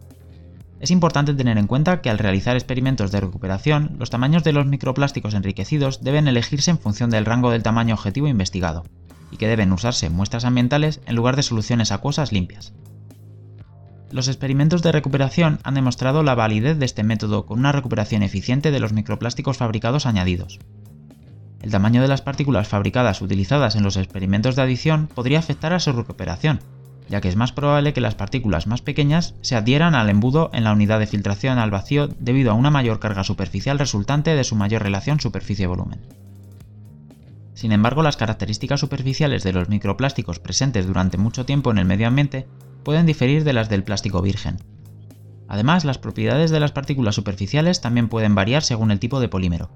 Es 0.79 0.89
importante 0.89 1.35
tener 1.35 1.57
en 1.59 1.67
cuenta 1.67 2.01
que 2.01 2.09
al 2.09 2.17
realizar 2.17 2.55
experimentos 2.55 3.11
de 3.11 3.21
recuperación, 3.21 3.95
los 3.99 4.09
tamaños 4.09 4.43
de 4.43 4.51
los 4.51 4.65
microplásticos 4.65 5.35
enriquecidos 5.35 6.03
deben 6.03 6.27
elegirse 6.27 6.71
en 6.71 6.79
función 6.79 7.11
del 7.11 7.25
rango 7.25 7.51
del 7.51 7.63
tamaño 7.63 7.93
objetivo 7.93 8.27
investigado, 8.27 8.83
y 9.31 9.37
que 9.37 9.47
deben 9.47 9.71
usarse 9.71 10.09
muestras 10.09 10.45
ambientales 10.45 10.99
en 11.05 11.15
lugar 11.15 11.35
de 11.35 11.43
soluciones 11.43 11.91
acuosas 11.91 12.31
limpias. 12.31 12.73
Los 14.13 14.27
experimentos 14.27 14.83
de 14.83 14.91
recuperación 14.91 15.57
han 15.63 15.73
demostrado 15.73 16.21
la 16.21 16.35
validez 16.35 16.77
de 16.77 16.85
este 16.85 17.01
método 17.01 17.47
con 17.47 17.57
una 17.57 17.71
recuperación 17.71 18.21
eficiente 18.21 18.69
de 18.69 18.79
los 18.79 18.93
microplásticos 18.93 19.57
fabricados 19.57 20.05
añadidos, 20.05 20.59
el 21.63 21.71
tamaño 21.71 21.99
de 21.99 22.07
las 22.07 22.21
partículas 22.21 22.67
fabricadas 22.67 23.23
utilizadas 23.23 23.75
en 23.75 23.81
los 23.81 23.97
experimentos 23.97 24.55
de 24.55 24.61
adición 24.61 25.07
podría 25.07 25.39
afectar 25.39 25.73
a 25.73 25.79
su 25.79 25.93
recuperación, 25.93 26.59
ya 27.09 27.21
que 27.21 27.27
es 27.27 27.35
más 27.35 27.53
probable 27.53 27.93
que 27.93 28.01
las 28.01 28.13
partículas 28.13 28.67
más 28.67 28.83
pequeñas 28.83 29.33
se 29.41 29.55
adhieran 29.55 29.95
al 29.95 30.11
embudo 30.11 30.51
en 30.53 30.63
la 30.63 30.73
unidad 30.73 30.99
de 30.99 31.07
filtración 31.07 31.57
al 31.57 31.71
vacío 31.71 32.07
debido 32.19 32.51
a 32.51 32.55
una 32.55 32.69
mayor 32.69 32.99
carga 32.99 33.23
superficial 33.23 33.79
resultante 33.79 34.35
de 34.35 34.43
su 34.43 34.55
mayor 34.55 34.83
relación 34.83 35.19
superficie-volumen. 35.19 36.01
Sin 37.53 37.71
embargo, 37.71 38.03
las 38.03 38.17
características 38.17 38.79
superficiales 38.79 39.43
de 39.43 39.53
los 39.53 39.69
microplásticos 39.69 40.39
presentes 40.39 40.87
durante 40.87 41.17
mucho 41.17 41.45
tiempo 41.45 41.71
en 41.71 41.77
el 41.77 41.85
medio 41.85 42.07
ambiente 42.07 42.47
pueden 42.83 43.05
diferir 43.05 43.43
de 43.43 43.53
las 43.53 43.69
del 43.69 43.83
plástico 43.83 44.21
virgen. 44.21 44.57
Además, 45.47 45.85
las 45.85 45.97
propiedades 45.97 46.51
de 46.51 46.59
las 46.59 46.71
partículas 46.71 47.15
superficiales 47.15 47.81
también 47.81 48.09
pueden 48.09 48.35
variar 48.35 48.63
según 48.63 48.91
el 48.91 48.99
tipo 48.99 49.19
de 49.19 49.29
polímero, 49.29 49.69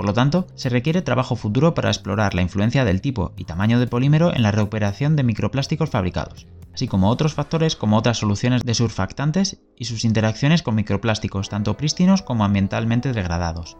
por 0.00 0.06
lo 0.06 0.14
tanto, 0.14 0.46
se 0.54 0.70
requiere 0.70 1.02
trabajo 1.02 1.36
futuro 1.36 1.74
para 1.74 1.90
explorar 1.90 2.34
la 2.34 2.40
influencia 2.40 2.86
del 2.86 3.02
tipo 3.02 3.34
y 3.36 3.44
tamaño 3.44 3.78
de 3.78 3.86
polímero 3.86 4.34
en 4.34 4.42
la 4.42 4.50
recuperación 4.50 5.14
de 5.14 5.24
microplásticos 5.24 5.90
fabricados, 5.90 6.46
así 6.72 6.88
como 6.88 7.10
otros 7.10 7.34
factores 7.34 7.76
como 7.76 7.98
otras 7.98 8.16
soluciones 8.16 8.64
de 8.64 8.72
surfactantes 8.72 9.60
y 9.76 9.84
sus 9.84 10.06
interacciones 10.06 10.62
con 10.62 10.74
microplásticos 10.74 11.50
tanto 11.50 11.76
prístinos 11.76 12.22
como 12.22 12.44
ambientalmente 12.44 13.12
degradados. 13.12 13.76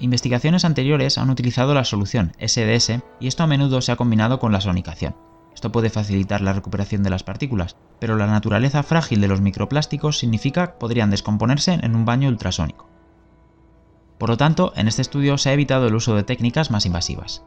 Investigaciones 0.00 0.64
anteriores 0.64 1.18
han 1.18 1.30
utilizado 1.30 1.74
la 1.74 1.84
solución 1.84 2.32
SDS 2.38 3.00
y 3.18 3.26
esto 3.26 3.42
a 3.42 3.48
menudo 3.48 3.80
se 3.80 3.90
ha 3.90 3.96
combinado 3.96 4.38
con 4.38 4.52
la 4.52 4.60
sonicación. 4.60 5.16
Esto 5.52 5.72
puede 5.72 5.90
facilitar 5.90 6.40
la 6.40 6.52
recuperación 6.52 7.02
de 7.02 7.10
las 7.10 7.24
partículas, 7.24 7.76
pero 7.98 8.16
la 8.16 8.28
naturaleza 8.28 8.84
frágil 8.84 9.20
de 9.20 9.26
los 9.26 9.40
microplásticos 9.40 10.18
significa 10.18 10.68
que 10.68 10.78
podrían 10.78 11.10
descomponerse 11.10 11.80
en 11.82 11.96
un 11.96 12.04
baño 12.04 12.28
ultrasónico. 12.28 12.88
Por 14.18 14.28
lo 14.30 14.36
tanto, 14.36 14.72
en 14.76 14.86
este 14.86 15.02
estudio 15.02 15.36
se 15.36 15.50
ha 15.50 15.54
evitado 15.54 15.88
el 15.88 15.94
uso 15.96 16.14
de 16.14 16.22
técnicas 16.22 16.70
más 16.70 16.86
invasivas. 16.86 17.42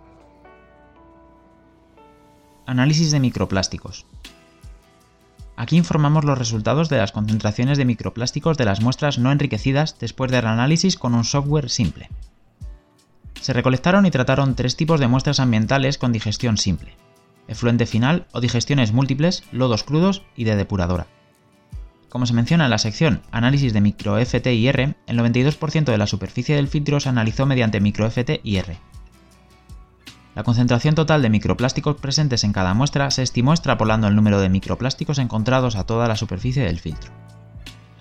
Análisis 2.66 3.12
de 3.12 3.22
microplásticos. 3.22 4.06
Aquí 5.56 5.78
informamos 5.78 6.26
los 6.26 6.38
resultados 6.38 6.90
de 6.90 6.98
las 6.98 7.14
concentraciones 7.14 7.78
de 7.78 7.86
microplásticos 7.86 8.58
de 8.58 8.66
las 8.66 8.82
muestras 8.82 9.20
no 9.20 9.32
enriquecidas 9.32 10.00
después 10.00 10.32
del 10.32 10.48
análisis 10.48 10.98
con 10.98 11.14
un 11.14 11.24
software 11.24 11.70
simple. 11.70 12.10
Se 13.42 13.54
recolectaron 13.54 14.06
y 14.06 14.12
trataron 14.12 14.56
tres 14.56 14.76
tipos 14.76 15.00
de 15.00 15.08
muestras 15.08 15.40
ambientales 15.40 15.98
con 15.98 16.12
digestión 16.12 16.58
simple, 16.58 16.96
efluente 17.48 17.88
final 17.88 18.28
o 18.34 18.40
digestiones 18.40 18.94
múltiples, 18.94 19.44
lodos 19.52 19.84
crudos 19.84 20.22
y 20.36 20.44
de 20.44 20.56
depuradora. 20.56 21.08
Como 22.08 22.28
se 22.28 22.34
menciona 22.34 22.66
en 22.66 22.70
la 22.70 22.78
sección 22.78 23.24
Análisis 23.32 23.74
de 23.74 23.82
micro 23.82 24.20
FT-IR, 24.20 24.96
el 25.08 25.18
92% 25.18 25.86
de 25.86 25.98
la 25.98 26.06
superficie 26.06 26.56
del 26.56 26.68
filtro 26.68 27.00
se 27.00 27.10
analizó 27.10 27.48
mediante 27.48 27.82
micro 27.82 28.06
FT-IR. 28.06 28.78
La 30.36 30.44
concentración 30.44 30.94
total 30.94 31.24
de 31.24 31.32
microplásticos 31.32 31.96
presentes 31.96 32.44
en 32.44 32.54
cada 32.54 32.76
muestra 32.76 33.10
se 33.10 33.24
estimó 33.24 33.54
extrapolando 33.54 34.08
el 34.08 34.16
número 34.16 34.40
de 34.40 34.50
microplásticos 34.50 35.18
encontrados 35.18 35.76
a 35.76 35.86
toda 35.86 36.08
la 36.08 36.16
superficie 36.16 36.64
del 36.64 36.80
filtro. 36.80 37.12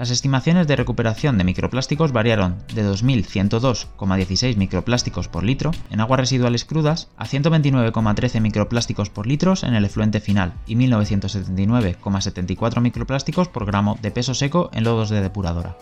Las 0.00 0.10
estimaciones 0.10 0.66
de 0.66 0.74
recuperación 0.76 1.36
de 1.36 1.44
microplásticos 1.44 2.10
variaron 2.10 2.56
de 2.74 2.90
2.102,16 2.90 4.56
microplásticos 4.56 5.28
por 5.28 5.44
litro 5.44 5.72
en 5.90 6.00
aguas 6.00 6.20
residuales 6.20 6.64
crudas 6.64 7.08
a 7.18 7.26
129,13 7.26 8.40
microplásticos 8.40 9.10
por 9.10 9.26
litro 9.26 9.52
en 9.62 9.74
el 9.74 9.84
efluente 9.84 10.20
final 10.20 10.54
y 10.66 10.76
1.979,74 10.76 12.80
microplásticos 12.80 13.48
por 13.48 13.66
gramo 13.66 13.98
de 14.00 14.10
peso 14.10 14.32
seco 14.32 14.70
en 14.72 14.84
lodos 14.84 15.10
de 15.10 15.20
depuradora. 15.20 15.76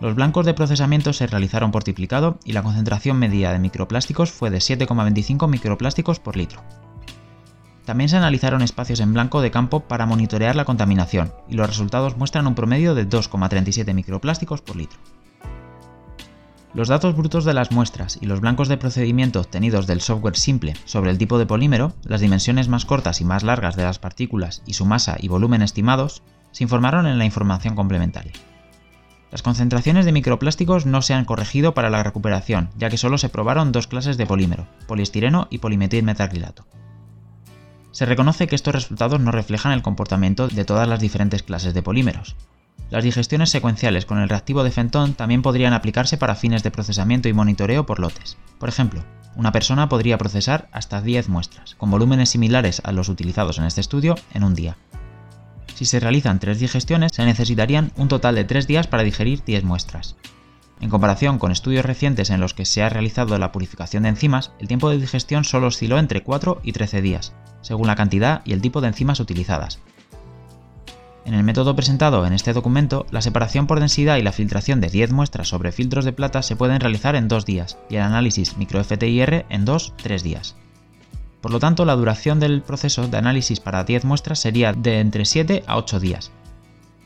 Los 0.00 0.14
blancos 0.14 0.46
de 0.46 0.54
procesamiento 0.54 1.12
se 1.12 1.26
realizaron 1.26 1.70
por 1.70 1.84
triplicado 1.84 2.38
y 2.46 2.52
la 2.52 2.62
concentración 2.62 3.18
media 3.18 3.52
de 3.52 3.58
microplásticos 3.58 4.32
fue 4.32 4.48
de 4.48 4.56
7,25 4.56 5.50
microplásticos 5.50 6.18
por 6.18 6.38
litro. 6.38 6.62
También 7.84 8.08
se 8.08 8.16
analizaron 8.16 8.62
espacios 8.62 9.00
en 9.00 9.12
blanco 9.12 9.40
de 9.40 9.50
campo 9.50 9.80
para 9.80 10.06
monitorear 10.06 10.54
la 10.54 10.64
contaminación, 10.64 11.32
y 11.48 11.54
los 11.54 11.66
resultados 11.66 12.16
muestran 12.16 12.46
un 12.46 12.54
promedio 12.54 12.94
de 12.94 13.08
2,37 13.08 13.92
microplásticos 13.92 14.60
por 14.60 14.76
litro. 14.76 14.98
Los 16.74 16.88
datos 16.88 17.14
brutos 17.14 17.44
de 17.44 17.52
las 17.52 17.70
muestras 17.70 18.18
y 18.22 18.26
los 18.26 18.40
blancos 18.40 18.68
de 18.68 18.78
procedimiento 18.78 19.40
obtenidos 19.40 19.86
del 19.86 20.00
software 20.00 20.36
simple 20.36 20.74
sobre 20.86 21.10
el 21.10 21.18
tipo 21.18 21.38
de 21.38 21.44
polímero, 21.44 21.92
las 22.04 22.22
dimensiones 22.22 22.68
más 22.68 22.86
cortas 22.86 23.20
y 23.20 23.24
más 23.24 23.42
largas 23.42 23.76
de 23.76 23.82
las 23.82 23.98
partículas 23.98 24.62
y 24.64 24.72
su 24.72 24.86
masa 24.86 25.16
y 25.20 25.28
volumen 25.28 25.60
estimados, 25.60 26.22
se 26.50 26.64
informaron 26.64 27.06
en 27.06 27.18
la 27.18 27.26
información 27.26 27.74
complementaria. 27.74 28.32
Las 29.30 29.42
concentraciones 29.42 30.06
de 30.06 30.12
microplásticos 30.12 30.86
no 30.86 31.02
se 31.02 31.14
han 31.14 31.24
corregido 31.24 31.74
para 31.74 31.90
la 31.90 32.02
recuperación, 32.02 32.70
ya 32.78 32.88
que 32.88 32.98
solo 32.98 33.18
se 33.18 33.28
probaron 33.28 33.72
dos 33.72 33.86
clases 33.86 34.16
de 34.16 34.26
polímero, 34.26 34.66
poliestireno 34.86 35.48
y 35.50 35.58
polimetilmetacrilato. 35.58 36.66
Se 37.92 38.06
reconoce 38.06 38.46
que 38.46 38.56
estos 38.56 38.74
resultados 38.74 39.20
no 39.20 39.30
reflejan 39.30 39.72
el 39.72 39.82
comportamiento 39.82 40.48
de 40.48 40.64
todas 40.64 40.88
las 40.88 41.00
diferentes 41.00 41.42
clases 41.42 41.74
de 41.74 41.82
polímeros. 41.82 42.36
Las 42.90 43.04
digestiones 43.04 43.50
secuenciales 43.50 44.06
con 44.06 44.18
el 44.18 44.28
reactivo 44.28 44.64
de 44.64 44.70
Fenton 44.70 45.14
también 45.14 45.42
podrían 45.42 45.72
aplicarse 45.72 46.16
para 46.16 46.34
fines 46.34 46.62
de 46.62 46.70
procesamiento 46.70 47.28
y 47.28 47.32
monitoreo 47.32 47.86
por 47.86 48.00
lotes. 48.00 48.36
Por 48.58 48.68
ejemplo, 48.68 49.04
una 49.36 49.52
persona 49.52 49.88
podría 49.88 50.18
procesar 50.18 50.68
hasta 50.72 51.00
10 51.00 51.28
muestras, 51.28 51.74
con 51.74 51.90
volúmenes 51.90 52.30
similares 52.30 52.82
a 52.84 52.92
los 52.92 53.08
utilizados 53.08 53.58
en 53.58 53.64
este 53.64 53.80
estudio, 53.80 54.16
en 54.34 54.44
un 54.44 54.54
día. 54.54 54.76
Si 55.74 55.84
se 55.84 56.00
realizan 56.00 56.38
3 56.38 56.60
digestiones, 56.60 57.12
se 57.14 57.24
necesitarían 57.24 57.92
un 57.96 58.08
total 58.08 58.34
de 58.34 58.44
3 58.44 58.66
días 58.66 58.86
para 58.86 59.02
digerir 59.02 59.42
10 59.44 59.64
muestras. 59.64 60.16
En 60.82 60.90
comparación 60.90 61.38
con 61.38 61.52
estudios 61.52 61.86
recientes 61.86 62.28
en 62.30 62.40
los 62.40 62.54
que 62.54 62.64
se 62.64 62.82
ha 62.82 62.88
realizado 62.88 63.38
la 63.38 63.52
purificación 63.52 64.02
de 64.02 64.08
enzimas, 64.08 64.50
el 64.58 64.66
tiempo 64.66 64.90
de 64.90 64.98
digestión 64.98 65.44
solo 65.44 65.68
osciló 65.68 65.96
entre 65.96 66.24
4 66.24 66.60
y 66.64 66.72
13 66.72 67.00
días, 67.00 67.32
según 67.60 67.86
la 67.86 67.94
cantidad 67.94 68.42
y 68.44 68.52
el 68.52 68.60
tipo 68.60 68.80
de 68.80 68.88
enzimas 68.88 69.20
utilizadas. 69.20 69.78
En 71.24 71.34
el 71.34 71.44
método 71.44 71.76
presentado 71.76 72.26
en 72.26 72.32
este 72.32 72.52
documento, 72.52 73.06
la 73.12 73.22
separación 73.22 73.68
por 73.68 73.78
densidad 73.78 74.16
y 74.16 74.22
la 74.22 74.32
filtración 74.32 74.80
de 74.80 74.88
10 74.88 75.12
muestras 75.12 75.46
sobre 75.46 75.70
filtros 75.70 76.04
de 76.04 76.12
plata 76.12 76.42
se 76.42 76.56
pueden 76.56 76.80
realizar 76.80 77.14
en 77.14 77.28
2 77.28 77.46
días 77.46 77.78
y 77.88 77.94
el 77.94 78.02
análisis 78.02 78.56
micro-FTIR 78.56 79.46
en 79.50 79.64
2-3 79.64 80.22
días. 80.22 80.56
Por 81.40 81.52
lo 81.52 81.60
tanto, 81.60 81.84
la 81.84 81.94
duración 81.94 82.40
del 82.40 82.60
proceso 82.60 83.06
de 83.06 83.16
análisis 83.16 83.60
para 83.60 83.84
10 83.84 84.04
muestras 84.04 84.40
sería 84.40 84.72
de 84.72 84.98
entre 84.98 85.26
7 85.26 85.62
a 85.64 85.76
8 85.76 86.00
días. 86.00 86.32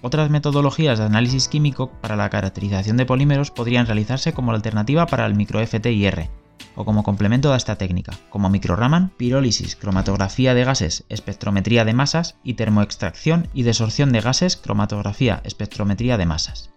Otras 0.03 0.31
metodologías 0.31 0.99
de 0.99 1.05
análisis 1.05 1.49
químico 1.49 1.91
para 2.01 2.17
la 2.17 2.31
caracterización 2.31 2.97
de 2.97 3.07
polímeros 3.07 3.51
podrían 3.51 3.87
realizarse 3.87 4.33
como 4.33 4.53
alternativa 4.53 5.07
para 5.07 5.27
el 5.27 5.35
micro-FTIR, 5.35 6.31
o 6.77 6.85
como 6.85 7.03
complemento 7.03 7.53
a 7.53 7.57
esta 7.57 7.77
técnica, 7.77 8.13
como 8.31 8.51
microraman, 8.51 9.11
pirólisis, 9.17 9.75
cromatografía 9.77 10.55
de 10.55 10.65
gases, 10.65 11.05
espectrometría 11.09 11.85
de 11.85 11.95
masas 11.95 12.37
y 12.45 12.55
termoextracción 12.55 13.49
y 13.55 13.63
desorción 13.63 14.13
de 14.13 14.21
gases, 14.21 14.57
cromatografía, 14.57 15.41
espectrometría 15.45 16.19
de 16.19 16.27
masas. 16.27 16.71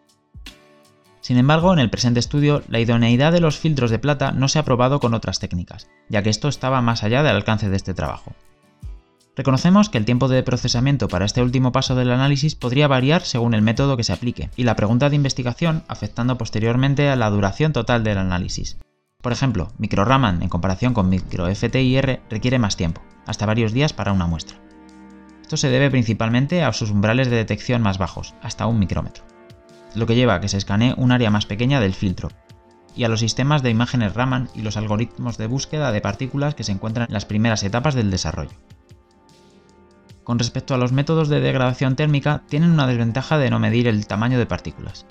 Sin 1.21 1.37
embargo, 1.37 1.73
en 1.73 1.79
el 1.79 1.89
presente 1.89 2.19
estudio, 2.19 2.63
la 2.69 2.79
idoneidad 2.79 3.31
de 3.31 3.41
los 3.41 3.59
filtros 3.59 3.91
de 3.91 3.99
plata 3.99 4.31
no 4.31 4.47
se 4.47 4.57
ha 4.57 4.63
probado 4.63 4.99
con 4.99 5.13
otras 5.13 5.39
técnicas, 5.39 5.89
ya 6.07 6.23
que 6.23 6.29
esto 6.29 6.47
estaba 6.47 6.81
más 6.81 7.03
allá 7.03 7.21
del 7.21 7.35
alcance 7.35 7.69
de 7.69 7.75
este 7.75 7.93
trabajo. 7.93 8.33
Reconocemos 9.39 9.87
que 9.87 9.97
el 9.97 10.03
tiempo 10.03 10.27
de 10.27 10.43
procesamiento 10.43 11.07
para 11.07 11.23
este 11.23 11.41
último 11.41 11.71
paso 11.71 11.95
del 11.95 12.11
análisis 12.11 12.55
podría 12.55 12.89
variar 12.89 13.21
según 13.21 13.53
el 13.53 13.61
método 13.61 13.95
que 13.95 14.03
se 14.03 14.11
aplique, 14.11 14.49
y 14.57 14.65
la 14.65 14.75
pregunta 14.75 15.09
de 15.09 15.15
investigación 15.15 15.85
afectando 15.87 16.37
posteriormente 16.37 17.07
a 17.07 17.15
la 17.15 17.29
duración 17.29 17.71
total 17.71 18.03
del 18.03 18.17
análisis, 18.17 18.75
por 19.21 19.31
ejemplo, 19.31 19.71
MicroRaman 19.77 20.43
en 20.43 20.49
comparación 20.49 20.93
con 20.93 21.07
MicroFTIR 21.07 22.19
requiere 22.29 22.59
más 22.59 22.75
tiempo, 22.75 23.01
hasta 23.27 23.45
varios 23.45 23.71
días 23.71 23.93
para 23.93 24.11
una 24.11 24.27
muestra. 24.27 24.57
Esto 25.41 25.55
se 25.55 25.69
debe 25.69 25.89
principalmente 25.89 26.61
a 26.65 26.73
sus 26.73 26.91
umbrales 26.91 27.29
de 27.29 27.37
detección 27.37 27.81
más 27.81 27.97
bajos, 27.97 28.35
hasta 28.41 28.67
un 28.67 28.77
micrómetro, 28.77 29.23
lo 29.95 30.05
que 30.05 30.15
lleva 30.15 30.35
a 30.35 30.41
que 30.41 30.49
se 30.49 30.57
escanee 30.57 30.95
un 30.97 31.13
área 31.13 31.31
más 31.31 31.45
pequeña 31.45 31.79
del 31.79 31.93
filtro, 31.93 32.27
y 32.93 33.05
a 33.05 33.07
los 33.07 33.21
sistemas 33.21 33.63
de 33.63 33.69
imágenes 33.69 34.15
Raman 34.15 34.49
y 34.53 34.63
los 34.63 34.75
algoritmos 34.75 35.37
de 35.37 35.47
búsqueda 35.47 35.93
de 35.93 36.01
partículas 36.01 36.55
que 36.55 36.65
se 36.65 36.73
encuentran 36.73 37.07
en 37.07 37.13
las 37.13 37.23
primeras 37.23 37.63
etapas 37.63 37.95
del 37.95 38.11
desarrollo. 38.11 38.51
Con 40.29 40.37
respecto 40.37 40.75
a 40.75 40.77
los 40.77 40.91
métodos 40.91 41.27
de 41.27 41.39
degradación 41.39 41.95
térmica, 41.95 42.43
tienen 42.47 42.69
una 42.69 42.85
desventaja 42.85 43.39
de 43.39 43.49
no 43.49 43.57
medir 43.57 43.87
el 43.87 44.05
tamaño 44.05 44.37
de 44.37 44.45
partículas, 44.45 45.07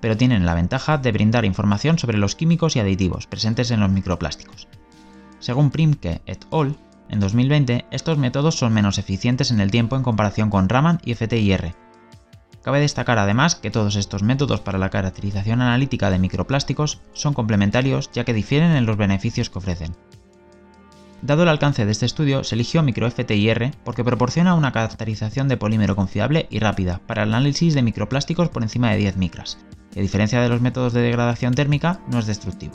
pero 0.00 0.16
tienen 0.16 0.46
la 0.46 0.54
ventaja 0.54 0.96
de 0.96 1.12
brindar 1.12 1.44
información 1.44 1.98
sobre 1.98 2.16
los 2.16 2.36
químicos 2.36 2.74
y 2.74 2.80
aditivos 2.80 3.26
presentes 3.26 3.70
en 3.70 3.80
los 3.80 3.90
microplásticos. 3.90 4.68
Según 5.40 5.70
Primke 5.70 6.22
et 6.24 6.46
al., 6.50 6.74
en 7.10 7.20
2020 7.20 7.84
estos 7.90 8.16
métodos 8.16 8.54
son 8.54 8.72
menos 8.72 8.96
eficientes 8.96 9.50
en 9.50 9.60
el 9.60 9.70
tiempo 9.70 9.94
en 9.94 10.04
comparación 10.04 10.48
con 10.48 10.70
Raman 10.70 11.02
y 11.04 11.12
FTIR. 11.12 11.74
Cabe 12.62 12.80
destacar 12.80 13.18
además 13.18 13.56
que 13.56 13.70
todos 13.70 13.96
estos 13.96 14.22
métodos 14.22 14.62
para 14.62 14.78
la 14.78 14.88
caracterización 14.88 15.60
analítica 15.60 16.08
de 16.08 16.18
microplásticos 16.18 17.02
son 17.12 17.34
complementarios 17.34 18.10
ya 18.10 18.24
que 18.24 18.32
difieren 18.32 18.70
en 18.70 18.86
los 18.86 18.96
beneficios 18.96 19.50
que 19.50 19.58
ofrecen. 19.58 19.94
Dado 21.22 21.44
el 21.44 21.48
alcance 21.48 21.86
de 21.86 21.92
este 21.92 22.04
estudio, 22.04 22.42
se 22.42 22.56
eligió 22.56 22.82
MicroFTIR 22.82 23.70
porque 23.84 24.02
proporciona 24.02 24.54
una 24.54 24.72
caracterización 24.72 25.46
de 25.46 25.56
polímero 25.56 25.94
confiable 25.94 26.48
y 26.50 26.58
rápida 26.58 27.00
para 27.06 27.22
el 27.22 27.28
análisis 27.28 27.74
de 27.74 27.82
microplásticos 27.82 28.48
por 28.48 28.64
encima 28.64 28.90
de 28.90 28.96
10 28.96 29.18
micras, 29.18 29.56
y 29.94 30.00
a 30.00 30.02
diferencia 30.02 30.40
de 30.40 30.48
los 30.48 30.60
métodos 30.60 30.92
de 30.92 31.00
degradación 31.00 31.54
térmica, 31.54 32.00
no 32.08 32.18
es 32.18 32.26
destructivo. 32.26 32.74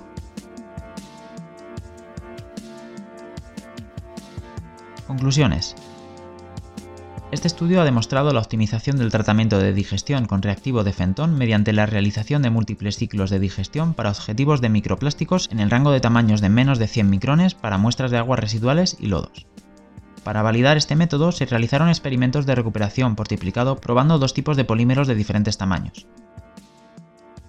Conclusiones. 5.07 5.75
Este 7.29 7.49
estudio 7.49 7.81
ha 7.81 7.83
demostrado 7.83 8.31
la 8.31 8.39
optimización 8.39 8.97
del 8.97 9.11
tratamiento 9.11 9.59
de 9.59 9.73
digestión 9.73 10.27
con 10.27 10.41
reactivo 10.41 10.85
de 10.85 10.93
Fenton 10.93 11.37
mediante 11.37 11.73
la 11.73 11.85
realización 11.85 12.41
de 12.41 12.49
múltiples 12.49 12.95
ciclos 12.95 13.29
de 13.29 13.39
digestión 13.39 13.93
para 13.93 14.11
objetivos 14.11 14.61
de 14.61 14.69
microplásticos 14.69 15.49
en 15.51 15.59
el 15.59 15.69
rango 15.69 15.91
de 15.91 15.99
tamaños 15.99 16.39
de 16.39 16.47
menos 16.47 16.79
de 16.79 16.87
100 16.87 17.09
micrones 17.09 17.53
para 17.53 17.77
muestras 17.77 18.11
de 18.11 18.17
aguas 18.17 18.39
residuales 18.39 18.95
y 18.97 19.07
lodos. 19.07 19.45
Para 20.23 20.41
validar 20.41 20.77
este 20.77 20.95
método 20.95 21.33
se 21.33 21.45
realizaron 21.45 21.89
experimentos 21.89 22.45
de 22.45 22.55
recuperación 22.55 23.17
por 23.17 23.27
triplicado 23.27 23.75
probando 23.75 24.19
dos 24.19 24.33
tipos 24.33 24.55
de 24.55 24.63
polímeros 24.63 25.09
de 25.09 25.15
diferentes 25.15 25.57
tamaños, 25.57 26.07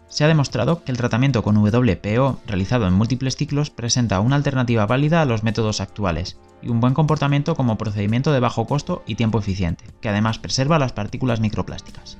se 0.08 0.24
ha 0.24 0.28
demostrado 0.28 0.82
que 0.84 0.90
el 0.90 0.98
tratamiento 0.98 1.42
con 1.42 1.56
WPO 1.56 2.40
realizado 2.46 2.86
en 2.86 2.94
múltiples 2.94 3.36
ciclos 3.36 3.70
presenta 3.70 4.20
una 4.20 4.36
alternativa 4.36 4.86
válida 4.86 5.20
a 5.20 5.26
los 5.26 5.42
métodos 5.42 5.80
actuales 5.80 6.38
y 6.62 6.70
un 6.70 6.80
buen 6.80 6.94
comportamiento 6.94 7.54
como 7.54 7.78
procedimiento 7.78 8.32
de 8.32 8.40
bajo 8.40 8.66
costo 8.66 9.02
y 9.06 9.14
tiempo 9.14 9.38
eficiente, 9.38 9.84
que 10.00 10.08
además 10.08 10.38
preserva 10.38 10.78
las 10.78 10.92
partículas 10.92 11.40
microplásticas. 11.40 12.18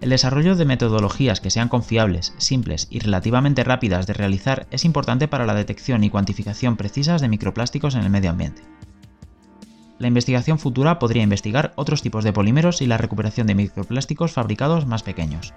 El 0.00 0.10
desarrollo 0.10 0.56
de 0.56 0.64
metodologías 0.64 1.40
que 1.40 1.50
sean 1.50 1.68
confiables, 1.68 2.34
simples 2.38 2.88
y 2.90 2.98
relativamente 2.98 3.62
rápidas 3.62 4.06
de 4.06 4.14
realizar 4.14 4.66
es 4.70 4.84
importante 4.84 5.28
para 5.28 5.46
la 5.46 5.54
detección 5.54 6.02
y 6.02 6.10
cuantificación 6.10 6.76
precisas 6.76 7.20
de 7.20 7.28
microplásticos 7.28 7.94
en 7.94 8.02
el 8.02 8.10
medio 8.10 8.30
ambiente. 8.30 8.62
La 10.00 10.08
investigación 10.08 10.58
futura 10.58 10.98
podría 10.98 11.22
investigar 11.22 11.72
otros 11.76 12.02
tipos 12.02 12.24
de 12.24 12.32
polímeros 12.32 12.82
y 12.82 12.86
la 12.86 12.98
recuperación 12.98 13.46
de 13.46 13.54
microplásticos 13.54 14.32
fabricados 14.32 14.86
más 14.86 15.04
pequeños, 15.04 15.54